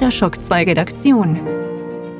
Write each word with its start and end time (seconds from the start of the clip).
der 0.00 0.10
Schock 0.10 0.42
2 0.42 0.64
Redaktion. 0.64 1.40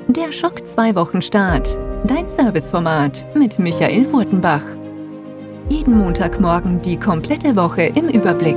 Der 0.09 0.33
Schock 0.33 0.67
2 0.67 0.95
Wochenstart. 0.95 1.79
Dein 2.05 2.27
Serviceformat 2.27 3.27
mit 3.37 3.59
Michael 3.59 4.07
Furtenbach. 4.07 4.63
Jeden 5.69 5.99
Montagmorgen 5.99 6.81
die 6.81 6.97
komplette 6.97 7.55
Woche 7.55 7.83
im 7.83 8.09
Überblick. 8.09 8.57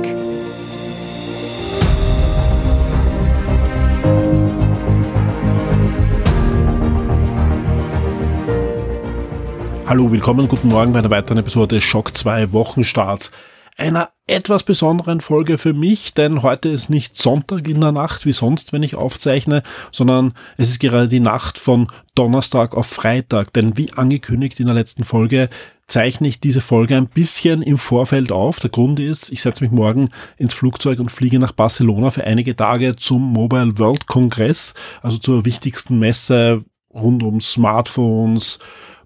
Hallo, 9.86 10.10
willkommen, 10.10 10.48
guten 10.48 10.68
Morgen 10.68 10.94
bei 10.94 11.00
einer 11.00 11.10
weiteren 11.10 11.38
Episode 11.38 11.82
Schock 11.82 12.16
2 12.16 12.54
Wochenstarts. 12.54 13.32
Einer 13.76 14.10
etwas 14.26 14.62
besonderen 14.62 15.20
Folge 15.20 15.58
für 15.58 15.72
mich, 15.72 16.14
denn 16.14 16.42
heute 16.42 16.68
ist 16.68 16.90
nicht 16.90 17.16
Sonntag 17.16 17.66
in 17.66 17.80
der 17.80 17.92
Nacht 17.92 18.26
wie 18.26 18.32
sonst, 18.32 18.72
wenn 18.72 18.82
ich 18.82 18.94
aufzeichne, 18.94 19.62
sondern 19.90 20.34
es 20.56 20.70
ist 20.70 20.80
gerade 20.80 21.08
die 21.08 21.20
Nacht 21.20 21.58
von 21.58 21.88
Donnerstag 22.14 22.74
auf 22.74 22.86
Freitag, 22.86 23.52
denn 23.52 23.76
wie 23.76 23.92
angekündigt 23.92 24.60
in 24.60 24.66
der 24.66 24.74
letzten 24.74 25.04
Folge 25.04 25.48
zeichne 25.86 26.28
ich 26.28 26.40
diese 26.40 26.60
Folge 26.60 26.96
ein 26.96 27.08
bisschen 27.08 27.62
im 27.62 27.78
Vorfeld 27.78 28.30
auf. 28.30 28.60
Der 28.60 28.70
Grund 28.70 29.00
ist, 29.00 29.32
ich 29.32 29.42
setze 29.42 29.64
mich 29.64 29.72
morgen 29.72 30.10
ins 30.36 30.54
Flugzeug 30.54 31.00
und 31.00 31.10
fliege 31.10 31.38
nach 31.38 31.52
Barcelona 31.52 32.10
für 32.10 32.24
einige 32.24 32.54
Tage 32.54 32.96
zum 32.96 33.32
Mobile 33.32 33.78
World 33.78 34.06
Congress, 34.06 34.74
also 35.02 35.18
zur 35.18 35.44
wichtigsten 35.44 35.98
Messe 35.98 36.64
rund 36.94 37.22
um 37.22 37.40
Smartphones, 37.40 38.58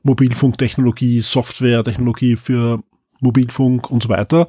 Mobilfunktechnologie, 0.02 1.20
Softwaretechnologie 1.20 2.36
für 2.36 2.82
Mobilfunk 3.24 3.90
und 3.90 4.02
so 4.02 4.08
weiter. 4.08 4.46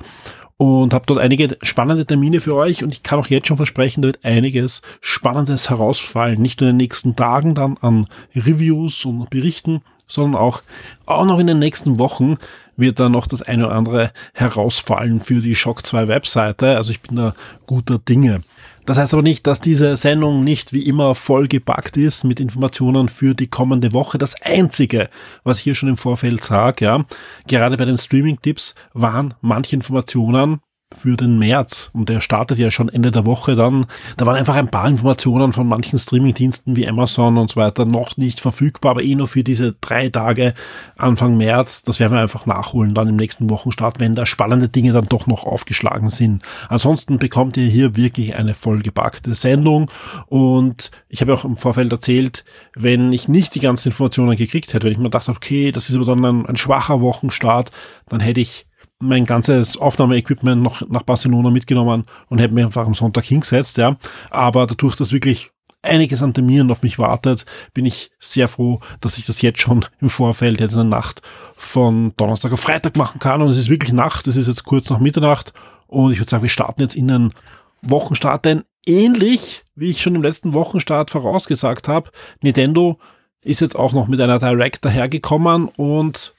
Und 0.58 0.94
habe 0.94 1.06
dort 1.06 1.20
einige 1.20 1.58
spannende 1.64 2.06
Termine 2.06 2.40
für 2.40 2.56
euch 2.56 2.82
und 2.82 2.94
ich 2.94 3.04
kann 3.04 3.20
auch 3.20 3.28
jetzt 3.28 3.48
schon 3.48 3.58
versprechen, 3.58 4.02
da 4.02 4.08
wird 4.08 4.24
einiges 4.24 4.82
Spannendes 5.02 5.70
herausfallen. 5.70 6.42
Nicht 6.42 6.62
nur 6.62 6.70
in 6.70 6.76
den 6.76 6.84
nächsten 6.84 7.16
Tagen 7.18 7.56
dann 7.56 7.78
an 7.82 8.08
Reviews 8.34 9.04
und 9.04 9.30
Berichten, 9.30 9.82
sondern 10.08 10.40
auch, 10.40 10.62
auch 11.06 11.26
noch 11.26 11.40
in 11.40 11.48
den 11.48 11.60
nächsten 11.60 12.00
Wochen 12.00 12.38
wird 12.78 13.00
da 13.00 13.10
noch 13.10 13.28
das 13.28 13.42
eine 13.42 13.68
oder 13.68 13.76
andere 13.76 14.12
herausfallen 14.34 15.20
für 15.20 15.42
die 15.42 15.56
Shock 15.56 15.86
2 15.86 16.08
Webseite. 16.08 16.78
Also 16.78 16.92
ich 16.92 17.02
bin 17.02 17.16
da 17.16 17.34
guter 17.66 18.00
Dinge. 18.00 18.42
Das 18.86 19.00
heißt 19.00 19.14
aber 19.14 19.24
nicht, 19.24 19.48
dass 19.48 19.60
diese 19.60 19.98
Sendung 19.98 20.44
nicht 20.44 20.72
wie 20.72 20.84
immer 20.84 21.16
vollgepackt 21.16 21.98
ist 21.98 22.24
mit 22.24 22.40
Informationen 22.40 23.10
für 23.10 23.34
die 23.34 23.48
kommende 23.48 23.94
Woche. 23.94 24.20
Das 24.20 24.40
einzige, 24.44 25.10
was 25.44 25.58
ich 25.58 25.64
hier 25.64 25.76
schon 25.76 25.90
im 25.90 25.98
Vorfeld 25.98 26.44
sage, 26.44 26.86
ja, 26.86 27.06
gerade 27.48 27.78
bei 27.78 27.86
den 27.86 27.98
Streaming-Tipps 27.98 28.76
waren 28.94 29.34
manche 29.42 29.76
Informationen 29.76 30.60
für 30.96 31.16
den 31.16 31.38
März 31.38 31.92
und 31.94 32.10
der 32.10 32.22
startet 32.22 32.60
ja 32.60 32.72
schon 32.72 32.90
Ende 32.90 33.12
der 33.12 33.26
Woche 33.26 33.56
dann. 33.56 33.86
Da 34.18 34.26
waren 34.26 34.36
einfach 34.36 34.56
ein 34.56 34.70
paar 34.70 34.88
Informationen 34.88 35.54
von 35.54 35.68
manchen 35.68 36.00
Streamingdiensten 36.00 36.76
wie 36.76 36.88
Amazon 36.88 37.38
und 37.38 37.52
so 37.52 37.60
weiter 37.60 37.86
noch 37.86 38.18
nicht 38.18 38.40
verfügbar, 38.40 38.92
aber 38.92 39.04
eh 39.04 39.16
nur 39.16 39.28
für 39.28 39.44
diese 39.44 39.74
drei 39.82 40.10
Tage 40.10 40.54
Anfang 40.98 41.38
März. 41.38 41.84
Das 41.84 42.00
werden 42.00 42.14
wir 42.14 42.22
einfach 42.22 42.46
nachholen 42.46 42.94
dann 42.94 43.10
im 43.10 43.16
nächsten 43.16 43.50
Wochenstart, 43.50 44.00
wenn 44.00 44.16
da 44.16 44.26
spannende 44.26 44.70
Dinge 44.70 44.94
dann 44.94 45.08
doch 45.08 45.28
noch 45.28 45.46
aufgeschlagen 45.46 46.10
sind. 46.10 46.44
Ansonsten 46.70 47.20
bekommt 47.20 47.58
ihr 47.58 47.68
hier 47.68 47.96
wirklich 47.96 48.36
eine 48.36 48.54
vollgepackte 48.54 49.36
Sendung 49.36 49.92
und 50.28 50.92
ich 51.10 51.22
habe 51.22 51.34
auch 51.34 51.46
im 51.46 51.58
Vorfeld 51.58 51.92
erzählt, 51.92 52.46
wenn 52.76 53.14
ich 53.14 53.28
nicht 53.28 53.56
die 53.56 53.60
ganzen 53.60 53.90
Informationen 53.90 54.36
gekriegt 54.36 54.74
hätte, 54.74 54.86
wenn 54.86 54.94
ich 54.94 55.00
mir 55.00 55.10
dachte, 55.10 55.32
okay, 55.32 55.72
das 55.72 55.90
ist 55.90 55.96
aber 55.96 56.06
dann 56.06 56.24
ein, 56.24 56.46
ein 56.46 56.58
schwacher 56.58 57.02
Wochenstart, 57.02 57.72
dann 58.10 58.20
hätte 58.20 58.42
ich 58.42 58.68
mein 59.00 59.26
ganzes 59.26 59.78
Aufnahmeequipment 59.78 60.62
noch 60.62 60.88
nach 60.88 61.04
Barcelona 61.04 61.50
mitgenommen 61.50 62.06
und 62.30 62.40
hätte 62.40 62.54
mich 62.54 62.66
einfach 62.66 62.88
am 62.88 62.94
Sonntag 62.94 63.26
hingesetzt, 63.26 63.78
ja. 63.78 63.98
Aber 64.30 64.68
dadurch, 64.68 64.96
dass 64.96 65.12
wirklich 65.12 65.52
einiges 65.82 66.24
an 66.24 66.34
Terminen 66.34 66.72
auf 66.72 66.82
mich 66.82 66.98
wartet, 67.00 67.46
bin 67.74 67.86
ich 67.86 68.12
sehr 68.20 68.48
froh, 68.48 68.80
dass 69.02 69.18
ich 69.18 69.26
das 69.26 69.42
jetzt 69.42 69.62
schon 69.62 69.86
im 70.02 70.10
Vorfeld, 70.10 70.60
jetzt 70.60 70.74
in 70.74 70.90
der 70.90 71.00
Nacht 71.00 71.22
von 71.56 72.14
Donnerstag 72.18 72.52
auf 72.52 72.60
Freitag 72.60 72.98
machen 72.98 73.20
kann. 73.20 73.42
Und 73.42 73.50
es 73.50 73.58
ist 73.58 73.70
wirklich 73.70 73.94
Nacht, 73.94 74.28
es 74.28 74.36
ist 74.36 74.48
jetzt 74.48 74.64
kurz 74.64 74.90
nach 74.90 75.00
Mitternacht. 75.00 75.54
Und 75.88 76.12
ich 76.12 76.20
würde 76.20 76.30
sagen, 76.30 76.44
wir 76.44 76.50
starten 76.50 76.82
jetzt 76.82 76.96
in 76.96 77.08
den 77.08 77.34
Wochenstart, 77.82 78.46
denn 78.46 78.64
ähnlich 78.86 79.64
wie 79.76 79.92
ich 79.92 80.02
schon 80.02 80.16
im 80.16 80.24
letzten 80.24 80.54
Wochenstart 80.54 81.12
vorausgesagt 81.12 81.88
habe, 81.88 82.10
Nintendo 82.42 82.98
ist 83.42 83.62
jetzt 83.62 83.76
auch 83.76 83.94
noch 83.94 84.08
mit 84.08 84.20
einer 84.20 84.40
Direct 84.40 84.84
dahergekommen 84.84 85.68
und 85.68 86.35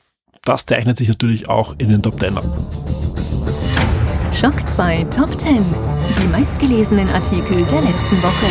das 0.47 0.65
zeichnet 0.65 0.97
sich 0.97 1.09
natürlich 1.09 1.49
auch 1.49 1.75
in 1.79 1.89
den 1.89 2.03
Top 2.03 2.19
10 2.21 2.39
ab. 2.39 2.45
Schock 4.33 4.55
2 4.71 5.05
Top 5.05 5.39
10. 5.39 5.65
Die 6.23 6.27
meistgelesenen 6.29 7.09
Artikel 7.09 7.65
der 7.65 7.83
letzten 7.83 8.23
Woche. 8.23 8.47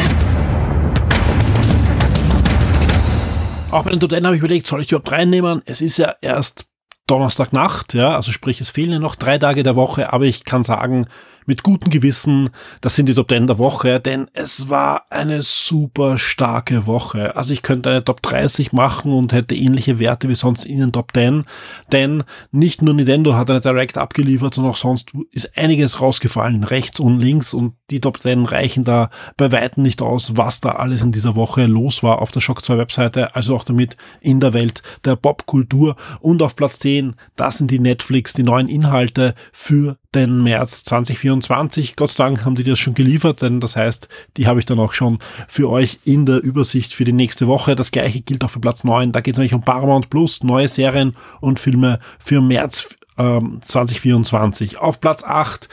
Auch 3.71 3.83
bei 3.83 3.91
den 3.91 3.99
Top 3.99 4.11
10 4.11 4.25
habe 4.25 4.35
ich 4.35 4.41
überlegt, 4.41 4.67
soll 4.67 4.81
ich 4.81 4.91
überhaupt 4.91 5.11
reinnehmen? 5.11 5.61
Es 5.65 5.81
ist 5.81 5.97
ja 5.97 6.13
erst 6.21 6.65
Donnerstagnacht, 7.07 7.93
ja, 7.93 8.15
also 8.15 8.31
sprich, 8.31 8.59
es 8.61 8.71
fehlen 8.71 8.91
ja 8.91 8.99
noch 8.99 9.15
drei 9.15 9.37
Tage 9.37 9.63
der 9.63 9.75
Woche, 9.75 10.11
aber 10.11 10.25
ich 10.25 10.43
kann 10.43 10.63
sagen, 10.63 11.07
mit 11.45 11.63
gutem 11.63 11.89
Gewissen, 11.89 12.49
das 12.81 12.95
sind 12.95 13.07
die 13.07 13.13
Top 13.13 13.29
10 13.29 13.47
der 13.47 13.57
Woche, 13.57 13.99
denn 13.99 14.27
es 14.33 14.69
war 14.69 15.05
eine 15.09 15.41
super 15.41 16.17
starke 16.17 16.85
Woche. 16.85 17.35
Also 17.35 17.53
ich 17.53 17.61
könnte 17.61 17.89
eine 17.89 18.03
Top 18.03 18.21
30 18.21 18.73
machen 18.73 19.11
und 19.11 19.33
hätte 19.33 19.55
ähnliche 19.55 19.99
Werte 19.99 20.29
wie 20.29 20.35
sonst 20.35 20.65
in 20.65 20.79
den 20.79 20.91
Top 20.91 21.11
10, 21.13 21.43
denn 21.91 22.23
nicht 22.51 22.81
nur 22.81 22.93
Nintendo 22.93 23.35
hat 23.35 23.49
eine 23.49 23.61
Direct 23.61 23.97
abgeliefert, 23.97 24.53
sondern 24.53 24.73
auch 24.73 24.77
sonst 24.77 25.11
ist 25.31 25.57
einiges 25.57 26.01
rausgefallen, 26.01 26.63
rechts 26.63 26.99
und 26.99 27.19
links. 27.19 27.53
Und 27.53 27.73
die 27.89 28.01
Top 28.01 28.19
10 28.19 28.45
reichen 28.45 28.83
da 28.83 29.09
bei 29.37 29.51
weitem 29.51 29.83
nicht 29.83 30.01
aus, 30.01 30.37
was 30.37 30.61
da 30.61 30.71
alles 30.71 31.03
in 31.03 31.11
dieser 31.11 31.35
Woche 31.35 31.65
los 31.65 32.03
war 32.03 32.21
auf 32.21 32.31
der 32.31 32.41
Shock 32.41 32.63
2 32.63 32.77
Webseite, 32.77 33.35
also 33.35 33.55
auch 33.55 33.63
damit 33.63 33.97
in 34.21 34.39
der 34.39 34.53
Welt 34.53 34.81
der 35.03 35.15
Popkultur. 35.15 35.95
Und 36.19 36.41
auf 36.41 36.55
Platz 36.55 36.79
10, 36.79 37.15
das 37.35 37.57
sind 37.57 37.71
die 37.71 37.79
Netflix, 37.79 38.33
die 38.33 38.43
neuen 38.43 38.67
Inhalte 38.67 39.35
für 39.51 39.97
den 40.15 40.41
März 40.41 40.83
2024. 40.85 41.95
Gott 41.95 42.11
sei 42.11 42.23
Dank 42.23 42.45
haben 42.45 42.55
die 42.55 42.63
das 42.63 42.79
schon 42.79 42.93
geliefert, 42.93 43.41
denn 43.41 43.59
das 43.59 43.75
heißt, 43.75 44.09
die 44.37 44.47
habe 44.47 44.59
ich 44.59 44.65
dann 44.65 44.79
auch 44.79 44.93
schon 44.93 45.19
für 45.47 45.69
euch 45.69 45.99
in 46.05 46.25
der 46.25 46.41
Übersicht 46.41 46.93
für 46.93 47.03
die 47.03 47.13
nächste 47.13 47.47
Woche. 47.47 47.75
Das 47.75 47.91
gleiche 47.91 48.21
gilt 48.21 48.43
auch 48.43 48.49
für 48.49 48.59
Platz 48.59 48.83
9. 48.83 49.11
Da 49.11 49.21
geht 49.21 49.35
es 49.35 49.37
nämlich 49.37 49.53
um 49.53 49.61
Paramount 49.61 50.09
Plus, 50.09 50.43
neue 50.43 50.67
Serien 50.67 51.15
und 51.41 51.59
Filme 51.59 51.99
für 52.17 52.41
März 52.41 52.95
ähm, 53.17 53.59
2024. 53.61 54.77
Auf 54.77 55.01
Platz 55.01 55.23
8 55.23 55.69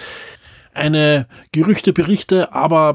eine 0.75 1.27
Gerüchteberichte, 1.53 2.53
aber 2.55 2.95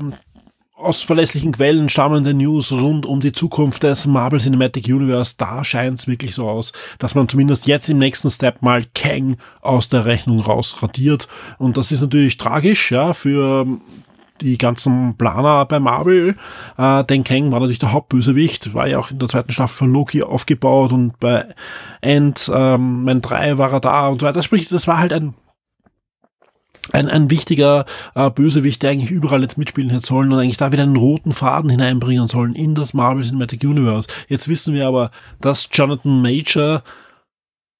aus 0.77 1.01
verlässlichen 1.01 1.53
Quellen 1.53 1.89
stammende 1.89 2.33
News 2.33 2.71
rund 2.71 3.05
um 3.05 3.19
die 3.19 3.31
Zukunft 3.31 3.81
des 3.81 4.05
Marvel 4.05 4.39
Cinematic 4.39 4.85
Universe, 4.85 5.33
da 5.37 5.63
scheint 5.63 5.99
es 5.99 6.07
wirklich 6.07 6.35
so 6.35 6.47
aus, 6.47 6.71
dass 6.99 7.15
man 7.15 7.27
zumindest 7.27 7.65
jetzt 7.65 7.89
im 7.89 7.97
nächsten 7.97 8.29
Step 8.29 8.61
mal 8.61 8.83
Kang 8.93 9.37
aus 9.61 9.89
der 9.89 10.05
Rechnung 10.05 10.39
rausradiert. 10.39 11.27
Und 11.57 11.77
das 11.77 11.91
ist 11.91 12.01
natürlich 12.01 12.37
tragisch, 12.37 12.91
ja, 12.91 13.13
für 13.13 13.65
die 14.39 14.59
ganzen 14.59 15.17
Planer 15.17 15.65
bei 15.65 15.79
Marvel. 15.79 16.35
Äh, 16.77 17.03
denn 17.05 17.23
Kang 17.23 17.51
war 17.51 17.59
natürlich 17.59 17.79
der 17.79 17.91
Hauptbösewicht, 17.91 18.75
war 18.75 18.87
ja 18.87 18.99
auch 18.99 19.09
in 19.09 19.17
der 19.17 19.29
zweiten 19.29 19.51
Staffel 19.51 19.75
von 19.75 19.91
Loki 19.91 20.21
aufgebaut 20.21 20.91
und 20.91 21.19
bei 21.19 21.45
End 22.01 22.51
ähm, 22.53 23.03
Man 23.03 23.21
3 23.21 23.57
war 23.57 23.73
er 23.73 23.79
da 23.79 24.09
und 24.09 24.21
so 24.21 24.27
weiter. 24.27 24.43
Sprich, 24.43 24.67
das 24.67 24.87
war 24.87 24.99
halt 24.99 25.11
ein 25.11 25.33
ein, 26.91 27.07
ein 27.07 27.29
wichtiger 27.29 27.85
äh, 28.15 28.29
Bösewicht, 28.29 28.83
der 28.83 28.91
eigentlich 28.91 29.11
überall 29.11 29.41
jetzt 29.41 29.57
mitspielen 29.57 29.89
hätte 29.89 30.05
sollen 30.05 30.31
und 30.31 30.39
eigentlich 30.39 30.57
da 30.57 30.71
wieder 30.71 30.83
einen 30.83 30.95
roten 30.95 31.31
Faden 31.31 31.69
hineinbringen 31.69 32.27
sollen 32.27 32.53
in 32.53 32.75
das 32.75 32.93
Marvel 32.93 33.23
Cinematic 33.23 33.63
Universe. 33.63 34.07
Jetzt 34.27 34.47
wissen 34.47 34.73
wir 34.73 34.87
aber, 34.87 35.11
dass 35.39 35.69
Jonathan 35.71 36.21
Major 36.21 36.83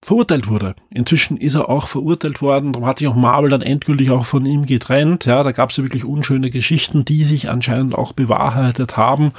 verurteilt 0.04 0.48
wurde. 0.48 0.76
Inzwischen 0.90 1.38
ist 1.38 1.56
er 1.56 1.70
auch 1.70 1.88
verurteilt 1.88 2.42
worden, 2.42 2.72
darum 2.72 2.88
hat 2.88 3.00
sich 3.00 3.08
auch 3.08 3.16
Marvel 3.16 3.50
dann 3.50 3.62
endgültig 3.62 4.12
auch 4.12 4.26
von 4.26 4.46
ihm 4.46 4.66
getrennt. 4.66 5.26
Ja, 5.26 5.44
da 5.44 5.52
gab 5.52 5.72
es 5.72 5.78
ja 5.78 5.84
wirklich 5.84 6.06
unschöne 6.06 6.52
Geschichten, 6.52 7.04
die 7.04 7.24
sich 7.24 7.50
anscheinend 7.50 7.96
auch 7.96 8.14
bewahrheitet 8.14 8.96
haben. 8.96 9.32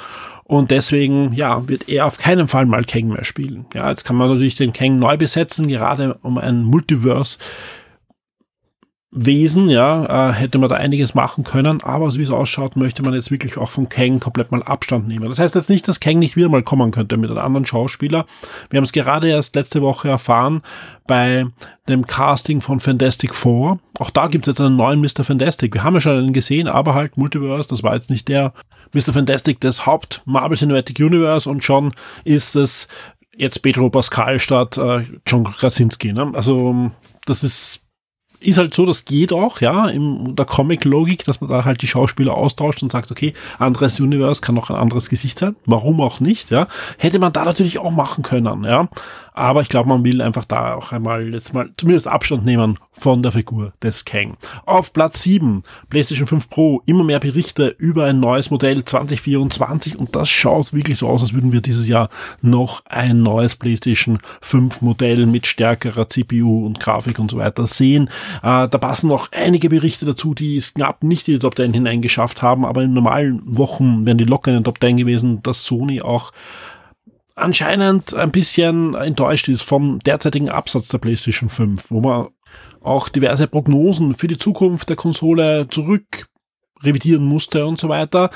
Und 0.44 0.70
deswegen, 0.70 1.32
ja, 1.32 1.68
wird 1.68 1.88
er 1.88 2.06
auf 2.06 2.18
keinen 2.18 2.48
Fall 2.48 2.66
mal 2.66 2.84
Kang 2.84 3.08
mehr 3.08 3.24
spielen. 3.24 3.66
Ja, 3.72 3.88
jetzt 3.88 4.04
kann 4.04 4.16
man 4.16 4.28
natürlich 4.28 4.56
den 4.56 4.72
Kang 4.72 4.98
neu 4.98 5.16
besetzen, 5.16 5.68
gerade 5.68 6.14
um 6.22 6.38
ein 6.38 6.64
Multiverse 6.64 7.38
Wesen, 9.10 9.70
ja, 9.70 10.28
äh, 10.28 10.32
hätte 10.34 10.58
man 10.58 10.68
da 10.68 10.76
einiges 10.76 11.14
machen 11.14 11.42
können, 11.42 11.82
aber 11.82 12.10
so 12.10 12.18
wie 12.18 12.24
es 12.24 12.30
ausschaut, 12.30 12.76
möchte 12.76 13.02
man 13.02 13.14
jetzt 13.14 13.30
wirklich 13.30 13.56
auch 13.56 13.70
von 13.70 13.88
Kang 13.88 14.20
komplett 14.20 14.52
mal 14.52 14.62
Abstand 14.62 15.08
nehmen. 15.08 15.26
Das 15.28 15.38
heißt 15.38 15.54
jetzt 15.54 15.70
nicht, 15.70 15.88
dass 15.88 15.98
Kang 15.98 16.18
nicht 16.18 16.36
wieder 16.36 16.50
mal 16.50 16.62
kommen 16.62 16.90
könnte 16.90 17.16
mit 17.16 17.30
einem 17.30 17.38
anderen 17.38 17.64
Schauspieler. 17.64 18.26
Wir 18.68 18.76
haben 18.76 18.84
es 18.84 18.92
gerade 18.92 19.30
erst 19.30 19.56
letzte 19.56 19.80
Woche 19.80 20.10
erfahren 20.10 20.60
bei 21.06 21.46
dem 21.88 22.06
Casting 22.06 22.60
von 22.60 22.80
Fantastic 22.80 23.34
Four. 23.34 23.78
Auch 23.98 24.10
da 24.10 24.26
gibt 24.26 24.46
es 24.46 24.52
jetzt 24.52 24.60
einen 24.60 24.76
neuen 24.76 25.00
Mr. 25.00 25.24
Fantastic. 25.24 25.72
Wir 25.72 25.84
haben 25.84 25.94
ja 25.94 26.02
schon 26.02 26.18
einen 26.18 26.34
gesehen, 26.34 26.68
aber 26.68 26.92
halt 26.92 27.16
Multiverse, 27.16 27.66
das 27.66 27.82
war 27.82 27.94
jetzt 27.94 28.10
nicht 28.10 28.28
der 28.28 28.52
Mr. 28.92 29.14
Fantastic 29.14 29.58
des 29.60 29.86
Haupt 29.86 30.20
Marvel 30.26 30.58
Cinematic 30.58 30.98
Universe 30.98 31.48
und 31.48 31.64
schon 31.64 31.94
ist 32.24 32.56
es 32.56 32.88
jetzt 33.34 33.62
Pedro 33.62 33.88
Pascal 33.88 34.38
statt 34.38 34.76
äh, 34.76 35.04
John 35.26 35.44
Krasinski. 35.44 36.12
Ne? 36.12 36.30
Also 36.34 36.90
das 37.24 37.42
ist 37.42 37.87
ist 38.40 38.58
halt 38.58 38.74
so, 38.74 38.86
das 38.86 39.04
geht 39.04 39.32
auch, 39.32 39.60
ja, 39.60 39.88
in 39.88 40.36
der 40.36 40.46
Comic-Logik, 40.46 41.24
dass 41.24 41.40
man 41.40 41.50
da 41.50 41.64
halt 41.64 41.82
die 41.82 41.86
Schauspieler 41.86 42.34
austauscht 42.34 42.82
und 42.82 42.92
sagt, 42.92 43.10
okay, 43.10 43.34
anderes 43.58 43.98
Universe 44.00 44.40
kann 44.40 44.58
auch 44.58 44.70
ein 44.70 44.76
anderes 44.76 45.08
Gesicht 45.08 45.38
sein. 45.38 45.56
Warum 45.66 46.00
auch 46.00 46.20
nicht, 46.20 46.50
ja? 46.50 46.68
Hätte 46.98 47.18
man 47.18 47.32
da 47.32 47.44
natürlich 47.44 47.78
auch 47.78 47.90
machen 47.90 48.22
können, 48.22 48.64
ja. 48.64 48.88
Aber 49.38 49.62
ich 49.62 49.68
glaube, 49.68 49.88
man 49.88 50.04
will 50.04 50.20
einfach 50.20 50.44
da 50.44 50.74
auch 50.74 50.90
einmal 50.90 51.32
jetzt 51.32 51.54
mal 51.54 51.70
zumindest 51.76 52.08
Abstand 52.08 52.44
nehmen 52.44 52.76
von 52.90 53.22
der 53.22 53.30
Figur 53.30 53.72
des 53.80 54.04
Kang. 54.04 54.36
Auf 54.66 54.92
Platz 54.92 55.22
7, 55.22 55.62
PlayStation 55.90 56.26
5 56.26 56.50
Pro, 56.50 56.82
immer 56.86 57.04
mehr 57.04 57.20
Berichte 57.20 57.68
über 57.78 58.06
ein 58.06 58.18
neues 58.18 58.50
Modell 58.50 58.84
2024 58.84 59.96
und 59.96 60.16
das 60.16 60.28
schaut 60.28 60.72
wirklich 60.72 60.98
so 60.98 61.06
aus, 61.06 61.22
als 61.22 61.34
würden 61.34 61.52
wir 61.52 61.60
dieses 61.60 61.86
Jahr 61.86 62.08
noch 62.42 62.84
ein 62.86 63.22
neues 63.22 63.54
PlayStation 63.54 64.18
5 64.40 64.82
Modell 64.82 65.26
mit 65.26 65.46
stärkerer 65.46 66.08
CPU 66.08 66.66
und 66.66 66.80
Grafik 66.80 67.20
und 67.20 67.30
so 67.30 67.36
weiter 67.36 67.68
sehen. 67.68 68.10
Äh, 68.42 68.68
da 68.68 68.78
passen 68.78 69.08
noch 69.08 69.30
einige 69.32 69.68
Berichte 69.68 70.06
dazu, 70.06 70.34
die 70.34 70.56
es 70.56 70.74
knapp 70.74 71.02
nicht 71.02 71.28
in 71.28 71.34
die 71.34 71.40
Top 71.40 71.56
10 71.56 71.72
hineingeschafft 71.72 72.42
haben, 72.42 72.64
aber 72.64 72.82
in 72.82 72.92
normalen 72.92 73.42
Wochen 73.44 74.06
wären 74.06 74.18
die 74.18 74.24
locker 74.24 74.50
in 74.50 74.58
den 74.58 74.64
Top 74.64 74.80
10 74.80 74.96
gewesen, 74.96 75.42
dass 75.42 75.64
Sony 75.64 76.00
auch 76.02 76.32
anscheinend 77.34 78.14
ein 78.14 78.30
bisschen 78.30 78.94
enttäuscht 78.94 79.48
ist 79.48 79.62
vom 79.62 79.98
derzeitigen 80.00 80.48
Absatz 80.48 80.88
der 80.88 80.98
PlayStation 80.98 81.48
5, 81.48 81.90
wo 81.90 82.00
man 82.00 82.28
auch 82.80 83.08
diverse 83.08 83.46
Prognosen 83.46 84.14
für 84.14 84.28
die 84.28 84.38
Zukunft 84.38 84.88
der 84.88 84.96
Konsole 84.96 85.68
zurück 85.68 86.28
revidieren 86.82 87.24
musste 87.24 87.66
und 87.66 87.78
so 87.78 87.88
weiter. 87.88 88.30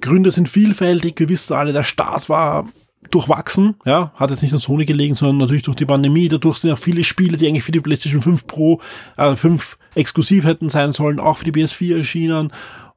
Gründe 0.00 0.30
sind 0.30 0.48
vielfältig. 0.48 1.18
Wir 1.18 1.28
wissen 1.28 1.54
alle, 1.54 1.72
der 1.72 1.82
Start 1.82 2.28
war 2.28 2.66
durchwachsen, 3.10 3.76
ja, 3.84 4.12
hat 4.14 4.30
jetzt 4.30 4.42
nicht 4.42 4.52
an 4.52 4.58
Sony 4.58 4.84
gelegen, 4.84 5.14
sondern 5.14 5.38
natürlich 5.38 5.62
durch 5.62 5.76
die 5.76 5.86
Pandemie. 5.86 6.28
Dadurch 6.28 6.58
sind 6.58 6.72
auch 6.72 6.78
viele 6.78 7.04
Spiele, 7.04 7.36
die 7.36 7.46
eigentlich 7.46 7.64
für 7.64 7.72
die 7.72 7.80
PlayStation 7.80 8.22
5 8.22 8.46
Pro, 8.46 8.80
äh, 9.16 9.36
5 9.36 9.78
exklusiv 9.94 10.44
hätten 10.44 10.68
sein 10.68 10.92
sollen, 10.92 11.20
auch 11.20 11.38
für 11.38 11.44
die 11.44 11.52
PS4 11.52 11.98
erschienen. 11.98 12.52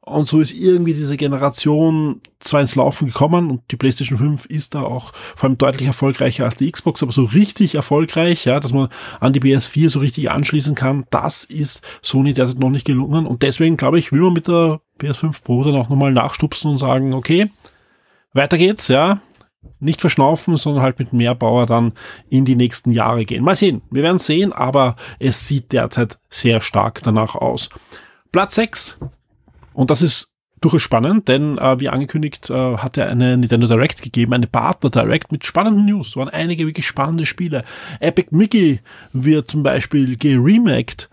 Und 0.08 0.26
so 0.26 0.40
ist 0.40 0.54
irgendwie 0.54 0.94
diese 0.94 1.18
Generation 1.18 2.22
zwar 2.40 2.62
ins 2.62 2.74
Laufen 2.74 3.08
gekommen 3.08 3.50
und 3.50 3.62
die 3.70 3.76
PlayStation 3.76 4.16
5 4.16 4.46
ist 4.46 4.74
da 4.74 4.82
auch 4.82 5.12
vor 5.36 5.48
allem 5.48 5.58
deutlich 5.58 5.86
erfolgreicher 5.86 6.44
als 6.44 6.56
die 6.56 6.70
Xbox, 6.70 7.02
aber 7.02 7.12
so 7.12 7.24
richtig 7.24 7.74
erfolgreich, 7.74 8.46
ja, 8.46 8.58
dass 8.58 8.72
man 8.72 8.88
an 9.20 9.34
die 9.34 9.40
PS4 9.40 9.90
so 9.90 10.00
richtig 10.00 10.30
anschließen 10.30 10.74
kann, 10.74 11.04
das 11.10 11.44
ist 11.44 11.82
Sony 12.00 12.32
derzeit 12.32 12.58
noch 12.58 12.70
nicht 12.70 12.86
gelungen 12.86 13.26
und 13.26 13.42
deswegen 13.42 13.76
glaube 13.76 13.98
ich, 13.98 14.10
will 14.10 14.20
man 14.20 14.32
mit 14.32 14.48
der 14.48 14.80
PS5 14.98 15.42
Pro 15.42 15.62
dann 15.64 15.76
auch 15.76 15.90
nochmal 15.90 16.12
nachstupsen 16.12 16.70
und 16.70 16.78
sagen, 16.78 17.12
okay, 17.12 17.50
weiter 18.32 18.56
geht's, 18.56 18.88
ja, 18.88 19.20
nicht 19.80 20.00
verschnaufen, 20.00 20.56
sondern 20.56 20.82
halt 20.82 20.98
mit 20.98 21.12
mehr 21.12 21.34
Bauer 21.34 21.66
dann 21.66 21.92
in 22.28 22.44
die 22.44 22.56
nächsten 22.56 22.90
Jahre 22.90 23.24
gehen. 23.24 23.44
Mal 23.44 23.56
sehen, 23.56 23.82
wir 23.90 24.02
werden 24.02 24.18
sehen, 24.18 24.52
aber 24.52 24.96
es 25.18 25.46
sieht 25.46 25.72
derzeit 25.72 26.18
sehr 26.28 26.60
stark 26.60 27.02
danach 27.02 27.34
aus. 27.34 27.68
Platz 28.32 28.56
6, 28.56 28.98
und 29.72 29.90
das 29.90 30.02
ist 30.02 30.32
durchaus 30.60 30.82
spannend, 30.82 31.28
denn 31.28 31.58
äh, 31.58 31.80
wie 31.80 31.88
angekündigt 31.88 32.50
äh, 32.50 32.76
hat 32.78 32.96
er 32.96 33.08
eine 33.08 33.36
Nintendo 33.36 33.66
Direct 33.66 34.02
gegeben, 34.02 34.34
eine 34.34 34.46
Partner 34.46 34.90
Direct 34.90 35.30
mit 35.30 35.44
spannenden 35.44 35.86
News. 35.86 36.08
Es 36.08 36.16
waren 36.16 36.28
einige 36.28 36.66
wirklich 36.66 36.86
spannende 36.86 37.26
Spiele. 37.26 37.64
Epic 38.00 38.28
Mickey 38.30 38.80
wird 39.12 39.48
zum 39.48 39.62
Beispiel 39.62 40.16
geremaked 40.16 41.08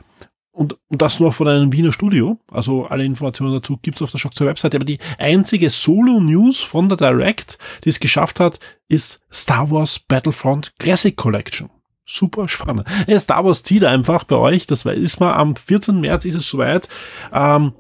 und, 0.56 0.78
und 0.88 1.02
das 1.02 1.19
nur 1.19 1.34
von 1.34 1.48
einem 1.50 1.74
Wiener 1.74 1.92
Studio. 1.92 2.40
Also 2.50 2.86
alle 2.86 3.04
Informationen 3.04 3.54
dazu 3.54 3.78
gibt's 3.81 4.02
auf 4.02 4.12
der 4.12 4.19
Shock 4.19 4.36
2 4.36 4.46
Webseite. 4.46 4.78
Aber 4.78 4.86
die 4.86 5.00
einzige 5.18 5.69
Solo-News 5.69 6.62
von 6.62 6.88
der 6.88 6.98
Direct, 6.98 7.60
die 7.84 7.90
es 7.90 8.00
geschafft 8.00 8.40
hat, 8.40 8.60
ist 8.88 9.19
Star 9.31 9.69
Wars 9.69 10.00
Battlefront 10.00 10.74
Classic 10.80 11.16
Collection. 11.16 11.69
Super 12.06 12.48
spannend. 12.48 12.88
Ja, 13.06 13.19
Star 13.19 13.44
Wars 13.44 13.63
zieht 13.63 13.84
einfach 13.84 14.24
bei 14.24 14.38
euch. 14.38 14.66
Das 14.66 14.86
ist 14.86 15.19
mal 15.19 15.34
am 15.34 15.57
14. 15.57 16.00
März 16.00 16.24
ist 16.24 16.36
es 16.36 16.48
soweit. 16.48 16.88
Ähm, 17.34 17.74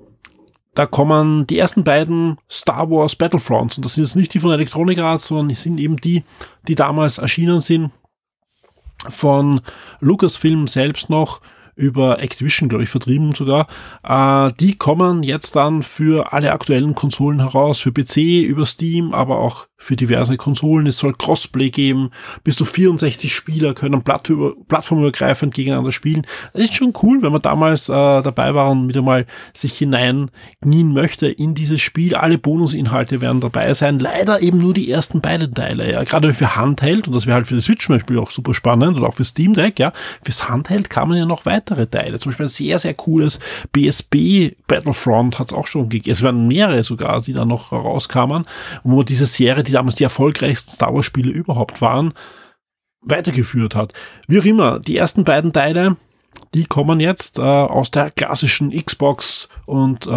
da 0.73 0.85
kommen 0.85 1.47
die 1.47 1.57
ersten 1.57 1.85
beiden 1.85 2.37
Star 2.51 2.91
Wars 2.91 3.15
Battlefronts. 3.15 3.77
Und 3.77 3.85
das 3.85 3.95
sind 3.95 4.03
jetzt 4.03 4.17
nicht 4.17 4.33
die 4.33 4.39
von 4.39 4.51
Electronic 4.51 4.99
Arts, 4.99 5.27
sondern 5.27 5.47
die 5.47 5.55
sind 5.55 5.79
eben 5.79 5.95
die, 5.95 6.25
die 6.67 6.75
damals 6.75 7.19
erschienen 7.19 7.61
sind 7.61 7.91
von 9.07 9.61
Lucasfilm 10.01 10.67
selbst 10.67 11.09
noch 11.09 11.39
über 11.75 12.21
Activision, 12.21 12.69
glaube 12.69 12.83
ich, 12.83 12.89
vertrieben 12.89 13.33
sogar. 13.33 13.67
Äh, 14.03 14.53
die 14.59 14.77
kommen 14.77 15.23
jetzt 15.23 15.55
dann 15.55 15.83
für 15.83 16.33
alle 16.33 16.51
aktuellen 16.51 16.95
Konsolen 16.95 17.39
heraus, 17.39 17.79
für 17.79 17.91
PC, 17.91 18.45
über 18.45 18.65
Steam, 18.65 19.13
aber 19.13 19.39
auch 19.39 19.67
für 19.77 19.95
diverse 19.95 20.37
Konsolen. 20.37 20.87
Es 20.87 20.97
soll 20.97 21.13
Crossplay 21.13 21.69
geben. 21.69 22.11
Bis 22.43 22.55
zu 22.55 22.65
64 22.65 23.33
Spieler 23.33 23.73
können 23.73 24.03
plattformübergreifend 24.03 25.53
gegeneinander 25.53 25.91
spielen. 25.91 26.25
Das 26.53 26.63
ist 26.63 26.75
schon 26.75 26.93
cool, 27.03 27.21
wenn 27.21 27.31
man 27.31 27.41
damals 27.41 27.89
äh, 27.89 27.91
dabei 27.93 28.53
war 28.55 28.71
und 28.71 28.87
wieder 28.87 29.01
mal 29.01 29.25
sich 29.53 29.77
hineinknien 29.77 30.93
möchte 30.93 31.27
in 31.27 31.53
dieses 31.53 31.81
Spiel. 31.81 32.15
Alle 32.15 32.37
Bonusinhalte 32.37 33.21
werden 33.21 33.41
dabei 33.41 33.73
sein. 33.73 33.99
Leider 33.99 34.41
eben 34.41 34.59
nur 34.59 34.73
die 34.73 34.89
ersten 34.89 35.21
beiden 35.21 35.53
Teile. 35.53 35.91
Ja, 35.91 36.03
gerade 36.03 36.33
für 36.33 36.55
Handheld, 36.55 37.07
und 37.07 37.15
das 37.15 37.25
wäre 37.25 37.35
halt 37.35 37.47
für 37.47 37.55
die 37.55 37.61
Switch 37.61 37.85
zum 37.85 37.95
Beispiel 37.95 38.17
auch 38.17 38.31
super 38.31 38.53
spannend, 38.53 38.97
oder 38.97 39.09
auch 39.09 39.15
für 39.15 39.25
Steam 39.25 39.53
Deck, 39.53 39.79
ja. 39.79 39.91
Fürs 40.23 40.49
Handheld 40.49 40.89
kann 40.89 41.09
man 41.09 41.17
ja 41.17 41.25
noch 41.25 41.45
weitere 41.45 41.87
Teile. 41.87 42.17
Zum 42.19 42.31
Beispiel 42.31 42.45
ein 42.45 42.49
sehr, 42.49 42.79
sehr 42.79 42.93
cooles 42.93 43.39
BSB 43.71 44.55
Battlefront 44.67 45.37
hat 45.39 45.49
es 45.49 45.53
auch 45.53 45.67
schon 45.67 45.89
gegeben. 45.89 46.13
Es 46.13 46.23
waren 46.23 46.47
mehrere 46.47 46.83
sogar, 46.83 47.21
die 47.21 47.33
da 47.33 47.45
noch 47.45 47.71
rauskamen, 47.71 48.43
wo 48.83 49.03
diese 49.03 49.25
Serie 49.25 49.64
die 49.65 49.71
damals 49.71 49.95
die 49.95 50.03
erfolgreichsten 50.03 50.71
Star 50.71 50.93
Wars 50.93 51.05
Spiele 51.05 51.31
überhaupt 51.31 51.81
waren, 51.81 52.13
weitergeführt 53.01 53.75
hat. 53.75 53.93
Wie 54.27 54.39
auch 54.39 54.45
immer, 54.45 54.79
die 54.79 54.97
ersten 54.97 55.23
beiden 55.23 55.53
Teile, 55.53 55.97
die 56.53 56.65
kommen 56.65 56.99
jetzt 56.99 57.37
äh, 57.37 57.41
aus 57.41 57.91
der 57.91 58.11
klassischen 58.11 58.71
Xbox 58.71 59.49
und 59.65 60.07
äh, 60.07 60.09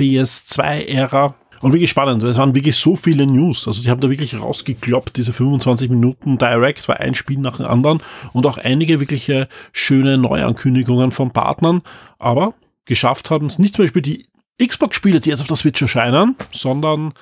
PS2-Ära. 0.00 1.34
Und 1.62 1.74
wirklich 1.74 1.90
spannend, 1.90 2.22
weil 2.22 2.30
es 2.30 2.38
waren 2.38 2.54
wirklich 2.54 2.76
so 2.76 2.96
viele 2.96 3.26
News. 3.26 3.68
Also 3.68 3.82
die 3.82 3.90
haben 3.90 4.00
da 4.00 4.08
wirklich 4.08 4.40
rausgekloppt, 4.40 5.18
diese 5.18 5.34
25 5.34 5.90
Minuten 5.90 6.38
Direct 6.38 6.88
war 6.88 7.00
ein 7.00 7.14
Spiel 7.14 7.38
nach 7.38 7.58
dem 7.58 7.66
anderen 7.66 8.02
und 8.32 8.46
auch 8.46 8.56
einige 8.56 8.98
wirkliche 8.98 9.46
schöne 9.72 10.16
Neuankündigungen 10.16 11.10
von 11.10 11.32
Partnern. 11.32 11.82
Aber 12.18 12.54
geschafft 12.86 13.30
haben 13.30 13.46
es 13.46 13.58
nicht 13.58 13.74
zum 13.74 13.84
Beispiel 13.84 14.00
die 14.00 14.26
Xbox-Spiele, 14.66 15.20
die 15.20 15.28
jetzt 15.28 15.42
auf 15.42 15.48
der 15.48 15.58
Switch 15.58 15.82
erscheinen, 15.82 16.34
sondern 16.50 17.12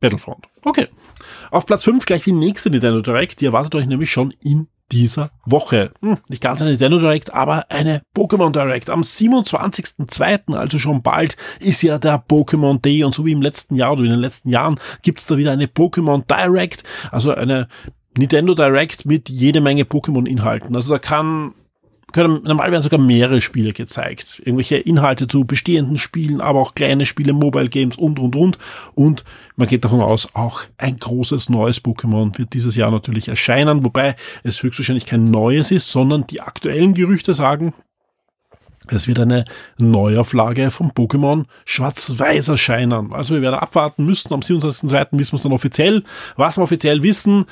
Battlefront. 0.00 0.46
Okay. 0.62 0.88
Auf 1.50 1.66
Platz 1.66 1.84
5 1.84 2.04
gleich 2.04 2.24
die 2.24 2.32
nächste 2.32 2.70
Nintendo 2.70 3.00
Direct. 3.00 3.40
Die 3.40 3.46
erwartet 3.46 3.74
euch 3.74 3.86
nämlich 3.86 4.10
schon 4.10 4.34
in 4.42 4.68
dieser 4.92 5.30
Woche. 5.44 5.92
Hm, 6.00 6.18
nicht 6.28 6.42
ganz 6.42 6.60
eine 6.60 6.70
Nintendo 6.70 6.98
Direct, 6.98 7.32
aber 7.34 7.70
eine 7.70 8.02
Pokémon 8.16 8.52
Direct. 8.52 8.90
Am 8.90 9.00
27.02., 9.00 10.54
also 10.54 10.78
schon 10.78 11.02
bald, 11.02 11.36
ist 11.60 11.82
ja 11.82 11.98
der 11.98 12.22
Pokémon 12.22 12.80
Day 12.80 13.04
und 13.04 13.14
so 13.14 13.24
wie 13.24 13.32
im 13.32 13.42
letzten 13.42 13.74
Jahr 13.74 13.92
oder 13.92 14.04
in 14.04 14.10
den 14.10 14.20
letzten 14.20 14.50
Jahren 14.50 14.78
gibt's 15.02 15.26
da 15.26 15.36
wieder 15.36 15.52
eine 15.52 15.66
Pokémon 15.66 16.24
Direct, 16.26 16.84
also 17.10 17.32
eine 17.32 17.68
Nintendo 18.16 18.54
Direct 18.54 19.06
mit 19.06 19.28
jede 19.28 19.60
Menge 19.60 19.82
Pokémon-Inhalten. 19.82 20.74
Also 20.74 20.92
da 20.92 20.98
kann 20.98 21.54
können, 22.12 22.42
normal 22.44 22.70
werden 22.70 22.82
sogar 22.82 23.00
mehrere 23.00 23.40
Spiele 23.40 23.72
gezeigt. 23.72 24.40
Irgendwelche 24.40 24.76
Inhalte 24.76 25.26
zu 25.26 25.44
bestehenden 25.44 25.98
Spielen, 25.98 26.40
aber 26.40 26.60
auch 26.60 26.74
kleine 26.74 27.04
Spiele, 27.04 27.32
Mobile 27.32 27.68
Games 27.68 27.96
und, 27.96 28.18
und, 28.18 28.36
und. 28.36 28.58
Und 28.94 29.24
man 29.56 29.68
geht 29.68 29.84
davon 29.84 30.00
aus, 30.00 30.34
auch 30.34 30.62
ein 30.78 30.96
großes 30.96 31.48
neues 31.50 31.82
Pokémon 31.82 32.36
wird 32.38 32.54
dieses 32.54 32.76
Jahr 32.76 32.90
natürlich 32.90 33.28
erscheinen, 33.28 33.84
wobei 33.84 34.16
es 34.44 34.62
höchstwahrscheinlich 34.62 35.06
kein 35.06 35.30
neues 35.30 35.70
ist, 35.70 35.90
sondern 35.90 36.26
die 36.26 36.40
aktuellen 36.40 36.94
Gerüchte 36.94 37.34
sagen, 37.34 37.74
es 38.88 39.08
wird 39.08 39.18
eine 39.18 39.44
Neuauflage 39.78 40.70
vom 40.70 40.90
Pokémon 40.92 41.46
Schwarz-Weiß 41.64 42.48
erscheinen. 42.48 43.12
Also 43.12 43.34
wir 43.34 43.42
werden 43.42 43.56
abwarten 43.56 44.04
müssen. 44.04 44.32
Am 44.32 44.40
27.02. 44.40 45.18
wissen 45.18 45.32
wir 45.32 45.36
es 45.36 45.42
dann 45.42 45.52
offiziell. 45.52 46.04
Was 46.36 46.56
wir 46.56 46.62
offiziell 46.62 47.02
wissen, 47.02 47.46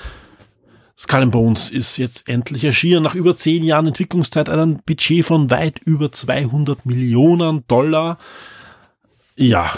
Skull 0.99 1.23
and 1.23 1.33
Bones 1.33 1.71
ist 1.71 1.97
jetzt 1.99 2.29
endlich 2.29 2.65
erschienen 2.65 3.03
nach 3.03 3.15
über 3.15 3.35
zehn 3.35 3.65
Jahren 3.65 3.89
Entwicklungszeit, 3.89 4.49
einem 4.49 4.81
Budget 4.87 5.25
von 5.25 5.51
weit 5.51 5.81
über 5.81 6.13
200 6.13 6.87
Millionen 6.87 7.67
Dollar. 7.67 8.19
Ja, 9.37 9.73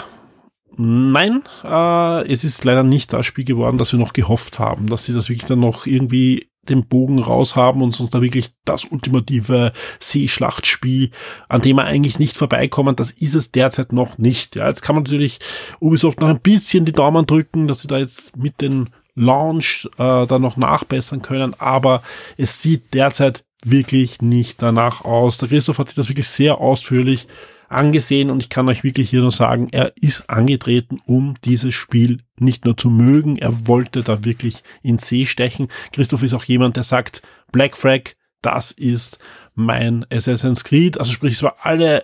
nein, 0.75 1.41
äh, 1.63 2.31
es 2.31 2.43
ist 2.43 2.63
leider 2.63 2.83
nicht 2.83 3.13
das 3.13 3.25
Spiel 3.25 3.45
geworden, 3.45 3.79
das 3.79 3.91
wir 3.91 3.99
noch 3.99 4.13
gehofft 4.13 4.59
haben, 4.59 4.87
dass 4.87 5.05
sie 5.05 5.13
das 5.13 5.29
wirklich 5.29 5.47
dann 5.47 5.59
noch 5.59 5.87
irgendwie 5.87 6.49
den 6.69 6.85
Bogen 6.85 7.19
raus 7.19 7.55
haben 7.55 7.81
und 7.81 7.95
sonst 7.95 8.13
da 8.13 8.21
wirklich 8.21 8.51
das 8.65 8.85
ultimative 8.85 9.71
Seeschlachtspiel, 9.99 11.11
an 11.47 11.61
dem 11.61 11.77
wir 11.77 11.85
eigentlich 11.85 12.19
nicht 12.19 12.35
vorbeikommen, 12.35 12.95
das 12.95 13.11
ist 13.11 13.35
es 13.35 13.51
derzeit 13.51 13.93
noch 13.93 14.17
nicht. 14.17 14.55
Ja, 14.55 14.67
jetzt 14.67 14.81
kann 14.81 14.95
man 14.95 15.03
natürlich 15.03 15.39
Ubisoft 15.79 16.19
noch 16.19 16.27
ein 16.27 16.41
bisschen 16.41 16.85
die 16.85 16.91
Daumen 16.91 17.25
drücken, 17.25 17.67
dass 17.67 17.81
sie 17.81 17.87
da 17.87 17.97
jetzt 17.97 18.37
mit 18.37 18.61
den 18.61 18.89
Launch 19.17 19.89
äh, 19.97 20.27
dann 20.27 20.41
noch 20.41 20.57
nachbessern 20.57 21.21
können, 21.21 21.53
aber 21.59 22.03
es 22.37 22.61
sieht 22.61 22.93
derzeit 22.93 23.43
wirklich 23.65 24.21
nicht 24.21 24.61
danach 24.61 25.03
aus. 25.03 25.39
Der 25.39 25.49
Christoph 25.49 25.79
hat 25.79 25.89
sich 25.89 25.95
das 25.95 26.09
wirklich 26.09 26.27
sehr 26.27 26.59
ausführlich 26.59 27.27
angesehen 27.67 28.29
und 28.29 28.41
ich 28.41 28.49
kann 28.49 28.69
euch 28.69 28.83
wirklich 28.83 29.09
hier 29.09 29.21
nur 29.21 29.31
sagen, 29.31 29.67
er 29.71 29.91
ist 29.97 30.29
angetreten, 30.29 31.01
um 31.05 31.35
dieses 31.43 31.73
Spiel 31.73 32.19
nicht 32.39 32.63
nur 32.63 32.77
zu 32.77 32.89
mögen, 32.89 33.37
er 33.37 33.67
wollte 33.67 34.03
da 34.03 34.23
wirklich 34.23 34.63
in 34.83 34.99
See 34.99 35.25
stechen. 35.25 35.67
Christoph 35.91 36.23
ist 36.23 36.33
auch 36.33 36.43
jemand, 36.45 36.77
der 36.77 36.83
sagt, 36.83 37.23
Black 37.51 37.75
Flag, 37.75 38.13
das 38.41 38.71
ist 38.71 39.17
mein 39.55 40.05
Assassin's 40.11 40.63
Creed. 40.63 40.99
Also 40.99 41.11
sprich, 41.11 41.33
es 41.33 41.43
war 41.43 41.57
alle, 41.61 42.03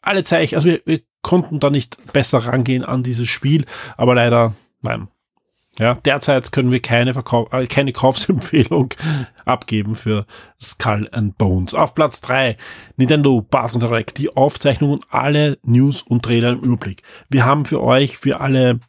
alle 0.00 0.24
Zeichen, 0.24 0.56
also 0.56 0.66
wir, 0.66 0.80
wir 0.86 1.00
konnten 1.22 1.60
da 1.60 1.70
nicht 1.70 1.98
besser 2.12 2.38
rangehen 2.38 2.84
an 2.84 3.02
dieses 3.02 3.28
Spiel, 3.28 3.66
aber 3.96 4.14
leider, 4.14 4.54
nein. 4.82 5.08
Ja, 5.78 5.94
derzeit 6.04 6.52
können 6.52 6.70
wir 6.70 6.80
keine, 6.80 7.14
Verkauf, 7.14 7.52
äh, 7.52 7.66
keine 7.66 7.92
Kaufsempfehlung 7.92 8.94
abgeben 9.44 9.94
für 9.94 10.26
Skull 10.60 11.08
and 11.12 11.36
Bones. 11.36 11.74
Auf 11.74 11.94
Platz 11.94 12.20
drei 12.20 12.56
Nintendo 12.96 13.40
Battle 13.42 13.80
Direct, 13.80 14.18
die 14.18 14.34
Aufzeichnung 14.36 14.92
und 14.92 15.06
alle 15.10 15.58
News 15.62 16.02
und 16.02 16.24
Trailer 16.24 16.52
im 16.52 16.60
Überblick. 16.60 17.02
Wir 17.28 17.44
haben 17.44 17.64
für 17.64 17.82
euch, 17.82 18.18
für 18.18 18.40
alle 18.40 18.80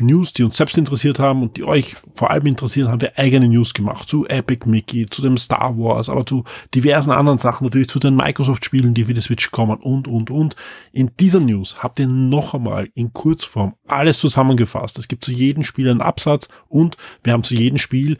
News, 0.00 0.34
die 0.34 0.42
uns 0.42 0.58
selbst 0.58 0.76
interessiert 0.76 1.18
haben 1.18 1.42
und 1.42 1.56
die 1.56 1.64
euch 1.64 1.96
vor 2.14 2.30
allem 2.30 2.46
interessieren, 2.46 2.88
haben 2.88 3.00
wir 3.00 3.18
eigene 3.18 3.48
News 3.48 3.72
gemacht 3.72 4.08
zu 4.08 4.26
Epic 4.26 4.68
Mickey, 4.68 5.06
zu 5.06 5.22
dem 5.22 5.38
Star 5.38 5.78
Wars, 5.78 6.10
aber 6.10 6.26
zu 6.26 6.44
diversen 6.74 7.12
anderen 7.12 7.38
Sachen, 7.38 7.64
natürlich 7.64 7.88
zu 7.88 7.98
den 7.98 8.14
Microsoft-Spielen, 8.14 8.92
die 8.92 9.06
für 9.06 9.14
die 9.14 9.22
Switch 9.22 9.50
kommen 9.50 9.78
und, 9.78 10.06
und, 10.06 10.30
und. 10.30 10.54
In 10.92 11.12
dieser 11.18 11.40
News 11.40 11.82
habt 11.82 11.98
ihr 11.98 12.08
noch 12.08 12.52
einmal 12.52 12.90
in 12.94 13.14
Kurzform 13.14 13.74
alles 13.88 14.18
zusammengefasst. 14.18 14.98
Es 14.98 15.08
gibt 15.08 15.24
zu 15.24 15.32
jedem 15.32 15.64
Spiel 15.64 15.88
einen 15.88 16.02
Absatz 16.02 16.48
und 16.68 16.98
wir 17.24 17.32
haben 17.32 17.44
zu 17.44 17.54
jedem 17.54 17.78
Spiel 17.78 18.18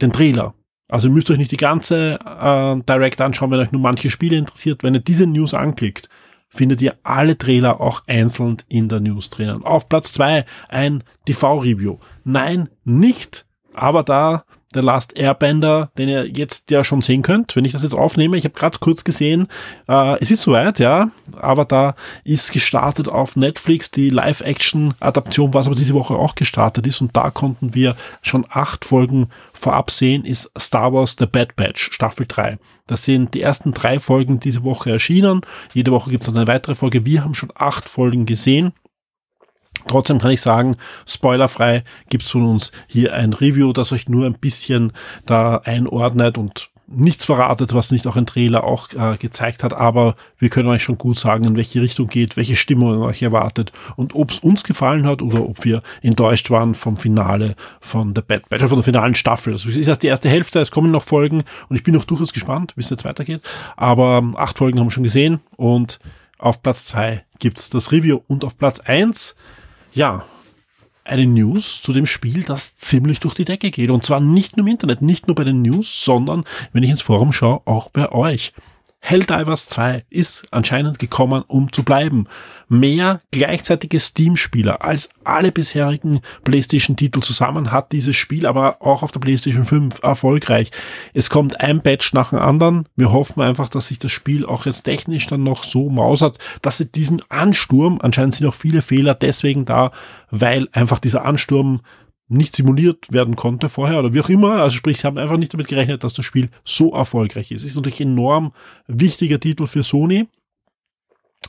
den 0.00 0.12
Trailer. 0.12 0.54
Also 0.88 1.08
ihr 1.08 1.14
müsst 1.14 1.30
euch 1.30 1.38
nicht 1.38 1.52
die 1.52 1.56
ganze 1.56 2.18
äh, 2.24 2.82
Direct 2.82 3.20
anschauen, 3.20 3.52
wenn 3.52 3.60
euch 3.60 3.72
nur 3.72 3.80
manche 3.80 4.10
Spiele 4.10 4.36
interessiert. 4.36 4.82
Wenn 4.82 4.94
ihr 4.94 5.00
diese 5.00 5.26
News 5.28 5.54
anklickt, 5.54 6.08
findet 6.54 6.80
ihr 6.80 6.94
alle 7.02 7.36
Trailer 7.36 7.80
auch 7.80 8.02
einzeln 8.06 8.58
in 8.68 8.88
der 8.88 9.00
News 9.00 9.28
drinnen. 9.28 9.64
Auf 9.64 9.88
Platz 9.88 10.12
zwei 10.12 10.44
ein 10.68 11.02
TV-Review. 11.26 11.98
Nein, 12.22 12.68
nicht, 12.84 13.44
aber 13.74 14.04
da 14.04 14.44
der 14.74 14.82
Last 14.82 15.16
Airbender, 15.18 15.90
den 15.98 16.08
ihr 16.08 16.26
jetzt 16.26 16.70
ja 16.70 16.84
schon 16.84 17.02
sehen 17.02 17.22
könnt, 17.22 17.56
wenn 17.56 17.64
ich 17.64 17.72
das 17.72 17.82
jetzt 17.82 17.94
aufnehme. 17.94 18.36
Ich 18.36 18.44
habe 18.44 18.54
gerade 18.54 18.78
kurz 18.78 19.04
gesehen, 19.04 19.48
äh, 19.88 20.18
es 20.20 20.30
ist 20.30 20.42
soweit, 20.42 20.78
ja, 20.78 21.08
aber 21.36 21.64
da 21.64 21.94
ist 22.24 22.52
gestartet 22.52 23.08
auf 23.08 23.36
Netflix 23.36 23.90
die 23.90 24.10
Live-Action-Adaption, 24.10 25.54
was 25.54 25.66
aber 25.66 25.76
diese 25.76 25.94
Woche 25.94 26.14
auch 26.14 26.34
gestartet 26.34 26.86
ist 26.86 27.00
und 27.00 27.16
da 27.16 27.30
konnten 27.30 27.74
wir 27.74 27.96
schon 28.22 28.46
acht 28.50 28.84
Folgen 28.84 29.28
vorab 29.52 29.90
sehen, 29.90 30.24
ist 30.24 30.50
Star 30.58 30.92
Wars 30.92 31.16
The 31.18 31.26
Bad 31.26 31.56
Batch, 31.56 31.90
Staffel 31.92 32.26
3. 32.26 32.58
Das 32.86 33.04
sind 33.04 33.32
die 33.32 33.40
ersten 33.40 33.72
drei 33.72 33.98
Folgen 33.98 34.40
diese 34.40 34.62
Woche 34.62 34.90
erschienen. 34.90 35.40
Jede 35.72 35.90
Woche 35.90 36.10
gibt 36.10 36.22
es 36.22 36.28
noch 36.28 36.36
eine 36.36 36.46
weitere 36.46 36.74
Folge. 36.74 37.06
Wir 37.06 37.24
haben 37.24 37.34
schon 37.34 37.52
acht 37.54 37.88
Folgen 37.88 38.26
gesehen. 38.26 38.72
Trotzdem 39.86 40.18
kann 40.18 40.30
ich 40.30 40.40
sagen, 40.40 40.76
spoilerfrei 41.06 41.84
gibt's 42.08 42.30
von 42.30 42.44
uns 42.44 42.72
hier 42.86 43.14
ein 43.14 43.32
Review, 43.32 43.72
das 43.72 43.92
euch 43.92 44.08
nur 44.08 44.26
ein 44.26 44.34
bisschen 44.34 44.92
da 45.26 45.58
einordnet 45.58 46.38
und 46.38 46.70
nichts 46.86 47.24
verratet, 47.24 47.74
was 47.74 47.90
nicht 47.90 48.06
auch 48.06 48.16
ein 48.16 48.26
Trailer 48.26 48.64
auch 48.64 48.88
äh, 48.92 49.16
gezeigt 49.16 49.64
hat, 49.64 49.72
aber 49.72 50.16
wir 50.38 50.48
können 50.48 50.68
euch 50.68 50.82
schon 50.82 50.98
gut 50.98 51.18
sagen, 51.18 51.44
in 51.44 51.56
welche 51.56 51.80
Richtung 51.80 52.08
geht, 52.08 52.36
welche 52.36 52.56
Stimmung 52.56 53.02
euch 53.02 53.22
erwartet 53.22 53.72
und 53.96 54.14
ob 54.14 54.30
es 54.30 54.38
uns 54.40 54.64
gefallen 54.64 55.06
hat 55.06 55.22
oder 55.22 55.48
ob 55.48 55.64
wir 55.64 55.82
enttäuscht 56.02 56.50
waren 56.50 56.74
vom 56.74 56.96
Finale 56.96 57.56
von 57.80 58.14
der 58.14 58.22
Bad 58.22 58.48
Batch, 58.48 58.64
von 58.66 58.76
der 58.76 58.84
finalen 58.84 59.14
Staffel. 59.14 59.54
Also 59.54 59.68
es 59.68 59.76
ist 59.76 59.86
erst 59.86 60.02
die 60.02 60.08
erste 60.08 60.28
Hälfte, 60.28 60.60
es 60.60 60.70
kommen 60.70 60.90
noch 60.90 61.04
Folgen 61.04 61.42
und 61.68 61.76
ich 61.76 61.82
bin 61.82 61.94
noch 61.94 62.04
durchaus 62.04 62.32
gespannt, 62.32 62.72
wie 62.76 62.82
es 62.82 62.90
jetzt 62.90 63.04
weitergeht. 63.04 63.40
Aber 63.76 64.18
ähm, 64.18 64.36
acht 64.36 64.58
Folgen 64.58 64.78
haben 64.78 64.86
wir 64.86 64.92
schon 64.92 65.04
gesehen 65.04 65.40
und 65.56 65.98
auf 66.38 66.62
Platz 66.62 66.84
zwei 66.84 67.24
gibt's 67.38 67.70
das 67.70 67.92
Review 67.92 68.20
und 68.26 68.44
auf 68.44 68.58
Platz 68.58 68.80
eins 68.80 69.34
ja, 69.94 70.24
eine 71.04 71.26
News 71.26 71.82
zu 71.82 71.92
dem 71.92 72.06
Spiel, 72.06 72.42
das 72.42 72.76
ziemlich 72.76 73.20
durch 73.20 73.34
die 73.34 73.44
Decke 73.44 73.70
geht. 73.70 73.90
Und 73.90 74.04
zwar 74.04 74.20
nicht 74.20 74.56
nur 74.56 74.66
im 74.66 74.72
Internet, 74.72 75.02
nicht 75.02 75.26
nur 75.26 75.34
bei 75.34 75.44
den 75.44 75.62
News, 75.62 76.04
sondern, 76.04 76.44
wenn 76.72 76.82
ich 76.82 76.90
ins 76.90 77.02
Forum 77.02 77.32
schaue, 77.32 77.60
auch 77.66 77.90
bei 77.90 78.10
euch. 78.10 78.52
Helldivers 79.06 79.66
2 79.66 80.04
ist 80.08 80.46
anscheinend 80.50 80.98
gekommen, 80.98 81.44
um 81.46 81.70
zu 81.70 81.82
bleiben. 81.82 82.26
Mehr 82.70 83.20
gleichzeitige 83.32 84.00
Steam-Spieler 84.00 84.82
als 84.82 85.10
alle 85.24 85.52
bisherigen 85.52 86.20
PlayStation-Titel 86.44 87.20
zusammen 87.20 87.70
hat 87.70 87.92
dieses 87.92 88.16
Spiel, 88.16 88.46
aber 88.46 88.80
auch 88.80 89.02
auf 89.02 89.12
der 89.12 89.20
PlayStation 89.20 89.66
5 89.66 90.02
erfolgreich. 90.02 90.70
Es 91.12 91.28
kommt 91.28 91.60
ein 91.60 91.82
Patch 91.82 92.14
nach 92.14 92.30
dem 92.30 92.38
anderen. 92.38 92.88
Wir 92.96 93.12
hoffen 93.12 93.42
einfach, 93.42 93.68
dass 93.68 93.88
sich 93.88 93.98
das 93.98 94.10
Spiel 94.10 94.46
auch 94.46 94.64
jetzt 94.64 94.84
technisch 94.84 95.26
dann 95.26 95.42
noch 95.42 95.64
so 95.64 95.90
mausert, 95.90 96.38
dass 96.62 96.78
sie 96.78 96.90
diesen 96.90 97.20
Ansturm, 97.28 97.98
anscheinend 98.00 98.34
sind 98.34 98.46
auch 98.46 98.54
viele 98.54 98.80
Fehler 98.80 99.14
deswegen 99.14 99.66
da, 99.66 99.90
weil 100.30 100.66
einfach 100.72 100.98
dieser 100.98 101.26
Ansturm 101.26 101.82
nicht 102.28 102.56
simuliert 102.56 103.12
werden 103.12 103.36
konnte 103.36 103.68
vorher 103.68 103.98
oder 103.98 104.14
wie 104.14 104.20
auch 104.20 104.28
immer. 104.28 104.62
Also 104.62 104.76
sprich, 104.76 105.00
sie 105.00 105.06
haben 105.06 105.18
einfach 105.18 105.36
nicht 105.36 105.52
damit 105.52 105.68
gerechnet, 105.68 106.04
dass 106.04 106.14
das 106.14 106.24
Spiel 106.24 106.48
so 106.64 106.92
erfolgreich 106.92 107.50
ist. 107.50 107.64
Ist 107.64 107.76
natürlich 107.76 108.00
enorm 108.00 108.52
wichtiger 108.86 109.38
Titel 109.38 109.66
für 109.66 109.82
Sony. 109.82 110.28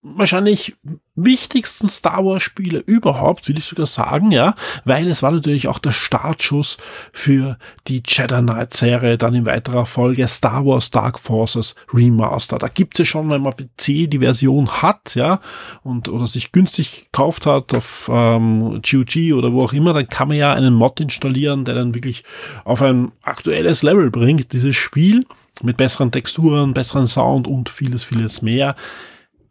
wahrscheinlich 0.02 0.76
wichtigsten 1.16 1.90
Star 1.90 2.24
Wars 2.24 2.42
Spiele 2.42 2.80
überhaupt, 2.80 3.50
will 3.50 3.58
ich 3.58 3.66
sogar 3.66 3.86
sagen, 3.86 4.32
ja, 4.32 4.56
weil 4.86 5.08
es 5.08 5.22
war 5.22 5.32
natürlich 5.32 5.68
auch 5.68 5.80
der 5.80 5.92
Startschuss 5.92 6.78
für 7.12 7.58
die 7.88 8.02
Jedi 8.08 8.42
Knight 8.42 8.74
Serie, 8.74 9.18
dann 9.18 9.36
in 9.36 9.46
weiterer 9.46 9.86
Folge 9.86 10.26
Star 10.30 10.66
Wars 10.66 10.92
Dark 10.92 11.20
Forces 11.20 11.76
Remaster. 11.94 12.58
Da 12.58 12.70
gibt 12.70 12.96
es 12.96 13.00
ja 13.00 13.06
schon, 13.06 13.30
wenn 13.30 13.42
man 13.42 13.54
PC 13.54 14.10
die 14.10 14.20
Version 14.20 14.70
hat, 14.70 15.16
ja, 15.16 15.42
und 15.84 16.08
oder 16.08 16.28
sich 16.28 16.54
günstig 16.54 17.06
gekauft 17.06 17.46
hat 17.46 17.74
auf 17.74 18.10
ähm, 18.12 18.82
GOG 18.82 19.34
oder 19.36 19.52
wo 19.52 19.64
auch 19.64 19.74
immer, 19.74 19.92
dann 19.92 20.08
kann 20.08 20.30
man 20.30 20.38
ja 20.38 20.54
einen 20.54 20.74
Mod 20.74 21.02
installieren, 21.02 21.66
der 21.66 21.76
dann 21.76 21.94
wirklich 21.94 22.24
auf 22.64 22.82
ein 22.82 23.12
aktuelles 23.24 23.84
Level 23.84 24.10
bringt, 24.12 24.54
dieses 24.54 24.78
Spiel 24.78 25.26
mit 25.62 25.76
besseren 25.76 26.12
Texturen, 26.12 26.74
besseren 26.74 27.08
Sound 27.08 27.48
und 27.48 27.68
vieles, 27.68 28.06
vieles 28.06 28.42
mehr 28.42 28.78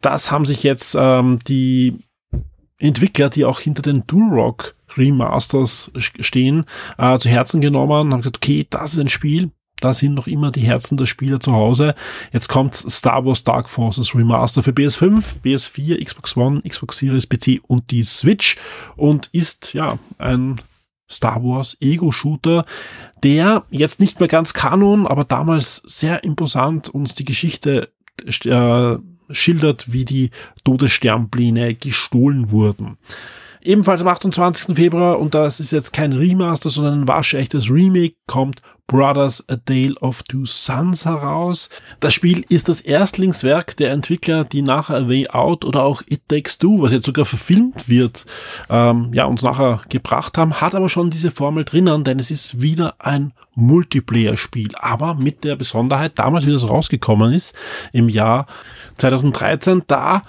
das 0.01 0.31
haben 0.31 0.45
sich 0.45 0.63
jetzt 0.63 0.95
ähm, 0.99 1.39
die 1.47 1.97
Entwickler, 2.79 3.29
die 3.29 3.45
auch 3.45 3.59
hinter 3.59 3.81
den 3.81 4.05
Durock 4.07 4.75
Remasters 4.97 5.91
stehen, 5.97 6.65
äh, 6.97 7.17
zu 7.19 7.29
Herzen 7.29 7.61
genommen 7.61 8.07
und 8.07 8.13
haben 8.13 8.21
gesagt, 8.21 8.37
okay, 8.37 8.65
das 8.69 8.93
ist 8.93 8.99
ein 8.99 9.09
Spiel, 9.09 9.51
Da 9.81 9.93
sind 9.93 10.13
noch 10.13 10.27
immer 10.27 10.51
die 10.51 10.61
Herzen 10.61 10.97
der 10.97 11.05
Spieler 11.05 11.39
zu 11.39 11.53
Hause. 11.53 11.95
Jetzt 12.33 12.49
kommt 12.49 12.75
Star 12.75 13.25
Wars 13.25 13.43
Dark 13.43 13.69
Forces 13.69 14.13
Remaster 14.13 14.61
für 14.61 14.71
PS5, 14.71 15.41
PS4, 15.43 16.03
Xbox 16.03 16.35
One, 16.35 16.61
Xbox 16.67 16.97
Series, 16.97 17.27
PC 17.27 17.61
und 17.67 17.91
die 17.91 18.03
Switch 18.03 18.57
und 18.97 19.29
ist 19.31 19.73
ja 19.73 19.97
ein 20.17 20.59
Star 21.09 21.43
Wars 21.43 21.77
Ego-Shooter, 21.79 22.65
der 23.23 23.63
jetzt 23.71 23.99
nicht 23.99 24.19
mehr 24.19 24.27
ganz 24.27 24.53
Kanon, 24.53 25.07
aber 25.07 25.23
damals 25.23 25.77
sehr 25.87 26.23
imposant 26.23 26.89
uns 26.89 27.15
die 27.15 27.25
Geschichte 27.25 27.89
äh, 28.45 28.97
schildert, 29.31 29.91
wie 29.91 30.05
die 30.05 30.31
Todessternpläne 30.63 31.75
gestohlen 31.75 32.51
wurden. 32.51 32.97
Ebenfalls 33.61 34.01
am 34.01 34.07
28. 34.07 34.75
Februar, 34.75 35.19
und 35.19 35.33
das 35.33 35.59
ist 35.59 35.71
jetzt 35.71 35.91
kein 35.91 36.13
Remaster, 36.13 36.69
sondern 36.69 37.01
ein 37.01 37.07
waschechtes 37.07 37.69
Remake, 37.69 38.15
kommt 38.25 38.61
Brothers 38.87 39.43
A 39.49 39.57
Tale 39.57 39.95
of 40.01 40.23
Two 40.23 40.45
Sons 40.45 41.05
heraus. 41.05 41.69
Das 41.99 42.13
Spiel 42.13 42.45
ist 42.49 42.69
das 42.69 42.81
Erstlingswerk 42.81 43.77
der 43.77 43.91
Entwickler, 43.91 44.45
die 44.45 44.61
nachher 44.61 44.95
A 44.95 45.07
Way 45.07 45.27
Out 45.29 45.65
oder 45.65 45.83
auch 45.83 46.01
It 46.07 46.21
Takes 46.27 46.57
Two, 46.57 46.81
was 46.81 46.93
jetzt 46.93 47.05
sogar 47.05 47.25
verfilmt 47.25 47.87
wird, 47.87 48.25
ähm, 48.69 49.09
ja, 49.13 49.25
uns 49.25 49.43
nachher 49.43 49.81
gebracht 49.89 50.37
haben, 50.37 50.59
hat 50.61 50.73
aber 50.73 50.89
schon 50.89 51.11
diese 51.11 51.29
Formel 51.29 51.65
drinnen, 51.65 52.03
denn 52.03 52.17
es 52.17 52.31
ist 52.31 52.61
wieder 52.61 52.95
ein 52.99 53.33
Multiplayer-Spiel, 53.55 54.69
aber 54.79 55.15
mit 55.15 55.43
der 55.43 55.55
Besonderheit, 55.55 56.17
damals 56.17 56.45
wie 56.45 56.53
das 56.53 56.67
rausgekommen 56.67 57.33
ist, 57.33 57.53
im 57.91 58.09
Jahr 58.09 58.47
2013, 58.97 59.83
da 59.85 60.23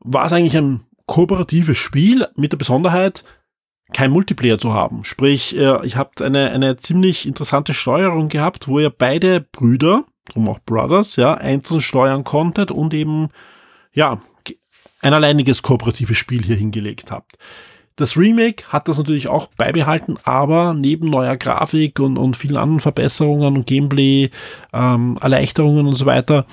war 0.00 0.24
es 0.24 0.32
eigentlich 0.32 0.56
ein 0.56 0.85
kooperatives 1.06 1.78
Spiel 1.78 2.26
mit 2.34 2.52
der 2.52 2.58
Besonderheit, 2.58 3.24
kein 3.92 4.10
Multiplayer 4.10 4.58
zu 4.58 4.72
haben. 4.72 5.04
Sprich, 5.04 5.56
äh, 5.56 5.84
ich 5.86 5.96
habt 5.96 6.20
eine, 6.20 6.50
eine 6.50 6.76
ziemlich 6.76 7.26
interessante 7.26 7.72
Steuerung 7.72 8.28
gehabt, 8.28 8.68
wo 8.68 8.80
ihr 8.80 8.90
beide 8.90 9.40
Brüder, 9.40 10.04
drum 10.28 10.48
auch 10.48 10.58
Brothers, 10.58 11.16
ja, 11.16 11.34
einzeln 11.34 11.80
steuern 11.80 12.24
konntet 12.24 12.70
und 12.70 12.92
eben, 12.94 13.28
ja, 13.92 14.20
ein 15.02 15.14
alleiniges 15.14 15.62
kooperatives 15.62 16.16
Spiel 16.16 16.42
hier 16.42 16.56
hingelegt 16.56 17.10
habt. 17.10 17.38
Das 17.94 18.16
Remake 18.16 18.64
hat 18.68 18.88
das 18.88 18.98
natürlich 18.98 19.28
auch 19.28 19.46
beibehalten, 19.56 20.18
aber 20.24 20.74
neben 20.74 21.08
neuer 21.08 21.36
Grafik 21.36 21.98
und, 21.98 22.18
und 22.18 22.36
vielen 22.36 22.56
anderen 22.56 22.80
Verbesserungen 22.80 23.56
und 23.56 23.66
Gameplay, 23.66 24.30
ähm, 24.72 25.16
Erleichterungen 25.20 25.86
und 25.86 25.94
so 25.94 26.04
weiter, 26.04 26.44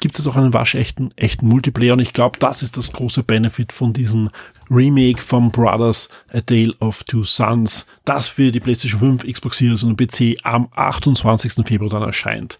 gibt 0.00 0.18
es 0.18 0.26
auch 0.26 0.36
einen 0.36 0.52
waschechten, 0.52 1.12
echten 1.16 1.46
Multiplayer. 1.46 1.94
Und 1.94 2.00
ich 2.00 2.12
glaube, 2.12 2.38
das 2.38 2.62
ist 2.62 2.76
das 2.76 2.92
große 2.92 3.22
Benefit 3.22 3.72
von 3.72 3.92
diesem 3.92 4.30
Remake 4.70 5.22
von 5.22 5.50
Brothers 5.50 6.08
A 6.32 6.40
Tale 6.40 6.72
of 6.80 7.04
Two 7.04 7.24
Sons, 7.24 7.86
das 8.04 8.28
für 8.28 8.50
die 8.50 8.60
PlayStation 8.60 9.00
5, 9.00 9.32
Xbox 9.32 9.58
Series 9.58 9.84
und 9.84 9.96
PC 9.96 10.36
am 10.42 10.68
28. 10.74 11.66
Februar 11.66 11.90
dann 11.90 12.02
erscheint. 12.02 12.58